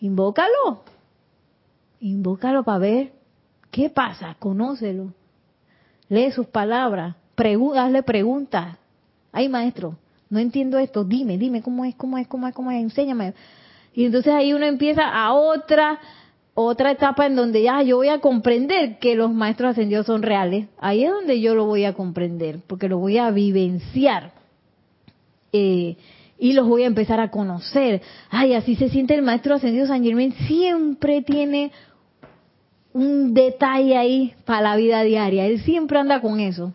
Invócalo. 0.00 0.82
Invócalo 2.00 2.64
para 2.64 2.78
ver 2.78 3.12
qué 3.70 3.88
pasa, 3.88 4.36
conócelo. 4.38 5.14
Lee 6.08 6.32
sus 6.32 6.46
palabras, 6.46 7.16
hazle 7.76 8.02
preguntas. 8.02 8.76
Ay, 9.32 9.48
maestro, 9.48 9.96
no 10.28 10.38
entiendo 10.38 10.78
esto, 10.78 11.04
dime, 11.04 11.38
dime 11.38 11.62
cómo 11.62 11.84
es, 11.84 11.94
cómo 11.94 12.18
es, 12.18 12.26
cómo 12.26 12.48
es, 12.48 12.54
cómo 12.54 12.70
es, 12.70 12.82
enséñame. 12.82 13.34
Y 13.94 14.06
entonces 14.06 14.32
ahí 14.32 14.52
uno 14.52 14.66
empieza 14.66 15.08
a 15.08 15.32
otra 15.32 16.00
otra 16.54 16.90
etapa 16.90 17.26
en 17.26 17.36
donde 17.36 17.62
ya 17.62 17.82
yo 17.82 17.96
voy 17.96 18.08
a 18.08 18.20
comprender 18.20 18.98
que 18.98 19.14
los 19.14 19.32
maestros 19.32 19.70
ascendidos 19.70 20.06
son 20.06 20.22
reales. 20.22 20.68
Ahí 20.78 21.04
es 21.04 21.10
donde 21.10 21.40
yo 21.40 21.54
lo 21.54 21.64
voy 21.64 21.84
a 21.84 21.94
comprender, 21.94 22.60
porque 22.66 22.88
lo 22.88 22.98
voy 22.98 23.18
a 23.18 23.30
vivenciar. 23.30 24.32
Eh, 25.52 25.96
y 26.38 26.52
los 26.54 26.66
voy 26.66 26.82
a 26.82 26.86
empezar 26.86 27.20
a 27.20 27.30
conocer. 27.30 28.02
Ay, 28.28 28.54
así 28.54 28.74
se 28.74 28.88
siente 28.88 29.14
el 29.14 29.22
maestro 29.22 29.54
ascendido 29.54 29.86
San 29.86 30.02
Germán. 30.02 30.32
Siempre 30.46 31.22
tiene 31.22 31.70
un 32.92 33.32
detalle 33.32 33.96
ahí 33.96 34.34
para 34.44 34.60
la 34.60 34.76
vida 34.76 35.02
diaria. 35.02 35.46
Él 35.46 35.60
siempre 35.60 35.98
anda 35.98 36.20
con 36.20 36.40
eso. 36.40 36.74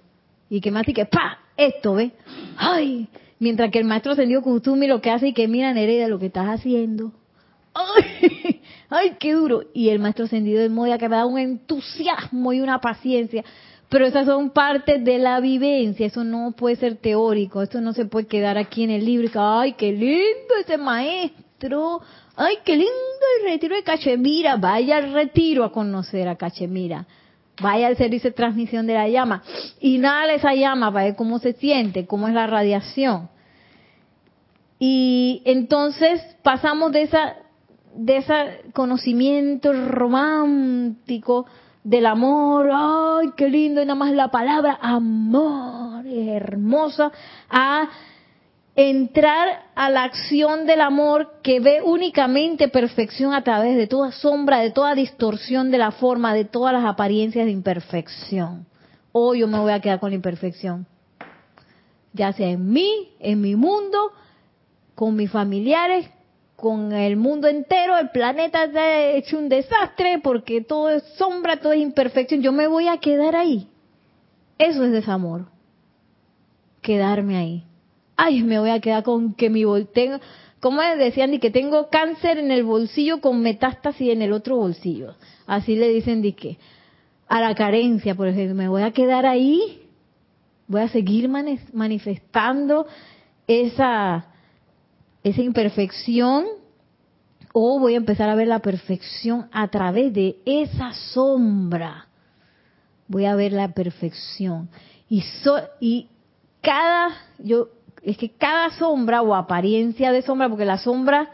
Y 0.50 0.62
que 0.62 0.72
más 0.72 0.86
que, 0.86 1.06
¡pa! 1.06 1.40
Esto, 1.58 1.96
¿ve? 1.96 2.12
¡Ay! 2.56 3.10
Mientras 3.40 3.70
que 3.70 3.80
el 3.80 3.86
maestro 3.86 4.14
ascendido 4.14 4.42
Kutumi 4.42 4.88
lo 4.88 5.02
que 5.02 5.12
hace 5.12 5.28
y 5.28 5.34
que 5.34 5.48
mira, 5.48 5.74
Nereida, 5.74 6.08
lo 6.08 6.18
que 6.18 6.28
estás 6.28 6.48
haciendo. 6.48 7.12
¡Ay! 7.74 8.62
¡Ay, 8.90 9.18
qué 9.20 9.34
duro! 9.34 9.64
Y 9.74 9.90
el 9.90 10.00
maestro 10.00 10.26
ascendido 10.26 10.62
de 10.62 10.70
Moya 10.70 10.98
que 10.98 11.10
me 11.10 11.18
da 11.18 11.26
un 11.26 11.38
entusiasmo 11.38 12.54
y 12.54 12.62
una 12.62 12.80
paciencia. 12.80 13.44
Pero 13.90 14.06
esas 14.06 14.26
son 14.26 14.50
partes 14.50 15.04
de 15.04 15.18
la 15.18 15.40
vivencia, 15.40 16.06
eso 16.06 16.24
no 16.24 16.52
puede 16.52 16.76
ser 16.76 16.96
teórico, 16.96 17.62
esto 17.62 17.80
no 17.80 17.94
se 17.94 18.06
puede 18.06 18.28
quedar 18.28 18.58
aquí 18.58 18.84
en 18.84 18.92
el 18.92 19.06
libro. 19.06 19.30
¡Ay, 19.36 19.74
qué 19.74 19.92
lindo 19.92 20.56
ese 20.60 20.78
maestro! 20.78 22.02
¡Ay, 22.36 22.58
qué 22.66 22.74
lindo 22.74 22.92
el 23.40 23.52
retiro 23.52 23.76
de 23.76 23.84
Cachemira! 23.84 24.58
Vaya 24.58 24.98
al 24.98 25.14
retiro 25.14 25.64
a 25.64 25.72
conocer 25.72 26.28
a 26.28 26.36
Cachemira. 26.36 27.08
Vaya 27.62 27.88
al 27.88 27.98
servicio 27.98 28.30
de 28.30 28.36
transmisión 28.36 28.88
de 28.88 28.94
la 28.94 29.08
llama. 29.08 29.42
Inhala 29.80 30.34
esa 30.34 30.54
llama 30.54 30.92
para 30.92 31.06
ver 31.06 31.16
cómo 31.16 31.40
se 31.40 31.54
siente, 31.54 32.06
cómo 32.06 32.28
es 32.28 32.34
la 32.34 32.46
radiación. 32.46 33.30
Y 34.80 35.42
entonces 35.46 36.22
pasamos 36.44 36.92
de 36.92 37.04
esa 37.04 37.36
de 37.98 38.18
ese 38.18 38.62
conocimiento 38.74 39.74
romántico 39.74 41.48
del 41.84 42.06
amor, 42.06 42.70
ay, 42.72 43.32
qué 43.36 43.50
lindo, 43.50 43.82
y 43.82 43.86
nada 43.86 43.96
más 43.98 44.12
la 44.12 44.30
palabra 44.30 44.78
amor, 44.82 46.06
es 46.06 46.28
hermosa, 46.28 47.12
a 47.50 47.90
entrar 48.76 49.64
a 49.74 49.90
la 49.90 50.04
acción 50.04 50.68
del 50.68 50.82
amor 50.82 51.40
que 51.42 51.60
ve 51.60 51.82
únicamente 51.82 52.68
perfección 52.68 53.34
a 53.34 53.44
través 53.44 53.76
de 53.76 53.88
toda 53.88 54.12
sombra, 54.12 54.60
de 54.60 54.70
toda 54.70 54.94
distorsión 54.94 55.72
de 55.72 55.80
la 55.80 55.90
forma, 55.92 56.36
de 56.36 56.46
todas 56.46 56.74
las 56.74 56.86
apariencias 56.86 57.46
de 57.46 57.52
imperfección. 57.52 58.68
O 59.12 59.34
yo 59.34 59.48
me 59.48 59.58
voy 59.58 59.72
a 59.72 59.80
quedar 59.80 60.00
con 60.00 60.12
la 60.12 60.16
imperfección, 60.16 60.86
ya 62.14 62.32
sea 62.34 62.50
en 62.50 62.70
mí, 62.70 63.10
en 63.20 63.42
mi 63.42 63.56
mundo, 63.56 64.12
con 64.94 65.16
mis 65.16 65.32
familiares, 65.32 66.08
con 66.58 66.92
el 66.92 67.16
mundo 67.16 67.48
entero, 67.48 67.98
el 67.98 68.10
planeta 68.10 68.64
ha 68.64 69.02
hecho 69.12 69.38
un 69.38 69.48
desastre 69.48 70.20
porque 70.22 70.60
todo 70.60 70.90
es 70.90 71.04
sombra, 71.16 71.62
todo 71.62 71.72
es 71.72 71.80
imperfección. 71.80 72.42
Yo 72.42 72.52
me 72.52 72.68
voy 72.68 72.90
a 72.90 72.98
quedar 72.98 73.38
ahí. 73.38 73.70
Eso 74.58 74.84
es 74.84 74.92
desamor. 74.92 75.46
Quedarme 76.82 77.38
ahí 77.38 77.64
ay, 78.18 78.44
me 78.44 78.60
voy 78.60 78.72
a 78.72 78.82
quedar 78.82 79.04
con 79.04 79.34
que 79.36 79.50
mi 79.50 79.64
tengo, 79.94 80.20
como 80.60 80.82
decían, 80.82 81.34
y 81.36 81.40
que 81.40 81.52
tengo 81.52 81.90
cáncer 81.90 82.40
en 82.40 82.52
el 82.52 82.64
bolsillo 82.64 83.22
con 83.22 83.42
metástasis 83.42 84.10
en 84.10 84.24
el 84.24 84.34
otro 84.34 84.58
bolsillo. 84.58 85.14
Así 85.46 85.76
le 85.76 85.88
dicen 85.90 86.22
de 86.22 86.34
que 86.34 86.58
a 87.30 87.40
la 87.40 87.56
carencia, 87.56 88.16
por 88.16 88.28
ejemplo, 88.28 88.56
me 88.56 88.68
voy 88.68 88.82
a 88.82 88.92
quedar 88.92 89.26
ahí, 89.26 89.84
voy 90.68 90.82
a 90.82 90.90
seguir 90.90 91.30
manifestando 91.30 92.88
esa 93.46 94.26
esa 95.24 95.42
imperfección 95.42 96.46
o 97.54 97.80
voy 97.80 97.96
a 97.96 97.98
empezar 97.98 98.30
a 98.30 98.36
ver 98.36 98.48
la 98.48 98.60
perfección 98.60 99.48
a 99.52 99.68
través 99.70 100.14
de 100.14 100.38
esa 100.46 100.94
sombra. 100.94 102.08
Voy 103.08 103.26
a 103.26 103.36
ver 103.36 103.54
la 103.54 103.74
perfección. 103.74 104.70
Y, 105.10 105.24
y 105.80 106.08
cada, 106.62 107.16
yo 107.40 107.70
es 108.04 108.18
que 108.18 108.30
cada 108.30 108.70
sombra 108.72 109.22
o 109.22 109.34
apariencia 109.34 110.12
de 110.12 110.22
sombra, 110.22 110.50
porque 110.50 110.66
la 110.66 110.78
sombra, 110.78 111.30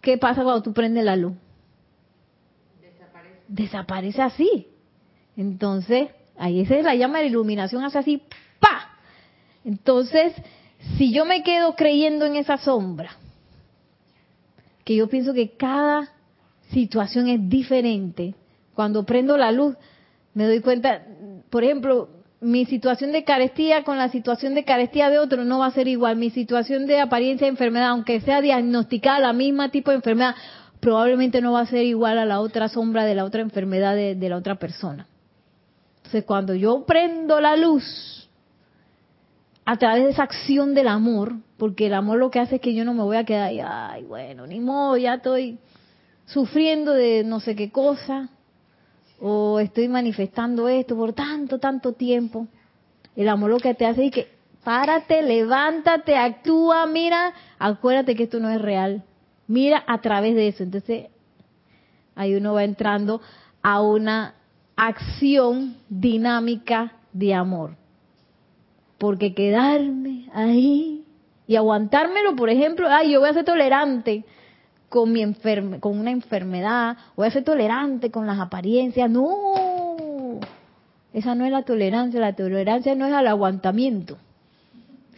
¿qué 0.00 0.16
pasa 0.16 0.44
cuando 0.44 0.62
tú 0.62 0.72
prendes 0.72 1.04
la 1.04 1.16
luz? 1.16 1.34
Desaparece. 2.80 3.42
Desaparece 3.48 4.22
así. 4.22 4.68
Entonces, 5.36 6.08
ahí 6.38 6.60
esa 6.60 6.76
es 6.76 6.84
la 6.84 6.94
llama 6.94 7.18
de 7.18 7.26
iluminación, 7.26 7.84
hace 7.84 7.98
así, 7.98 8.22
¡pa! 8.58 8.96
Entonces, 9.64 10.32
si 10.96 11.12
yo 11.12 11.26
me 11.26 11.42
quedo 11.42 11.74
creyendo 11.76 12.24
en 12.24 12.36
esa 12.36 12.56
sombra, 12.56 13.10
que 14.86 14.94
yo 14.94 15.08
pienso 15.08 15.34
que 15.34 15.56
cada 15.56 16.12
situación 16.70 17.26
es 17.26 17.48
diferente, 17.48 18.36
cuando 18.72 19.04
prendo 19.04 19.36
la 19.36 19.50
luz, 19.50 19.74
me 20.32 20.46
doy 20.46 20.60
cuenta, 20.60 21.02
por 21.50 21.64
ejemplo, 21.64 22.08
mi 22.40 22.66
situación 22.66 23.10
de 23.10 23.24
carestía 23.24 23.82
con 23.82 23.98
la 23.98 24.10
situación 24.10 24.54
de 24.54 24.62
carestía 24.62 25.10
de 25.10 25.18
otro 25.18 25.44
no 25.44 25.58
va 25.58 25.66
a 25.66 25.72
ser 25.72 25.88
igual. 25.88 26.14
Mi 26.14 26.30
situación 26.30 26.86
de 26.86 27.00
apariencia 27.00 27.46
de 27.46 27.50
enfermedad, 27.50 27.88
aunque 27.88 28.20
sea 28.20 28.40
diagnosticada 28.40 29.18
la 29.18 29.32
misma 29.32 29.70
tipo 29.70 29.90
de 29.90 29.96
enfermedad, 29.96 30.36
probablemente 30.78 31.40
no 31.40 31.54
va 31.54 31.62
a 31.62 31.66
ser 31.66 31.84
igual 31.84 32.16
a 32.18 32.24
la 32.24 32.38
otra 32.38 32.68
sombra 32.68 33.04
de 33.04 33.16
la 33.16 33.24
otra 33.24 33.40
enfermedad 33.40 33.96
de, 33.96 34.28
la 34.28 34.36
otra 34.36 34.54
persona. 34.54 35.08
Entonces, 35.96 36.22
cuando 36.22 36.54
yo 36.54 36.84
prendo 36.86 37.40
la 37.40 37.56
luz 37.56 38.28
a 39.64 39.76
través 39.78 40.04
de 40.04 40.10
esa 40.10 40.22
acción 40.22 40.74
del 40.74 40.86
amor, 40.86 41.34
porque 41.56 41.86
el 41.86 41.94
amor 41.94 42.18
lo 42.18 42.30
que 42.30 42.40
hace 42.40 42.56
es 42.56 42.60
que 42.60 42.74
yo 42.74 42.84
no 42.84 42.94
me 42.94 43.02
voy 43.02 43.16
a 43.16 43.24
quedar 43.24 43.48
ahí, 43.48 43.60
ay, 43.62 44.04
bueno, 44.04 44.46
ni 44.46 44.60
modo, 44.60 44.96
ya 44.96 45.14
estoy 45.14 45.58
sufriendo 46.26 46.92
de 46.92 47.24
no 47.24 47.40
sé 47.40 47.56
qué 47.56 47.70
cosa, 47.70 48.28
o 49.20 49.60
estoy 49.60 49.88
manifestando 49.88 50.68
esto 50.68 50.96
por 50.96 51.12
tanto, 51.12 51.58
tanto 51.58 51.92
tiempo. 51.92 52.46
El 53.14 53.28
amor 53.28 53.50
lo 53.50 53.58
que 53.58 53.74
te 53.74 53.86
hace 53.86 54.06
es 54.06 54.12
que 54.12 54.28
párate, 54.62 55.22
levántate, 55.22 56.16
actúa, 56.16 56.86
mira, 56.86 57.32
acuérdate 57.58 58.14
que 58.14 58.24
esto 58.24 58.40
no 58.40 58.50
es 58.50 58.60
real. 58.60 59.04
Mira 59.46 59.82
a 59.86 60.00
través 60.00 60.34
de 60.34 60.48
eso. 60.48 60.64
Entonces, 60.64 61.06
ahí 62.14 62.34
uno 62.34 62.54
va 62.54 62.64
entrando 62.64 63.20
a 63.62 63.80
una 63.80 64.34
acción 64.74 65.76
dinámica 65.88 66.94
de 67.12 67.32
amor. 67.32 67.76
Porque 68.98 69.34
quedarme 69.34 70.28
ahí 70.34 71.05
y 71.46 71.56
aguantármelo, 71.56 72.34
por 72.36 72.50
ejemplo, 72.50 72.88
ay, 72.90 73.12
yo 73.12 73.20
voy 73.20 73.28
a 73.28 73.34
ser 73.34 73.44
tolerante 73.44 74.24
con, 74.88 75.12
mi 75.12 75.24
con 75.80 75.98
una 75.98 76.10
enfermedad, 76.10 76.96
voy 77.14 77.28
a 77.28 77.30
ser 77.30 77.44
tolerante 77.44 78.10
con 78.10 78.26
las 78.26 78.38
apariencias. 78.38 79.10
No, 79.10 80.40
esa 81.12 81.34
no 81.34 81.44
es 81.44 81.52
la 81.52 81.62
tolerancia, 81.62 82.20
la 82.20 82.34
tolerancia 82.34 82.94
no 82.94 83.06
es 83.06 83.12
al 83.12 83.26
aguantamiento. 83.26 84.18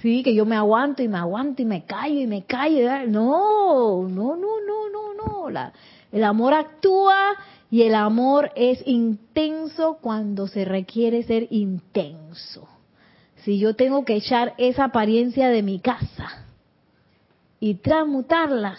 Sí, 0.01 0.23
que 0.23 0.35
yo 0.35 0.47
me 0.47 0.55
aguanto 0.55 1.03
y 1.03 1.09
me 1.09 1.19
aguanto 1.19 1.63
y 1.63 1.65
me 1.65 1.85
callo 1.85 2.21
y 2.21 2.27
me 2.27 2.45
callo. 2.45 2.89
No, 3.09 4.03
no, 4.09 4.37
no, 4.37 4.61
no, 4.61 4.91
no, 4.91 5.15
no. 5.15 5.51
La, 5.51 5.73
el 6.13 6.23
amor 6.23 6.55
actúa 6.55 7.35
y 7.71 7.83
el 7.83 7.95
amor 7.95 8.53
es 8.55 8.81
intenso 8.87 9.99
cuando 10.01 10.47
se 10.47 10.65
requiere 10.65 11.23
ser 11.25 11.49
intenso. 11.51 12.69
Si 13.45 13.59
yo 13.59 13.75
tengo 13.75 14.05
que 14.05 14.17
echar 14.17 14.55
esa 14.59 14.85
apariencia 14.85 15.49
de 15.49 15.63
mi 15.63 15.81
casa 15.81 16.45
y 17.61 17.75
transmutarla 17.75 18.79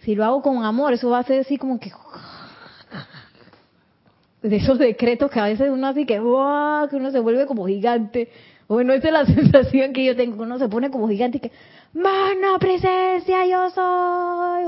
si 0.00 0.14
lo 0.14 0.24
hago 0.24 0.42
con 0.42 0.64
amor, 0.64 0.94
eso 0.94 1.10
va 1.10 1.18
a 1.18 1.24
ser 1.24 1.40
así 1.40 1.58
como 1.58 1.78
que 1.78 1.92
de 4.42 4.56
esos 4.56 4.78
decretos 4.78 5.30
que 5.30 5.40
a 5.40 5.44
veces 5.44 5.70
uno 5.70 5.86
así 5.86 6.06
que, 6.06 6.14
que 6.14 6.96
uno 6.96 7.10
se 7.10 7.20
vuelve 7.20 7.46
como 7.46 7.66
gigante. 7.66 8.30
Bueno, 8.66 8.92
esa 8.92 9.08
es 9.08 9.12
la 9.12 9.26
sensación 9.26 9.92
que 9.92 10.04
yo 10.04 10.16
tengo, 10.16 10.36
que 10.36 10.42
uno 10.42 10.58
se 10.58 10.68
pone 10.68 10.90
como 10.90 11.08
gigante 11.08 11.38
y 11.38 11.40
que, 11.40 11.52
mano 11.92 12.58
presencia, 12.58 13.46
yo 13.46 13.70
soy. 13.70 14.64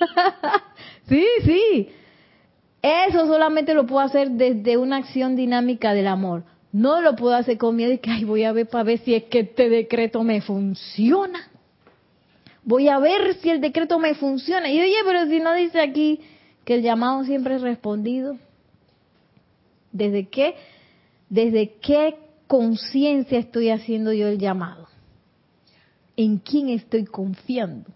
sí, 1.08 1.26
sí. 1.44 1.88
Eso 2.84 3.26
solamente 3.26 3.72
lo 3.72 3.86
puedo 3.86 4.00
hacer 4.00 4.30
desde 4.30 4.76
una 4.76 4.98
acción 4.98 5.36
dinámica 5.36 5.94
del 5.94 6.06
amor. 6.06 6.44
No 6.70 7.00
lo 7.00 7.16
puedo 7.16 7.34
hacer 7.34 7.56
con 7.56 7.76
miedo 7.76 7.92
y 7.92 7.98
que, 7.98 8.10
ay, 8.10 8.24
voy 8.24 8.44
a 8.44 8.52
ver 8.52 8.68
para 8.68 8.84
ver 8.84 8.98
si 8.98 9.14
es 9.14 9.24
que 9.24 9.40
este 9.40 9.68
decreto 9.68 10.22
me 10.22 10.40
funciona 10.42 11.50
voy 12.64 12.88
a 12.88 12.98
ver 12.98 13.36
si 13.40 13.50
el 13.50 13.60
decreto 13.60 13.98
me 13.98 14.14
funciona. 14.14 14.70
Y 14.70 14.80
oye, 14.80 14.96
pero 15.04 15.26
si 15.26 15.38
no 15.40 15.54
dice 15.54 15.80
aquí 15.80 16.20
que 16.64 16.74
el 16.74 16.82
llamado 16.82 17.24
siempre 17.24 17.56
es 17.56 17.62
respondido. 17.62 18.38
¿Desde 19.92 20.28
qué? 20.28 20.54
¿Desde 21.28 21.74
qué 21.80 22.16
conciencia 22.46 23.38
estoy 23.38 23.70
haciendo 23.70 24.12
yo 24.12 24.26
el 24.28 24.38
llamado? 24.38 24.88
¿En 26.16 26.38
quién 26.38 26.68
estoy 26.68 27.04
confiando? 27.04 27.90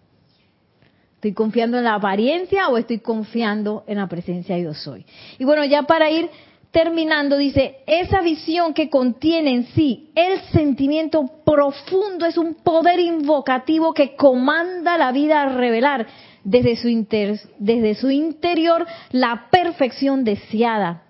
¿Estoy 1.19 1.33
confiando 1.33 1.77
en 1.77 1.83
la 1.83 1.95
apariencia 1.95 2.69
o 2.69 2.77
estoy 2.77 2.99
confiando 2.99 3.83
en 3.87 3.97
la 3.97 4.07
presencia 4.07 4.55
de 4.55 4.63
yo 4.63 4.73
soy? 4.73 5.05
Y 5.37 5.43
bueno, 5.43 5.65
ya 5.65 5.83
para 5.83 6.09
ir 6.09 6.29
terminando, 6.71 7.35
dice, 7.35 7.79
esa 7.87 8.21
visión 8.21 8.73
que 8.73 8.89
contiene 8.89 9.53
en 9.53 9.65
sí 9.75 10.11
el 10.15 10.39
sentimiento 10.53 11.29
profundo 11.45 12.25
es 12.25 12.37
un 12.37 12.53
poder 12.53 13.01
invocativo 13.01 13.93
que 13.93 14.15
comanda 14.15 14.97
la 14.97 15.11
vida 15.11 15.41
a 15.41 15.49
revelar 15.49 16.07
desde 16.45 16.77
su, 16.77 16.87
desde 17.57 17.95
su 17.95 18.09
interior 18.09 18.87
la 19.11 19.49
perfección 19.51 20.23
deseada. 20.23 21.03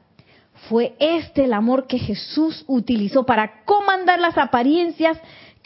Fue 0.69 0.95
este 0.97 1.43
el 1.43 1.53
amor 1.53 1.85
que 1.85 1.99
Jesús 1.99 2.65
utilizó 2.65 3.27
para 3.27 3.63
comandar 3.63 4.19
las 4.19 4.39
apariencias 4.39 5.19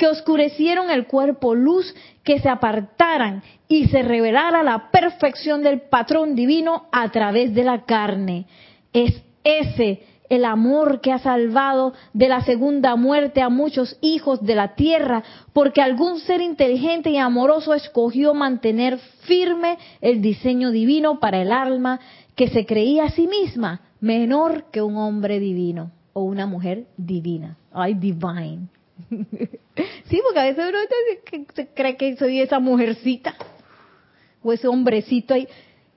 que 0.03 0.09
oscurecieron 0.09 0.89
el 0.89 1.07
cuerpo 1.07 1.55
luz, 1.55 1.95
que 2.25 2.41
se 2.41 2.49
apartaran 2.49 3.41
y 3.69 3.87
se 3.87 4.03
revelara 4.03 4.61
la 4.61 4.91
perfección 4.91 5.63
del 5.63 5.83
patrón 5.83 6.35
divino 6.35 6.87
a 6.91 7.09
través 7.09 7.53
de 7.53 7.63
la 7.63 7.85
carne. 7.85 8.45
Es 8.91 9.23
ese 9.45 10.03
el 10.27 10.43
amor 10.43 10.99
que 10.99 11.13
ha 11.13 11.19
salvado 11.19 11.93
de 12.11 12.27
la 12.27 12.41
segunda 12.41 12.97
muerte 12.97 13.41
a 13.41 13.47
muchos 13.47 13.97
hijos 14.01 14.43
de 14.43 14.55
la 14.55 14.75
tierra, 14.75 15.23
porque 15.53 15.81
algún 15.81 16.19
ser 16.19 16.41
inteligente 16.41 17.09
y 17.09 17.17
amoroso 17.17 17.73
escogió 17.73 18.33
mantener 18.33 18.97
firme 19.21 19.77
el 20.01 20.21
diseño 20.21 20.71
divino 20.71 21.21
para 21.21 21.41
el 21.41 21.53
alma 21.53 22.01
que 22.35 22.49
se 22.49 22.65
creía 22.65 23.05
a 23.05 23.11
sí 23.11 23.25
misma 23.25 23.79
menor 24.01 24.65
que 24.69 24.81
un 24.81 24.97
hombre 24.97 25.39
divino 25.39 25.91
o 26.11 26.23
una 26.23 26.45
mujer 26.45 26.87
divina. 26.97 27.55
Ay, 27.71 27.93
divine. 27.93 28.67
sí, 29.09 30.21
porque 30.23 30.39
a 30.39 30.43
veces 30.43 30.65
uno 30.69 31.45
se 31.55 31.67
cree 31.67 31.97
que 31.97 32.15
soy 32.17 32.41
esa 32.41 32.59
mujercita 32.59 33.35
o 34.43 34.53
ese 34.53 34.67
hombrecito 34.67 35.33
ahí 35.33 35.47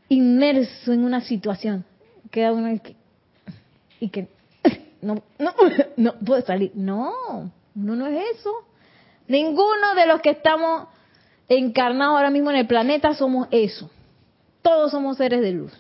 inmerso 0.09 0.93
en 0.93 1.05
una 1.05 1.21
situación. 1.21 1.85
Queda 2.31 2.53
uno 2.53 2.81
y 4.01 4.09
que 4.09 4.29
no, 5.03 5.23
no, 5.39 5.55
no 5.97 6.15
puede 6.25 6.43
salir. 6.43 6.73
No, 6.75 7.51
uno 7.75 7.97
no 7.97 8.07
es 8.07 8.39
eso. 8.39 8.53
Ninguno 9.29 9.95
de 9.95 10.07
los 10.07 10.21
que 10.21 10.31
estamos 10.31 10.89
encarnados 11.49 12.17
ahora 12.17 12.31
mismo 12.31 12.51
en 12.51 12.57
el 12.57 12.67
planeta 12.67 13.15
somos 13.15 13.49
eso. 13.51 13.91
Todos 14.63 14.91
somos 14.91 15.17
seres 15.17 15.41
de 15.41 15.53
luz. 15.53 15.73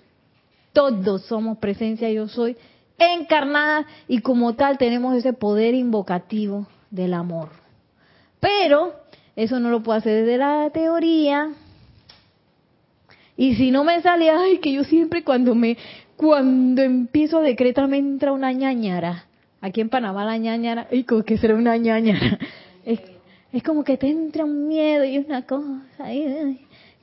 Todos 0.73 1.25
somos 1.25 1.59
presencia 1.59 2.11
yo 2.11 2.29
soy 2.29 2.57
encarnada 2.99 3.87
y 4.09 4.21
como 4.21 4.55
tal 4.55 4.79
tenemos 4.79 5.15
ese 5.15 5.33
poder 5.33 5.75
invocativo 5.75 6.67
del 6.91 7.15
amor. 7.15 7.51
Pero 8.41 8.95
eso 9.35 9.61
no 9.61 9.71
lo 9.71 9.83
puedo 9.83 9.99
hacer 9.99 10.25
desde 10.25 10.39
la 10.39 10.71
teoría. 10.71 11.53
Y 13.37 13.55
si 13.57 13.71
no 13.71 13.85
me 13.85 14.01
sale, 14.01 14.31
ay, 14.31 14.59
que 14.59 14.73
yo 14.73 14.85
siempre 14.85 15.23
cuando 15.23 15.55
me 15.55 15.77
cuando 16.17 16.83
empiezo 16.83 17.39
a 17.39 17.43
decretar 17.43 17.89
me 17.89 17.99
entra 17.99 18.33
una 18.33 18.53
ñañara. 18.53 19.27
Aquí 19.61 19.81
en 19.81 19.89
Panamá 19.89 20.25
la 20.25 20.39
ñañara, 20.39 20.89
y 20.91 21.05
como 21.05 21.23
que 21.23 21.39
será 21.39 21.55
una 21.55 21.77
ñañara. 21.77 22.39
Es, 22.85 23.63
como 23.63 23.85
que 23.85 23.97
te 23.97 24.09
entra 24.09 24.45
un 24.45 24.69
miedo 24.69 25.05
y 25.05 25.19
una 25.19 25.47
cosa 25.47 25.83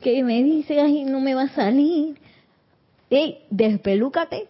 que 0.01 0.23
me 0.23 0.43
dice, 0.43 0.79
ay, 0.79 1.03
no 1.03 1.19
me 1.19 1.33
va 1.33 1.43
a 1.43 1.49
salir. 1.49 2.15
Ey, 3.09 3.39
despelúcate. 3.49 4.47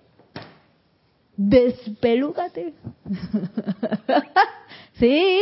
Despelúcate. 1.37 2.73
sí, 4.93 5.41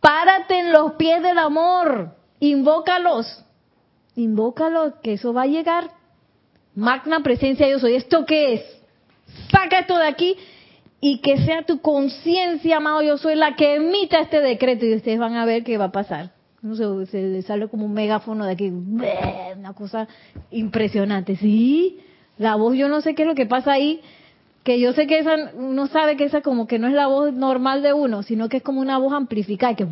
párate 0.00 0.58
en 0.58 0.72
los 0.72 0.92
pies 0.94 1.22
del 1.22 1.38
amor. 1.38 2.14
Invócalos. 2.40 3.44
Invócalos, 4.16 4.94
que 5.02 5.14
eso 5.14 5.32
va 5.32 5.42
a 5.42 5.46
llegar 5.46 5.90
Magna 6.74 7.20
presencia 7.20 7.68
yo 7.68 7.78
soy. 7.78 7.94
¿Esto 7.94 8.24
qué 8.24 8.54
es? 8.54 8.62
Saca 9.50 9.80
esto 9.80 9.98
de 9.98 10.06
aquí 10.06 10.36
y 11.00 11.18
que 11.20 11.38
sea 11.38 11.64
tu 11.64 11.80
conciencia, 11.80 12.78
amado 12.78 13.02
yo 13.02 13.18
soy, 13.18 13.34
la 13.34 13.56
que 13.56 13.76
emita 13.76 14.20
este 14.20 14.40
decreto 14.40 14.86
y 14.86 14.94
ustedes 14.94 15.18
van 15.18 15.34
a 15.34 15.44
ver 15.44 15.64
qué 15.64 15.76
va 15.76 15.86
a 15.86 15.92
pasar. 15.92 16.30
No 16.62 16.76
sé, 16.76 17.06
se 17.06 17.42
sale 17.42 17.68
como 17.68 17.86
un 17.86 17.92
megáfono 17.92 18.46
de 18.46 18.52
aquí, 18.52 18.68
una 18.68 19.72
cosa 19.74 20.06
impresionante. 20.50 21.36
Sí, 21.36 21.98
la 22.38 22.54
voz, 22.54 22.76
yo 22.76 22.88
no 22.88 23.00
sé 23.00 23.14
qué 23.14 23.22
es 23.22 23.28
lo 23.28 23.34
que 23.34 23.46
pasa 23.46 23.72
ahí, 23.72 24.00
que 24.64 24.78
yo 24.78 24.92
sé 24.92 25.06
que 25.06 25.18
esa, 25.18 25.34
uno 25.54 25.86
sabe 25.88 26.16
que 26.16 26.24
esa 26.24 26.40
como 26.40 26.66
que 26.66 26.78
no 26.78 26.86
es 26.88 26.94
la 26.94 27.06
voz 27.06 27.32
normal 27.32 27.82
de 27.82 27.92
uno, 27.92 28.22
sino 28.22 28.48
que 28.48 28.58
es 28.58 28.62
como 28.62 28.80
una 28.80 28.98
voz 28.98 29.12
amplificada, 29.12 29.74
que, 29.74 29.86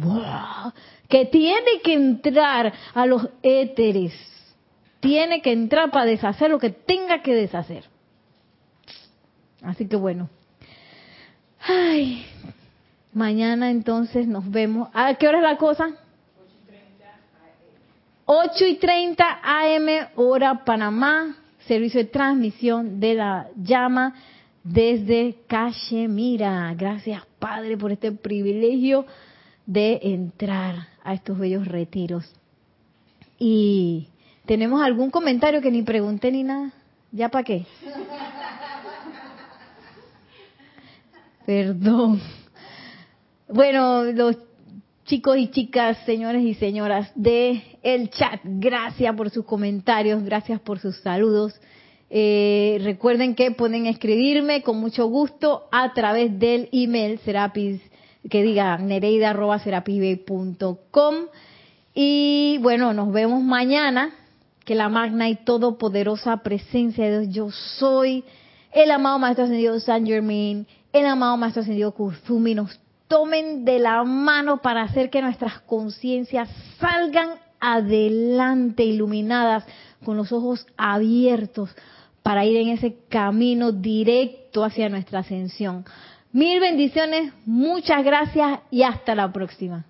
que 1.08 1.26
tiene 1.26 1.80
que 1.82 1.94
entrar 1.94 2.72
a 2.94 3.06
los 3.06 3.28
éteres 3.42 4.12
tiene 5.00 5.40
que 5.40 5.52
entrar 5.52 5.90
para 5.90 6.04
deshacer 6.04 6.50
lo 6.50 6.58
que 6.58 6.70
tenga 6.70 7.22
que 7.22 7.34
deshacer. 7.34 7.84
Así 9.62 9.88
que 9.88 9.96
bueno. 9.96 10.28
Ay, 11.66 12.24
mañana 13.12 13.70
entonces 13.70 14.26
nos 14.26 14.48
vemos. 14.50 14.88
¿A 14.92 15.14
qué 15.14 15.26
hora 15.26 15.38
es 15.38 15.44
la 15.44 15.56
cosa? 15.56 15.90
8 18.26 18.66
y 18.66 18.74
30 18.76 19.40
AM, 19.42 19.88
hora 20.14 20.64
Panamá, 20.64 21.36
servicio 21.66 22.00
de 22.00 22.06
transmisión 22.06 23.00
de 23.00 23.14
la 23.14 23.48
llama 23.56 24.14
desde 24.64 25.36
Cachemira. 25.46 26.74
Gracias, 26.74 27.24
Padre, 27.38 27.76
por 27.76 27.92
este 27.92 28.12
privilegio 28.12 29.06
de 29.66 30.00
entrar 30.02 30.88
a 31.02 31.14
estos 31.14 31.38
bellos 31.38 31.66
retiros. 31.66 32.30
Y 33.38 34.08
¿Tenemos 34.50 34.82
algún 34.82 35.12
comentario 35.12 35.60
que 35.60 35.70
ni 35.70 35.82
pregunté 35.82 36.32
ni 36.32 36.42
nada? 36.42 36.72
¿Ya 37.12 37.28
para 37.28 37.44
qué? 37.44 37.66
Perdón. 41.46 42.20
Bueno, 43.48 44.02
los 44.06 44.36
chicos 45.04 45.38
y 45.38 45.52
chicas, 45.52 45.98
señores 46.04 46.42
y 46.42 46.54
señoras 46.54 47.12
de 47.14 47.62
el 47.84 48.10
chat, 48.10 48.40
gracias 48.42 49.14
por 49.14 49.30
sus 49.30 49.44
comentarios, 49.44 50.20
gracias 50.24 50.60
por 50.60 50.80
sus 50.80 50.96
saludos. 50.96 51.54
Eh, 52.12 52.80
recuerden 52.82 53.36
que 53.36 53.52
pueden 53.52 53.86
escribirme 53.86 54.62
con 54.62 54.78
mucho 54.78 55.06
gusto 55.06 55.68
a 55.70 55.94
través 55.94 56.36
del 56.38 56.68
email 56.72 57.20
serapis, 57.20 57.80
que 58.28 58.42
diga 58.42 58.76
nereida.com. 58.78 59.44
Y 61.94 62.58
bueno, 62.60 62.92
nos 62.92 63.12
vemos 63.12 63.42
mañana 63.42 64.10
que 64.64 64.74
la 64.74 64.88
magna 64.88 65.28
y 65.28 65.36
todopoderosa 65.36 66.38
presencia 66.38 67.04
de 67.04 67.20
Dios, 67.20 67.34
yo 67.34 67.50
soy, 67.50 68.24
el 68.72 68.90
amado 68.90 69.18
Maestro 69.18 69.44
Ascendido 69.44 69.78
San 69.80 70.06
Germain, 70.06 70.66
el 70.92 71.06
amado 71.06 71.36
Maestro 71.36 71.62
Ascendido 71.62 71.92
Kuzumi, 71.92 72.54
nos 72.54 72.78
tomen 73.08 73.64
de 73.64 73.78
la 73.78 74.04
mano 74.04 74.62
para 74.62 74.82
hacer 74.82 75.10
que 75.10 75.22
nuestras 75.22 75.60
conciencias 75.60 76.48
salgan 76.78 77.30
adelante, 77.58 78.84
iluminadas, 78.84 79.64
con 80.04 80.16
los 80.16 80.32
ojos 80.32 80.66
abiertos, 80.76 81.70
para 82.30 82.44
ir 82.44 82.58
en 82.58 82.68
ese 82.68 82.94
camino 83.08 83.72
directo 83.72 84.62
hacia 84.62 84.88
nuestra 84.88 85.18
ascensión. 85.18 85.84
Mil 86.30 86.60
bendiciones, 86.60 87.32
muchas 87.44 88.04
gracias 88.04 88.60
y 88.70 88.84
hasta 88.84 89.16
la 89.16 89.32
próxima. 89.32 89.84